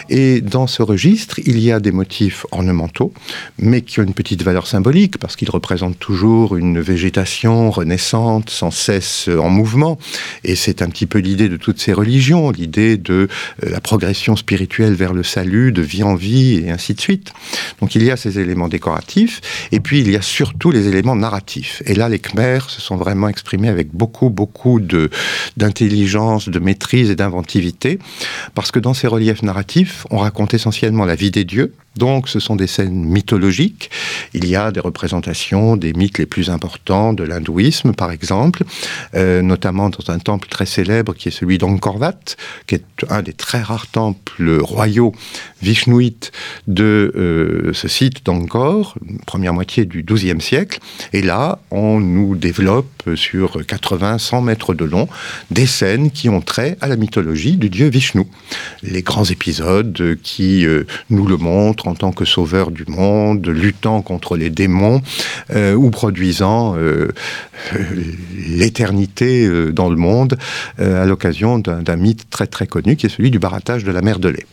Et 0.09 0.41
dans 0.41 0.67
ce 0.67 0.81
registre, 0.81 1.39
il 1.45 1.59
y 1.59 1.71
a 1.71 1.79
des 1.79 1.91
motifs 1.91 2.45
ornementaux, 2.51 3.13
mais 3.57 3.81
qui 3.81 3.99
ont 3.99 4.03
une 4.03 4.13
petite 4.13 4.43
valeur 4.43 4.67
symbolique 4.67 5.17
parce 5.17 5.35
qu'ils 5.35 5.49
représentent 5.49 5.99
toujours 5.99 6.55
une 6.57 6.79
végétation 6.79 7.71
renaissante, 7.71 8.49
sans 8.49 8.71
cesse 8.71 9.29
en 9.29 9.49
mouvement. 9.49 9.97
Et 10.43 10.55
c'est 10.55 10.81
un 10.81 10.89
petit 10.89 11.05
peu 11.05 11.19
l'idée 11.19 11.49
de 11.49 11.57
toutes 11.57 11.79
ces 11.79 11.93
religions, 11.93 12.51
l'idée 12.51 12.97
de 12.97 13.27
euh, 13.63 13.69
la 13.69 13.81
progression 13.81 14.35
spirituelle 14.35 14.93
vers 14.93 15.13
le 15.13 15.23
salut, 15.23 15.71
de 15.71 15.81
vie 15.81 16.03
en 16.03 16.15
vie, 16.15 16.63
et 16.65 16.71
ainsi 16.71 16.93
de 16.93 17.01
suite. 17.01 17.33
Donc 17.81 17.95
il 17.95 18.03
y 18.03 18.11
a 18.11 18.17
ces 18.17 18.39
éléments 18.39 18.67
décoratifs, 18.67 19.41
et 19.71 19.79
puis 19.79 20.01
il 20.01 20.09
y 20.11 20.15
a 20.15 20.21
surtout 20.21 20.71
les 20.71 20.87
éléments 20.87 21.15
narratifs. 21.15 21.81
Et 21.85 21.95
là, 21.95 22.09
les 22.09 22.19
Khmers 22.19 22.69
se 22.69 22.81
sont 22.81 22.95
vraiment 22.95 23.29
exprimé 23.29 23.69
avec 23.69 23.93
beaucoup, 23.93 24.29
beaucoup 24.29 24.79
de, 24.79 25.09
d'intelligence, 25.57 26.49
de 26.49 26.59
maîtrise 26.59 27.09
et 27.09 27.15
d'inventivité, 27.15 27.99
parce 28.55 28.71
que 28.71 28.79
dans 28.79 28.93
ces 28.93 29.07
reliefs 29.07 29.43
narratifs, 29.43 29.82
on 30.09 30.17
raconte 30.17 30.53
essentiellement 30.53 31.05
la 31.05 31.15
vie 31.15 31.31
des 31.31 31.45
dieux, 31.45 31.73
donc 31.97 32.29
ce 32.29 32.39
sont 32.39 32.55
des 32.55 32.67
scènes 32.67 33.03
mythologiques. 33.05 33.89
Il 34.33 34.47
y 34.47 34.55
a 34.55 34.71
des 34.71 34.79
représentations 34.79 35.77
des 35.77 35.93
mythes 35.93 36.17
les 36.17 36.25
plus 36.25 36.49
importants 36.49 37.13
de 37.13 37.23
l'hindouisme, 37.23 37.93
par 37.93 38.11
exemple, 38.11 38.63
euh, 39.15 39.41
notamment 39.41 39.89
dans 39.89 40.11
un 40.11 40.19
temple 40.19 40.47
très 40.49 40.65
célèbre 40.65 41.13
qui 41.13 41.29
est 41.29 41.31
celui 41.31 41.57
d'Angkor 41.57 41.99
Wat, 41.99 42.35
qui 42.67 42.75
est 42.75 42.83
un 43.09 43.21
des 43.21 43.33
très 43.33 43.61
rares 43.61 43.87
temples 43.87 44.59
royaux 44.61 45.13
vishnouites 45.61 46.31
de 46.67 47.13
euh, 47.15 47.73
ce 47.73 47.87
site 47.87 48.25
d'Angkor, 48.25 48.95
première 49.25 49.53
moitié 49.53 49.85
du 49.85 50.03
XIIe 50.03 50.41
siècle. 50.41 50.79
Et 51.13 51.21
là, 51.21 51.59
on 51.71 51.99
nous 51.99 52.35
développe 52.35 53.09
sur 53.15 53.61
80-100 53.61 54.43
mètres 54.43 54.73
de 54.73 54.85
long 54.85 55.07
des 55.51 55.65
scènes 55.65 56.11
qui 56.11 56.29
ont 56.29 56.41
trait 56.41 56.77
à 56.81 56.87
la 56.87 56.95
mythologie 56.95 57.57
du 57.57 57.69
dieu 57.69 57.87
Vishnu. 57.87 58.25
Les 58.81 59.01
grands 59.01 59.25
épisodes 59.25 60.17
qui 60.23 60.65
euh, 60.65 60.85
nous 61.09 61.27
le 61.27 61.37
montrent 61.37 61.82
en 61.87 61.95
tant 61.95 62.11
que 62.11 62.25
sauveur 62.25 62.71
du 62.71 62.85
monde, 62.87 63.47
luttant 63.47 64.01
contre 64.01 64.37
les 64.37 64.49
démons 64.49 65.01
euh, 65.51 65.73
ou 65.73 65.89
produisant 65.89 66.75
euh, 66.77 67.09
l'éternité 68.47 69.45
euh, 69.45 69.71
dans 69.71 69.89
le 69.89 69.95
monde 69.95 70.37
à 70.77 71.05
l'occasion 71.05 71.59
d'un 71.59 71.95
mythe 71.95 72.29
très 72.29 72.47
très 72.47 72.67
connu 72.67 72.95
qui 72.95 73.05
est 73.05 73.09
celui 73.09 73.31
du 73.31 73.39
barattage 73.39 73.83
de 73.83 73.91
la 73.91 74.01
mer 74.01 74.19
de 74.19 74.29
lait. 74.29 74.45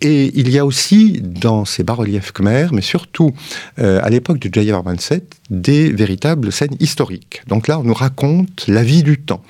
et 0.00 0.30
il 0.34 0.50
y 0.50 0.58
a 0.58 0.64
aussi 0.64 1.20
dans 1.22 1.64
ces 1.64 1.82
bas-reliefs 1.82 2.32
khmers, 2.32 2.72
mais 2.72 2.80
surtout 2.82 3.34
à 3.76 4.08
l'époque 4.10 4.38
du 4.38 4.50
Jayavarman 4.52 4.96
VII, 4.96 5.22
des 5.50 5.92
véritables 5.92 6.52
scènes 6.52 6.76
historiques. 6.80 7.42
Donc 7.46 7.68
là, 7.68 7.78
on 7.78 7.84
nous 7.84 7.94
raconte 7.94 8.66
la 8.68 8.82
vie 8.82 9.02
du 9.02 9.18
temps. 9.18 9.42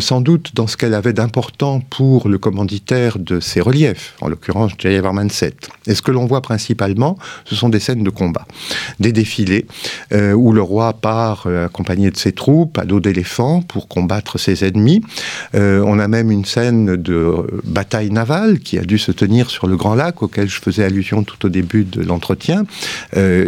sans 0.00 0.20
doute 0.20 0.52
dans 0.54 0.66
ce 0.66 0.76
qu'elle 0.76 0.94
avait 0.94 1.12
d'important 1.12 1.80
pour 1.80 2.28
le 2.28 2.38
commanditaire 2.38 3.18
de 3.18 3.40
ces 3.40 3.60
reliefs, 3.60 4.14
en 4.20 4.28
l'occurrence 4.28 4.72
Jayavarman 4.78 5.30
Et 5.86 5.94
ce 5.94 6.02
que 6.02 6.10
l'on 6.10 6.26
voit 6.26 6.40
principalement, 6.40 7.18
ce 7.44 7.54
sont 7.54 7.68
des 7.68 7.80
scènes 7.80 8.02
de 8.02 8.10
combat, 8.10 8.46
des 8.98 9.12
défilés 9.12 9.66
euh, 10.12 10.32
où 10.32 10.52
le 10.52 10.62
roi 10.62 10.92
part 10.92 11.44
euh, 11.46 11.66
accompagné 11.66 12.10
de 12.10 12.16
ses 12.16 12.32
troupes 12.32 12.78
à 12.78 12.84
dos 12.84 13.00
d'éléphant 13.00 13.62
pour 13.62 13.88
combattre 13.88 14.38
ses 14.38 14.64
ennemis. 14.64 15.02
Euh, 15.54 15.82
on 15.86 15.98
a 15.98 16.08
même 16.08 16.30
une 16.30 16.44
scène 16.44 16.96
de 16.96 17.60
bataille 17.64 18.10
navale 18.10 18.58
qui 18.60 18.78
a 18.78 18.82
dû 18.82 18.98
se 18.98 19.12
tenir 19.12 19.50
sur 19.50 19.66
le 19.66 19.76
Grand 19.76 19.94
Lac 19.94 20.22
auquel 20.22 20.48
je 20.48 20.60
faisais 20.60 20.84
allusion 20.84 21.22
tout 21.22 21.46
au 21.46 21.48
début 21.48 21.84
de 21.84 22.02
l'entretien, 22.02 22.64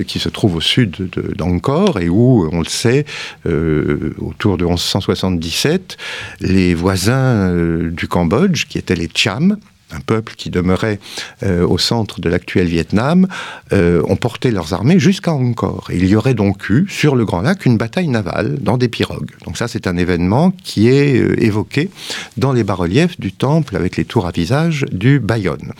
qui 0.07 0.19
se 0.19 0.29
trouve 0.29 0.57
au 0.57 0.61
sud 0.61 1.11
d'Angkor 1.37 1.99
et 2.01 2.09
où, 2.09 2.49
on 2.53 2.61
le 2.61 2.67
sait, 2.67 3.05
autour 3.45 4.59
de 4.59 4.65
1177, 4.65 5.97
les 6.41 6.75
voisins 6.75 7.53
du 7.91 8.09
Cambodge, 8.09 8.67
qui 8.67 8.79
étaient 8.79 8.95
les 8.95 9.09
Cham, 9.15 9.57
un 9.93 10.01
peuple 10.01 10.35
qui 10.37 10.51
demeurait 10.51 10.99
euh, 11.43 11.67
au 11.67 11.79
centre 11.79 12.21
de 12.21 12.29
l'actuel 12.29 12.67
Vietnam, 12.67 13.27
euh, 13.73 14.03
ont 14.09 14.17
porté 14.17 14.51
leurs 14.51 14.73
armées 14.73 14.99
jusqu'à 14.99 15.33
Angkor. 15.33 15.89
il 15.93 16.07
y 16.07 16.17
aurait 16.17 16.35
donc 16.35 16.69
eu, 16.71 16.87
sur 16.89 17.17
le 17.17 17.25
Grand 17.25 17.43
Lac, 17.43 17.67
une 17.67 17.77
bataille 17.77 18.09
navale 18.09 18.59
dans 18.61 18.79
des 18.79 18.89
pirogues. 18.89 19.31
Donc 19.45 19.57
ça, 19.57 19.69
c'est 19.69 19.87
un 19.87 19.97
événement 19.97 20.53
qui 20.65 20.89
est 20.89 21.19
euh, 21.19 21.43
évoqué 21.43 21.91
dans 22.37 22.53
les 22.53 22.65
bas-reliefs 22.65 23.19
du 23.19 23.33
temple 23.33 23.77
avec 23.77 23.97
les 23.97 24.05
tours 24.05 24.27
à 24.27 24.31
visage 24.31 24.87
du 24.93 25.21
Bayonne. 25.21 25.73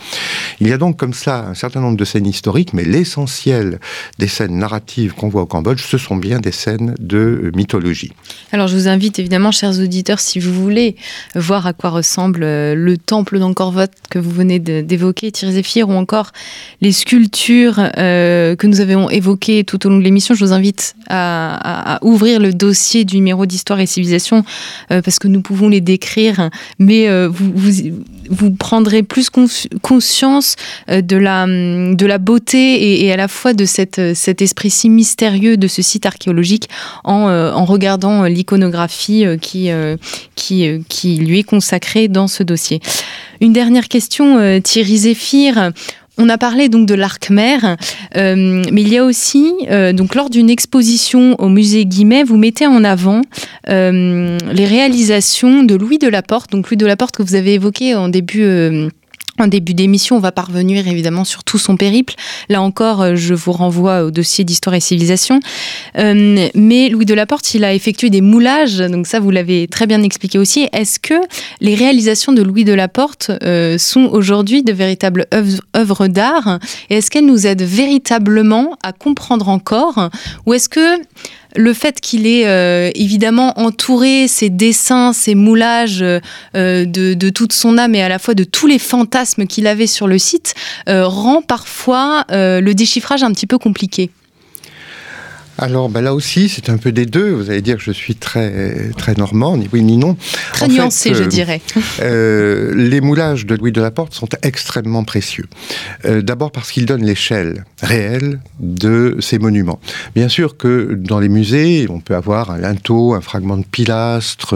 Il 0.59 0.67
y 0.67 0.73
a 0.73 0.77
donc 0.77 0.97
comme 0.97 1.13
ça 1.13 1.47
un 1.47 1.53
certain 1.53 1.81
nombre 1.81 1.97
de 1.97 2.05
scènes 2.05 2.27
historiques, 2.27 2.73
mais 2.73 2.83
l'essentiel 2.83 3.79
des 4.19 4.27
scènes 4.27 4.57
narratives 4.57 5.13
qu'on 5.13 5.29
voit 5.29 5.41
au 5.41 5.45
Cambodge, 5.45 5.81
ce 5.81 5.97
sont 5.97 6.15
bien 6.15 6.39
des 6.39 6.51
scènes 6.51 6.95
de 6.99 7.51
mythologie. 7.55 8.11
Alors 8.51 8.67
je 8.67 8.75
vous 8.75 8.87
invite 8.87 9.19
évidemment, 9.19 9.51
chers 9.51 9.79
auditeurs, 9.79 10.19
si 10.19 10.39
vous 10.39 10.53
voulez 10.53 10.95
voir 11.35 11.65
à 11.67 11.73
quoi 11.73 11.89
ressemble 11.89 12.41
le 12.41 12.95
temple 12.97 13.39
d'Angkor 13.39 13.75
Wat 13.75 13.87
que 14.09 14.19
vous 14.19 14.31
venez 14.31 14.59
d'évoquer, 14.59 15.31
Thierry 15.31 15.53
Zéphir, 15.53 15.89
ou 15.89 15.93
encore 15.93 16.31
les 16.81 16.91
sculptures 16.91 17.75
que 17.75 18.67
nous 18.67 18.81
avons 18.81 19.09
évoquées 19.09 19.63
tout 19.63 19.85
au 19.85 19.89
long 19.89 19.97
de 19.97 20.03
l'émission, 20.03 20.35
je 20.35 20.45
vous 20.45 20.53
invite 20.53 20.95
à, 21.09 21.99
ouvrir 22.01 22.39
le 22.39 22.53
dossier 22.53 23.05
du 23.05 23.15
numéro 23.15 23.45
d'histoire 23.45 23.79
et 23.79 23.85
civilisation 23.85 24.43
parce 24.89 25.19
que 25.19 25.27
nous 25.27 25.41
pouvons 25.41 25.69
les 25.69 25.81
décrire, 25.81 26.49
mais 26.79 27.07
vous, 27.27 27.51
vous, 27.55 27.93
prendrez 28.57 29.03
plus 29.03 29.29
conscience 29.81 30.55
euh, 30.89 31.01
de 31.01 31.17
la, 31.17 31.45
de 31.45 32.05
la 32.05 32.17
beauté 32.17 33.03
et, 33.05 33.11
à 33.11 33.17
la 33.17 33.27
fois 33.27 33.53
de 33.53 33.65
cette, 33.65 34.15
cet 34.15 34.41
esprit 34.41 34.69
si 34.69 34.89
mystérieux 34.89 35.57
de 35.57 35.67
ce 35.67 35.81
site 35.81 36.05
archéologique 36.05 36.69
en, 37.03 37.27
euh, 37.27 37.51
en 37.51 37.65
regardant 37.65 38.23
l'iconographie 38.23 39.25
euh, 39.25 39.37
qui, 39.37 39.69
qui, 40.35 40.83
qui 40.89 41.15
lui 41.17 41.39
est 41.39 41.43
consacrée 41.43 42.07
dans 42.07 42.27
ce 42.27 42.43
dossier. 42.43 42.79
Une 43.41 43.53
dernière 43.53 43.87
question, 43.87 44.59
Thierry 44.61 44.97
Zéphir. 44.97 45.71
On 46.19 46.29
a 46.29 46.37
parlé 46.37 46.69
donc 46.69 46.85
de 46.85 46.93
l'Arc-Mer, 46.93 47.75
euh, 48.17 48.63
mais 48.71 48.81
il 48.81 48.89
y 48.89 48.97
a 48.99 49.03
aussi, 49.03 49.51
euh, 49.71 49.93
donc 49.93 50.13
lors 50.13 50.29
d'une 50.29 50.49
exposition 50.49 51.35
au 51.39 51.49
musée 51.49 51.85
Guimet, 51.85 52.23
vous 52.23 52.37
mettez 52.37 52.67
en 52.67 52.83
avant 52.83 53.21
euh, 53.69 54.37
les 54.51 54.65
réalisations 54.65 55.63
de 55.63 55.73
Louis 55.73 55.97
Delaporte, 55.97 56.51
donc 56.51 56.69
Louis 56.69 56.77
Delaporte 56.77 57.15
que 57.15 57.23
vous 57.23 57.33
avez 57.33 57.55
évoqué 57.55 57.95
en 57.95 58.09
début 58.09 58.45
en 59.39 59.47
début 59.47 59.73
d'émission, 59.73 60.17
on 60.17 60.19
va 60.19 60.31
parvenir 60.31 60.87
évidemment 60.87 61.25
sur 61.25 61.43
tout 61.43 61.57
son 61.57 61.75
périple. 61.75 62.13
Là 62.49 62.61
encore, 62.61 63.01
euh, 63.01 63.15
je 63.15 63.33
vous 63.33 63.51
renvoie 63.51 64.03
au 64.03 64.11
dossier 64.11 64.43
d'histoire 64.43 64.75
et 64.75 64.79
civilisation. 64.79 65.39
Euh, 65.97 66.49
mais 66.53 66.89
Louis 66.89 67.05
Delaporte, 67.05 67.53
il 67.55 67.63
a 67.63 67.73
effectué 67.73 68.11
des 68.11 68.21
moulages, 68.21 68.77
donc 68.77 69.07
ça 69.07 69.19
vous 69.19 69.31
l'avez 69.31 69.67
très 69.67 69.87
bien 69.87 70.03
expliqué 70.03 70.37
aussi. 70.37 70.67
Est-ce 70.71 70.99
que 70.99 71.15
les 71.61 71.73
réalisations 71.73 72.31
de 72.31 72.43
Louis 72.43 72.63
Delaporte 72.63 73.31
euh, 73.43 73.77
sont 73.79 74.05
aujourd'hui 74.05 74.63
de 74.63 74.71
véritables 74.71 75.25
œuvres 75.75 76.07
d'art? 76.07 76.59
Et 76.91 76.97
est-ce 76.97 77.09
qu'elles 77.09 77.25
nous 77.25 77.47
aident 77.47 77.63
véritablement 77.63 78.77
à 78.83 78.93
comprendre 78.93 79.49
encore? 79.49 80.09
Ou 80.45 80.53
est-ce 80.53 80.69
que 80.69 81.01
le 81.55 81.73
fait 81.73 81.99
qu'il 81.99 82.27
ait 82.27 82.47
euh, 82.47 82.89
évidemment 82.95 83.59
entouré 83.59 84.27
ses 84.27 84.49
dessins, 84.49 85.13
ses 85.13 85.35
moulages 85.35 86.03
euh, 86.03 86.19
de, 86.85 87.29
toute 87.29 87.53
son 87.53 87.77
âme 87.77 87.95
et 87.95 88.01
à 88.01 88.09
la 88.09 88.19
fois 88.19 88.33
de 88.33 88.43
tous 88.43 88.67
les 88.67 88.79
fantasmes 88.79 89.47
qu'il 89.47 89.67
avait 89.67 89.87
sur 89.87 90.07
le 90.07 90.17
site 90.17 90.53
euh, 90.89 91.07
rend 91.07 91.41
parfois 91.41 92.25
le 92.29 92.71
déchiffrage 92.71 93.23
un 93.23 93.31
petit 93.31 93.47
peu 93.47 93.57
compliqué. 93.57 94.09
Alors 95.57 95.89
ben 95.89 96.01
là 96.01 96.13
aussi, 96.13 96.49
c'est 96.49 96.69
un 96.69 96.77
peu 96.77 96.91
des 96.91 97.05
deux. 97.05 97.31
Vous 97.31 97.49
allez 97.49 97.61
dire 97.61 97.77
que 97.77 97.83
je 97.83 97.91
suis 97.91 98.15
très, 98.15 98.89
très 98.97 99.13
normand, 99.13 99.57
ni 99.57 99.69
oui 99.71 99.83
ni 99.83 99.97
non. 99.97 100.17
Très 100.53 100.67
nuancé, 100.67 101.13
je 101.13 101.23
dirais. 101.23 101.61
Euh, 102.01 102.73
les 102.75 103.01
moulages 103.01 103.45
de 103.45 103.55
Louis 103.55 103.71
de 103.71 103.81
la 103.81 103.91
Porte 103.91 104.13
sont 104.13 104.27
extrêmement 104.41 105.03
précieux. 105.03 105.45
Euh, 106.05 106.21
d'abord 106.21 106.51
parce 106.51 106.71
qu'ils 106.71 106.85
donnent 106.85 107.05
l'échelle 107.05 107.65
réelle 107.81 108.39
de 108.59 109.17
ces 109.19 109.37
monuments. 109.37 109.79
Bien 110.15 110.27
sûr 110.27 110.57
que 110.57 110.93
dans 110.93 111.19
les 111.19 111.29
musées, 111.29 111.87
on 111.89 111.99
peut 111.99 112.15
avoir 112.15 112.51
un 112.51 112.57
linteau, 112.57 113.13
un 113.13 113.21
fragment 113.21 113.57
de 113.57 113.65
pilastre, 113.65 114.55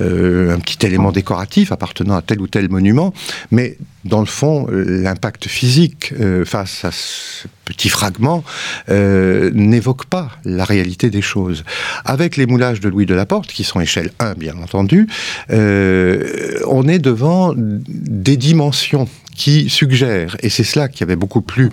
euh, 0.00 0.54
un 0.54 0.58
petit 0.58 0.84
élément 0.86 1.12
décoratif 1.12 1.72
appartenant 1.72 2.16
à 2.16 2.22
tel 2.22 2.40
ou 2.40 2.46
tel 2.46 2.68
monument, 2.68 3.14
mais 3.50 3.78
dans 4.06 4.20
le 4.20 4.26
fond, 4.26 4.66
l'impact 4.70 5.46
physique 5.46 6.12
face 6.44 6.84
à 6.84 6.90
ce 6.92 7.46
petit 7.64 7.88
fragment 7.88 8.44
n'évoque 8.88 10.06
pas 10.06 10.30
la 10.44 10.64
réalité 10.64 11.10
des 11.10 11.22
choses. 11.22 11.64
Avec 12.04 12.36
les 12.36 12.46
moulages 12.46 12.80
de 12.80 12.88
Louis 12.88 13.06
de 13.06 13.14
la 13.14 13.26
Porte, 13.26 13.48
qui 13.48 13.64
sont 13.64 13.80
échelle 13.80 14.10
1 14.18 14.34
bien 14.34 14.56
entendu, 14.62 15.06
euh, 15.50 16.60
on 16.66 16.88
est 16.88 16.98
devant 16.98 17.54
des 17.56 18.36
dimensions 18.36 19.08
qui 19.36 19.68
suggère, 19.68 20.36
et 20.40 20.48
c'est 20.48 20.64
cela 20.64 20.88
qui 20.88 21.02
avait 21.02 21.16
beaucoup 21.16 21.42
plu 21.42 21.70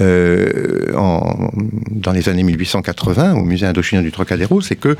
euh, 0.00 0.92
dans 1.90 2.12
les 2.12 2.28
années 2.28 2.42
1880 2.42 3.34
au 3.34 3.42
musée 3.42 3.66
indochino 3.66 4.02
du 4.02 4.12
Trocadéro, 4.12 4.60
c'est 4.60 4.76
que 4.76 4.96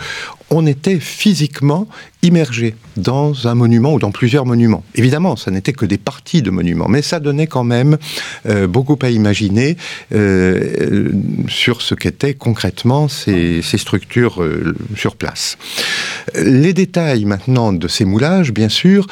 on 0.51 0.67
était 0.67 0.99
physiquement 0.99 1.89
immergé 2.23 2.75
dans 2.97 3.47
un 3.47 3.55
monument 3.55 3.95
ou 3.95 3.99
dans 3.99 4.11
plusieurs 4.11 4.47
monuments. 4.47 4.83
Évidemment, 4.95 5.37
ça 5.37 5.51
n'était 5.51 5.73
que 5.73 5.85
des 5.85 5.99
parties 5.99 6.43
de 6.43 6.51
monuments, 6.51 6.89
mais 6.89 7.03
ça 7.03 7.21
donnait 7.21 7.47
quand 7.47 7.65
même 7.65 7.99
euh, 8.49 8.67
beaucoup 8.67 8.99
à 9.03 9.11
imaginer 9.11 9.77
euh, 10.13 11.13
sur 11.49 11.83
ce 11.83 11.95
qu'étaient 11.95 12.35
concrètement 12.35 13.09
ces 13.09 13.63
structures 13.63 14.43
sur 14.97 15.17
place. 15.17 15.59
Les 16.35 16.73
détails 16.73 17.25
maintenant 17.25 17.73
de 17.73 17.89
ces 17.89 18.05
moulages, 18.05 18.53
bien 18.53 18.69
sûr, 18.69 19.07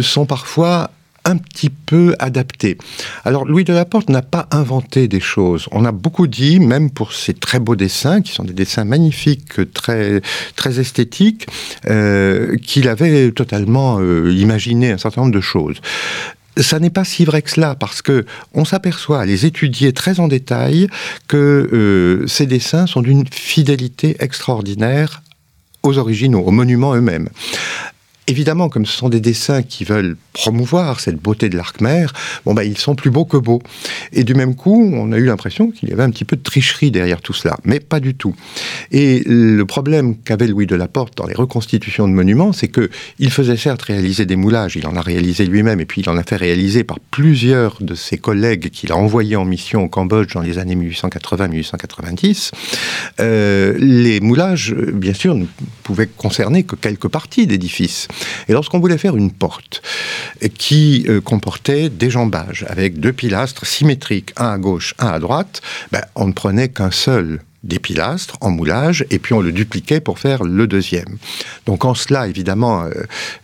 sont 0.00 0.26
parfois 0.26 0.90
un 1.26 1.36
petit 1.36 1.70
peu 1.70 2.14
adapté. 2.18 2.78
Alors 3.24 3.44
Louis 3.44 3.64
de 3.64 3.72
Laporte 3.72 4.08
n'a 4.08 4.22
pas 4.22 4.46
inventé 4.50 5.08
des 5.08 5.20
choses. 5.20 5.66
On 5.72 5.84
a 5.84 5.92
beaucoup 5.92 6.26
dit, 6.26 6.60
même 6.60 6.90
pour 6.90 7.12
ses 7.12 7.34
très 7.34 7.58
beaux 7.58 7.76
dessins, 7.76 8.22
qui 8.22 8.32
sont 8.32 8.44
des 8.44 8.54
dessins 8.54 8.84
magnifiques, 8.84 9.72
très, 9.74 10.22
très 10.54 10.80
esthétiques, 10.80 11.46
euh, 11.88 12.56
qu'il 12.56 12.88
avait 12.88 13.32
totalement 13.32 13.98
euh, 14.00 14.32
imaginé 14.32 14.92
un 14.92 14.98
certain 14.98 15.22
nombre 15.22 15.34
de 15.34 15.40
choses 15.40 15.80
ça 16.58 16.78
n'est 16.78 16.90
pas 16.90 17.04
si 17.04 17.26
vrai 17.26 17.42
que 17.42 17.50
cela 17.50 17.74
parce 17.74 18.00
que 18.00 18.24
on 18.54 18.64
s'aperçoit 18.64 19.20
à 19.20 19.26
les 19.26 19.44
étudier 19.44 19.92
très 19.92 20.20
en 20.20 20.28
détail 20.28 20.88
que 21.28 21.68
euh, 21.72 22.26
ces 22.26 22.46
dessins 22.46 22.86
sont 22.86 23.02
d'une 23.02 23.26
fidélité 23.30 24.16
extraordinaire 24.20 25.22
aux 25.82 25.98
originaux, 25.98 26.40
aux 26.40 26.50
monuments 26.50 26.94
eux-mêmes. 26.94 27.28
Évidemment, 28.28 28.68
comme 28.68 28.86
ce 28.86 28.96
sont 28.96 29.08
des 29.08 29.20
dessins 29.20 29.62
qui 29.62 29.84
veulent 29.84 30.16
promouvoir 30.32 30.98
cette 30.98 31.16
beauté 31.16 31.48
de 31.48 31.56
l'arc-mer, 31.56 32.12
bon 32.44 32.54
ben 32.54 32.62
ils 32.62 32.76
sont 32.76 32.96
plus 32.96 33.10
beaux 33.10 33.24
que 33.24 33.36
beaux. 33.36 33.62
Et 34.12 34.24
du 34.24 34.34
même 34.34 34.56
coup, 34.56 34.90
on 34.94 35.12
a 35.12 35.16
eu 35.16 35.26
l'impression 35.26 35.70
qu'il 35.70 35.88
y 35.88 35.92
avait 35.92 36.02
un 36.02 36.10
petit 36.10 36.24
peu 36.24 36.36
de 36.36 36.42
tricherie 36.42 36.90
derrière 36.90 37.20
tout 37.20 37.32
cela, 37.32 37.56
mais 37.64 37.78
pas 37.78 38.00
du 38.00 38.14
tout. 38.14 38.34
Et 38.90 39.22
le 39.26 39.64
problème 39.64 40.16
qu'avait 40.16 40.48
Louis 40.48 40.66
de 40.66 40.74
Laporte 40.74 41.16
dans 41.16 41.26
les 41.26 41.34
reconstitutions 41.34 42.08
de 42.08 42.12
monuments, 42.12 42.52
c'est 42.52 42.68
que 42.68 42.90
il 43.18 43.30
faisait 43.30 43.56
certes 43.56 43.82
réaliser 43.82 44.26
des 44.26 44.36
moulages, 44.36 44.76
il 44.76 44.86
en 44.86 44.96
a 44.96 45.02
réalisé 45.02 45.46
lui-même, 45.46 45.80
et 45.80 45.86
puis 45.86 46.02
il 46.02 46.10
en 46.10 46.16
a 46.16 46.22
fait 46.24 46.36
réaliser 46.36 46.82
par 46.82 46.98
plusieurs 46.98 47.78
de 47.80 47.94
ses 47.94 48.18
collègues 48.18 48.70
qu'il 48.70 48.90
a 48.92 48.96
envoyés 48.96 49.36
en 49.36 49.44
mission 49.44 49.84
au 49.84 49.88
Cambodge 49.88 50.34
dans 50.34 50.42
les 50.42 50.58
années 50.58 50.76
1880-1890. 50.76 52.50
Euh, 53.20 53.74
les 53.78 54.20
moulages, 54.20 54.74
bien 54.74 55.14
sûr, 55.14 55.34
ne 55.34 55.46
pouvaient 55.82 56.08
concerner 56.08 56.64
que 56.64 56.74
quelques 56.74 57.08
parties 57.08 57.46
d'édifices. 57.46 58.08
Et 58.48 58.52
lorsqu'on 58.52 58.80
voulait 58.80 58.98
faire 58.98 59.16
une 59.16 59.30
porte 59.30 59.82
qui 60.58 61.04
euh, 61.08 61.20
comportait 61.20 61.88
des 61.88 62.10
jambages 62.10 62.64
avec 62.68 63.00
deux 63.00 63.12
pilastres 63.12 63.66
symétriques, 63.66 64.32
un 64.36 64.50
à 64.50 64.58
gauche, 64.58 64.94
un 64.98 65.08
à 65.08 65.18
droite, 65.18 65.62
ben, 65.92 66.02
on 66.14 66.26
ne 66.26 66.32
prenait 66.32 66.68
qu'un 66.68 66.90
seul 66.90 67.40
des 67.64 67.78
pilastres 67.78 68.36
en 68.40 68.50
moulage 68.50 69.04
et 69.10 69.18
puis 69.18 69.34
on 69.34 69.40
le 69.40 69.52
dupliquait 69.52 70.00
pour 70.00 70.18
faire 70.18 70.44
le 70.44 70.66
deuxième. 70.66 71.18
Donc 71.66 71.84
en 71.84 71.94
cela, 71.94 72.28
évidemment, 72.28 72.84
euh, 72.84 72.90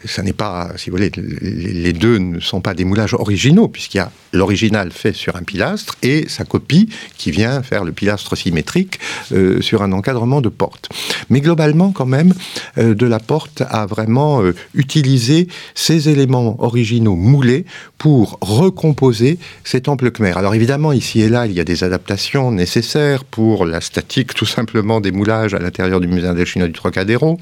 ça 0.05 0.23
n'est 0.23 0.33
pas, 0.33 0.71
si 0.77 0.91
vous 0.91 0.97
voulez, 0.97 1.11
les 1.17 1.93
deux 1.93 2.19
ne 2.19 2.41
sont 2.41 2.61
pas 2.61 2.75
des 2.75 2.85
moulages 2.85 3.15
originaux 3.15 3.69
puisqu'il 3.69 3.99
y 3.99 4.01
a 4.01 4.13
l'original 4.33 4.93
fait 4.93 5.15
sur 5.15 5.37
un 5.37 5.43
pilastre 5.43 5.97
et 6.03 6.29
sa 6.29 6.45
copie 6.45 6.89
qui 7.17 7.31
vient 7.31 7.63
faire 7.63 7.85
le 7.85 7.93
pilastre 7.93 8.37
symétrique 8.37 8.99
euh, 9.33 9.61
sur 9.61 9.83
un 9.83 9.93
encadrement 9.93 10.41
de 10.41 10.49
porte. 10.49 10.89
Mais 11.31 11.41
globalement, 11.41 11.93
quand 11.93 12.07
même, 12.07 12.35
euh, 12.79 12.95
de 12.95 13.07
la 13.07 13.19
porte 13.19 13.63
a 13.69 13.87
vraiment 13.87 14.43
utilisé 14.75 15.49
ces 15.75 16.09
éléments 16.09 16.57
originaux 16.63 17.17
moulés 17.17 17.65
pour 17.99 18.39
recomposer 18.41 19.39
ces 19.65 19.81
temples 19.81 20.11
khmer. 20.11 20.37
Alors 20.37 20.55
évidemment, 20.55 20.93
ici 20.93 21.21
et 21.21 21.29
là, 21.29 21.47
il 21.47 21.53
y 21.53 21.61
a 21.61 21.65
des 21.65 21.85
adaptations 21.85 22.51
nécessaires 22.51 23.25
pour 23.25 23.67
la 23.67 23.81
statique 23.81 24.35
tout 24.35 24.47
simplement 24.47 25.01
des 25.01 25.13
moulages 25.13 25.55
à 25.55 25.59
l'intérieur 25.59 26.01
du 26.01 26.09
musée 26.09 26.27
indochinois 26.27 26.69
du 26.69 26.73
Trocadéro, 26.73 27.39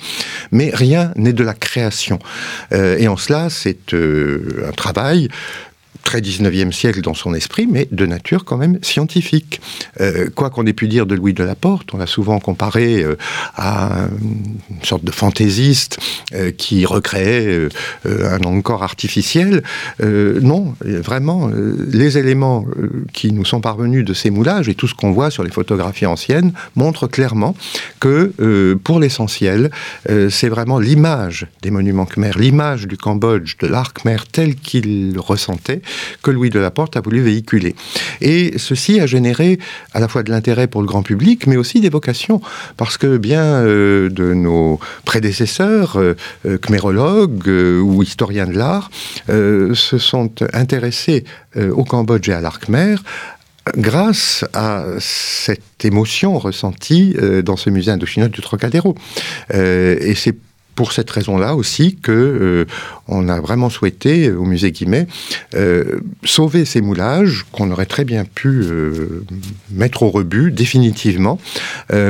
mais 0.52 0.70
rien 0.72 1.12
n'est 1.16 1.32
de 1.32 1.44
la 1.44 1.54
création. 1.54 2.18
Euh, 2.72 2.98
et 2.98 3.08
en 3.08 3.16
cela, 3.16 3.50
c'est 3.50 3.94
euh, 3.94 4.68
un 4.68 4.72
travail 4.72 5.28
très 6.10 6.20
19e 6.20 6.72
siècle 6.72 7.02
dans 7.02 7.14
son 7.14 7.34
esprit, 7.34 7.68
mais 7.70 7.86
de 7.92 8.04
nature 8.04 8.44
quand 8.44 8.56
même 8.56 8.80
scientifique. 8.82 9.60
Euh, 10.00 10.28
quoi 10.34 10.50
qu'on 10.50 10.66
ait 10.66 10.72
pu 10.72 10.88
dire 10.88 11.06
de 11.06 11.14
Louis 11.14 11.34
de 11.34 11.44
la 11.44 11.54
Porte, 11.54 11.94
on 11.94 11.98
l'a 11.98 12.08
souvent 12.08 12.40
comparé 12.40 13.04
euh, 13.04 13.14
à 13.54 14.08
une 14.20 14.84
sorte 14.84 15.04
de 15.04 15.12
fantaisiste 15.12 16.00
euh, 16.34 16.50
qui 16.50 16.84
recréait 16.84 17.68
un 18.06 18.42
encore 18.42 18.82
artificiel. 18.82 19.62
non, 20.00 20.74
vraiment, 20.80 21.48
les 21.92 22.18
éléments 22.18 22.64
qui 23.12 23.30
nous 23.30 23.44
sont 23.44 23.60
parvenus 23.60 24.04
de 24.04 24.12
ces 24.12 24.30
moulages 24.30 24.68
et 24.68 24.74
tout 24.74 24.88
ce 24.88 24.94
qu'on 24.94 25.12
voit 25.12 25.30
sur 25.30 25.44
les 25.44 25.50
photographies 25.52 26.06
anciennes 26.06 26.52
montrent 26.74 27.06
clairement 27.06 27.54
que, 28.00 28.32
pour 28.82 28.98
l'essentiel, 28.98 29.70
c'est 30.08 30.48
vraiment 30.48 30.78
l'image 30.78 31.46
des 31.62 31.70
monuments 31.70 32.06
khmer, 32.06 32.32
l'image 32.36 32.86
du 32.88 32.96
Cambodge, 32.96 33.58
de 33.58 33.66
l'art 33.68 33.92
khmer 33.92 34.18
tel 34.32 34.56
qu'il 34.56 35.14
ressentait, 35.18 35.82
que 36.22 36.30
Louis 36.30 36.50
de 36.50 36.58
la 36.58 36.70
Porte 36.70 36.96
a 36.96 37.00
voulu 37.00 37.20
véhiculer. 37.20 37.74
Et 38.20 38.58
ceci 38.58 39.00
a 39.00 39.06
généré 39.06 39.58
à 39.92 40.00
la 40.00 40.08
fois 40.08 40.22
de 40.22 40.30
l'intérêt 40.30 40.66
pour 40.66 40.80
le 40.80 40.86
grand 40.86 41.02
public, 41.02 41.46
mais 41.46 41.56
aussi 41.56 41.80
des 41.80 41.88
vocations, 41.88 42.40
parce 42.76 42.96
que 42.96 43.16
bien 43.16 43.42
euh, 43.42 44.08
de 44.10 44.34
nos 44.34 44.78
prédécesseurs, 45.04 45.96
euh, 45.96 46.14
euh, 46.46 46.58
khmérologues 46.58 47.48
ou 47.48 48.02
historiens 48.02 48.46
de 48.46 48.56
l'art, 48.56 48.90
se 49.28 49.98
sont 49.98 50.32
intéressés 50.52 51.24
au 51.56 51.84
Cambodge 51.84 52.28
et 52.28 52.32
à 52.32 52.40
l'art 52.40 52.60
khmer 52.60 52.96
grâce 53.76 54.44
à 54.54 54.84
cette 54.98 55.84
émotion 55.84 56.38
ressentie 56.38 57.14
dans 57.44 57.56
ce 57.56 57.70
musée 57.70 57.92
indochinois 57.92 58.28
du 58.28 58.40
Trocadéro. 58.40 58.94
et 59.52 60.14
c'est 60.14 60.36
pour 60.80 60.92
cette 60.92 61.10
raison-là 61.10 61.54
aussi 61.56 61.96
que 61.96 62.10
euh, 62.10 62.64
on 63.10 63.28
a 63.28 63.40
vraiment 63.40 63.68
souhaité 63.68 64.28
euh, 64.28 64.36
au 64.36 64.44
musée 64.44 64.72
Guimet 64.72 65.06
euh, 65.54 66.00
sauver 66.24 66.64
ces 66.64 66.80
moulages 66.80 67.44
qu'on 67.52 67.70
aurait 67.70 67.86
très 67.86 68.04
bien 68.04 68.24
pu 68.24 68.64
mettre 69.70 70.02
au 70.02 70.10
rebut 70.10 70.50
définitivement 70.50 71.38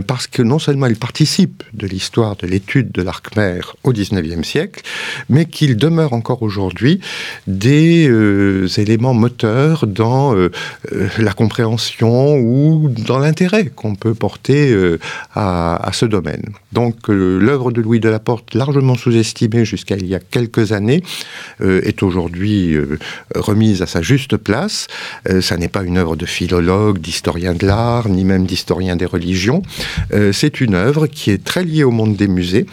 parce 0.07 0.27
que 0.27 0.43
non 0.43 0.59
seulement 0.59 0.87
ils 0.87 0.97
participent 0.97 1.63
de 1.73 1.87
l'histoire 1.87 2.37
de 2.37 2.47
l'étude 2.47 2.93
de 2.93 3.03
l'art 3.03 3.23
khmer 3.23 3.61
au 3.85 3.93
XIXe 3.93 4.47
siècle, 4.47 4.83
mais 5.29 5.47
qu'ils 5.47 5.77
demeurent 5.77 6.13
encore 6.13 6.43
aujourd'hui 6.43 7.01
des 7.47 8.11
éléments 8.79 9.15
moteurs 9.15 9.87
dans 9.87 10.35
la 11.19 11.33
compréhension 11.33 12.37
ou 12.39 12.89
dans 12.89 13.19
l'intérêt 13.19 13.67
qu'on 13.67 13.95
peut 13.95 14.15
porter 14.15 14.75
à, 15.35 15.77
à, 15.77 15.93
ce 15.93 16.07
domaine. 16.07 16.43
Donc 16.73 17.09
l'œuvre 17.09 17.73
de 17.73 17.81
Louis 17.81 18.01
de 18.01 18.09
la 18.09 18.19
Porte 18.19 18.55
largement 18.55 18.95
sous-estimée 18.95 19.65
jusqu'à 19.65 19.97
il 19.97 20.07
y 20.07 20.15
a 20.15 20.21
quelques 20.21 20.73
années, 20.73 20.89
euh, 21.61 21.80
est 21.84 22.03
aujourd'hui 22.03 22.74
euh, 22.74 22.99
remise 23.34 23.82
à 23.82 23.86
sa 23.86 24.03
juste 24.03 24.36
place. 24.36 24.86
Euh, 25.28 25.41
ça 25.41 25.57
n'est 25.57 25.68
pas 25.68 25.82
une 25.82 25.99
œuvre 25.99 26.16
de 26.16 26.26
philologue, 26.26 26.99
d'historien 26.99 27.55
de 27.55 27.66
l'art, 27.66 28.09
ni 28.09 28.24
même 28.24 28.47
d'historien 28.47 28.97
des 28.97 29.07
religions. 29.07 29.62
c'est 30.32 30.61
une 30.61 30.74
œuvre 30.74 31.07
qui 31.07 31.30
est 31.30 31.43
très 31.43 31.64
liée 31.64 31.84
au 31.84 31.91
monde 31.91 32.16
des 32.16 32.28
musées 32.28 32.66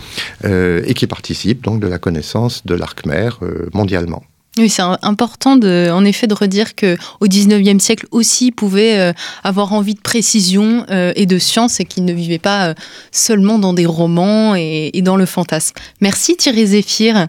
et 0.44 0.94
qui 0.94 1.08
participe 1.08 1.64
donc 1.64 1.80
de 1.80 1.88
la 1.88 2.00
connaissance 2.00 2.66
de 2.66 2.76
l'art 2.76 2.96
khmer 2.96 3.30
mondialement. 3.74 4.24
Oui, 4.58 4.70
c'est 4.70 4.82
important 4.82 5.60
en 5.62 6.06
effet 6.06 6.28
de 6.28 6.34
redire 6.34 6.76
que 6.76 6.98
au 7.20 7.28
19e 7.28 7.80
siècle 7.80 8.08
aussi 8.12 8.52
pouvait 8.52 9.14
avoir 9.44 9.74
envie 9.74 9.94
de 9.94 10.02
précision 10.02 10.86
et 10.90 11.26
de 11.26 11.38
science 11.38 11.80
et 11.80 11.86
qu'il 11.86 12.06
ne 12.06 12.14
vivait 12.14 12.40
pas 12.40 12.74
seulement 13.12 13.60
dans 13.60 13.74
des 13.74 13.86
romans 13.86 14.56
et, 14.56 14.92
et, 14.94 15.02
dans 15.02 15.18
le 15.18 15.26
fantasme. 15.26 15.76
Merci 16.02 16.38
Thierry 16.38 16.68
Zéphir. 16.68 17.28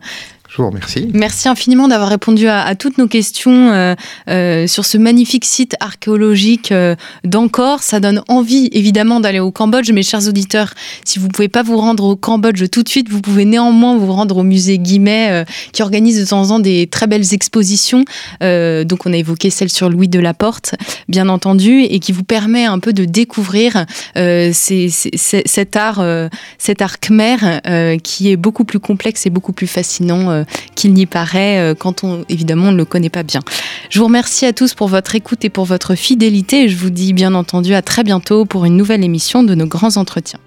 Je 0.49 0.57
vous 0.63 0.69
remercie. 0.69 1.11
Merci 1.13 1.47
infiniment 1.47 1.89
d'avoir 1.89 2.09
répondu 2.09 2.49
à, 2.49 2.75
toutes 2.75 2.97
nos 2.97 3.07
questions 3.07 3.71
euh, 3.71 3.95
euh, 4.31 4.67
sur 4.67 4.87
ce 4.87 4.97
magnifique 4.97 5.45
site 5.45 5.77
archéologique 5.79 6.73
euh, 6.73 6.97
d'Angkor. 7.23 7.83
Ça 7.83 8.01
donne 8.01 8.23
envie 8.29 8.71
évidemment 8.73 9.21
d'aller 9.21 9.41
au 9.41 9.51
Cambodge, 9.51 9.93
mes 9.93 10.03
chers 10.03 10.27
auditeurs. 10.27 10.73
Si 11.05 11.19
vous 11.19 11.27
ne 11.27 11.33
pouvez 11.33 11.49
pas 11.49 11.63
vous 11.63 11.77
rendre 11.77 12.05
au 12.05 12.17
Cambodge 12.17 12.65
tout 12.71 12.83
de 12.83 12.89
suite, 12.89 13.11
vous 13.11 13.21
pouvez 13.21 13.45
néanmoins 13.45 13.99
vous 13.99 14.11
rendre 14.11 14.39
au 14.39 14.43
musée 14.43 14.79
Guimet 14.79 15.45
qui 15.73 15.83
organise 15.83 16.19
de 16.19 16.25
temps 16.25 16.41
en 16.41 16.49
temps 16.49 16.59
des 16.61 16.87
très 16.87 17.07
belles 17.07 17.35
expositions. 17.35 18.05
donc 18.41 19.05
on 19.05 19.13
a 19.13 19.17
évoqué 19.17 19.51
celle 19.51 19.69
sur 19.69 19.91
Louis 19.91 20.09
de 20.09 20.19
la 20.19 20.33
Porte, 20.33 20.75
bien 21.09 21.29
entendu, 21.29 21.83
et 21.83 21.99
qui 21.99 22.13
vous 22.13 22.25
permet 22.25 22.65
un 22.65 22.79
peu 22.79 22.95
de 22.95 23.05
découvrir 23.05 23.85
cet 24.15 25.77
art, 25.77 26.03
cet 26.57 26.81
art 26.83 27.01
khmer 27.01 28.01
qui 28.03 28.31
est 28.31 28.37
beaucoup 28.37 28.65
plus 28.65 28.81
complexe 28.81 29.27
et 29.27 29.31
beaucoup 29.31 29.53
plus 29.53 29.67
fascinant 29.67 30.38
euh, 30.39 30.45
qu'il 30.75 30.95
n'y 30.95 31.07
paraît 31.07 31.59
euh, 31.59 31.75
quand 31.75 32.05
on, 32.05 32.25
évidemment, 32.29 32.73
ne 32.73 32.77
le 32.77 32.85
connaît 32.85 33.11
pas 33.11 33.23
bien. 33.23 33.41
Je 33.91 33.99
vous 33.99 34.07
remercie 34.07 34.47
à 34.47 34.53
tous 34.53 34.75
pour 34.75 34.89
votre 34.89 35.15
écoute 35.15 35.45
et 35.45 35.51
pour 35.51 35.65
votre 35.65 35.95
fidélité 35.95 36.65
et 36.65 36.69
je 36.69 36.77
vous 36.77 36.91
dis 36.91 37.13
bien 37.13 37.35
entendu 37.35 37.75
à 37.75 37.83
très 37.83 38.05
bientôt 38.05 38.45
pour 38.45 38.65
une 38.65 38.77
nouvelle 38.77 39.05
émission 39.05 39.43
de 39.43 39.55
nos 39.55 39.67
grands 39.67 39.97
entretiens. 39.97 40.41